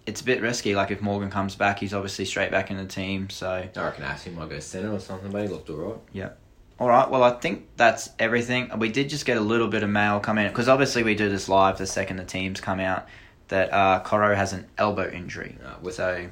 it's 0.07 0.21
a 0.21 0.25
bit 0.25 0.41
risky. 0.41 0.75
Like 0.75 0.91
if 0.91 1.01
Morgan 1.03 1.31
comes 1.31 1.55
back, 1.57 1.81
he's 1.81 1.93
obviously 1.93 2.25
straight 2.25 2.51
back 2.51 2.71
in 2.71 2.77
the 2.77 2.87
team. 2.87 3.29
So 3.31 3.51
I 3.51 3.71
reckon 3.85 4.05
Ashley 4.05 4.33
might 4.33 4.49
go 4.49 4.59
centre 4.61 4.93
or 4.93 5.01
something, 5.01 5.31
but 5.31 5.43
he 5.43 5.49
looked 5.49 5.69
alright. 5.71 5.99
Yeah. 6.13 6.31
All 6.79 6.89
right. 6.89 7.09
Well, 7.11 7.23
I 7.25 7.31
think 7.31 7.67
that's 7.77 8.11
everything. 8.19 8.71
We 8.79 8.91
did 8.91 9.09
just 9.09 9.25
get 9.27 9.37
a 9.37 9.41
little 9.41 9.69
bit 9.69 9.83
of 9.83 9.91
mail 9.91 10.21
come 10.21 10.39
in 10.39 10.49
because 10.49 10.69
obviously 10.69 11.03
we 11.03 11.15
do 11.15 11.29
this 11.29 11.49
live 11.49 11.79
the 11.79 11.87
second 11.87 12.19
the 12.19 12.25
teams 12.25 12.61
come 12.61 12.81
out. 12.81 13.07
That 13.49 13.73
uh, 13.73 14.01
Coro 14.05 14.35
has 14.35 14.53
an 14.53 14.67
elbow 14.77 15.09
injury. 15.11 15.57
Uh, 15.65 15.75
with 15.81 15.95
So 15.95 16.29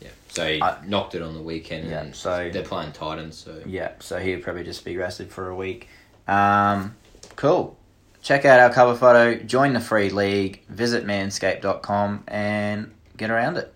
yeah, 0.00 0.08
so 0.28 0.46
he 0.52 0.60
I- 0.60 0.84
knocked 0.84 1.14
it 1.14 1.22
on 1.22 1.34
the 1.34 1.40
weekend. 1.40 1.88
Yeah, 1.88 2.02
and 2.02 2.14
so- 2.16 2.50
they're 2.52 2.62
playing 2.64 2.92
Titans. 2.92 3.38
So 3.38 3.62
yeah, 3.64 3.92
so 4.00 4.18
he'd 4.18 4.42
probably 4.42 4.64
just 4.64 4.84
be 4.84 4.96
rested 4.96 5.30
for 5.30 5.48
a 5.48 5.54
week. 5.56 5.88
Um, 6.28 6.96
cool. 7.36 7.76
Check 8.22 8.44
out 8.44 8.60
our 8.60 8.70
cover 8.70 8.94
photo. 8.94 9.34
Join 9.42 9.72
the 9.72 9.80
free 9.80 10.10
league. 10.10 10.62
Visit 10.68 11.04
manscape.com 11.04 12.24
and 12.28 12.94
get 13.16 13.30
around 13.30 13.56
it. 13.56 13.74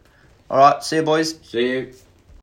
All 0.48 0.58
right. 0.58 0.82
See 0.82 0.96
you, 0.96 1.02
boys. 1.02 1.38
see 1.42 1.70
you. 1.70 1.92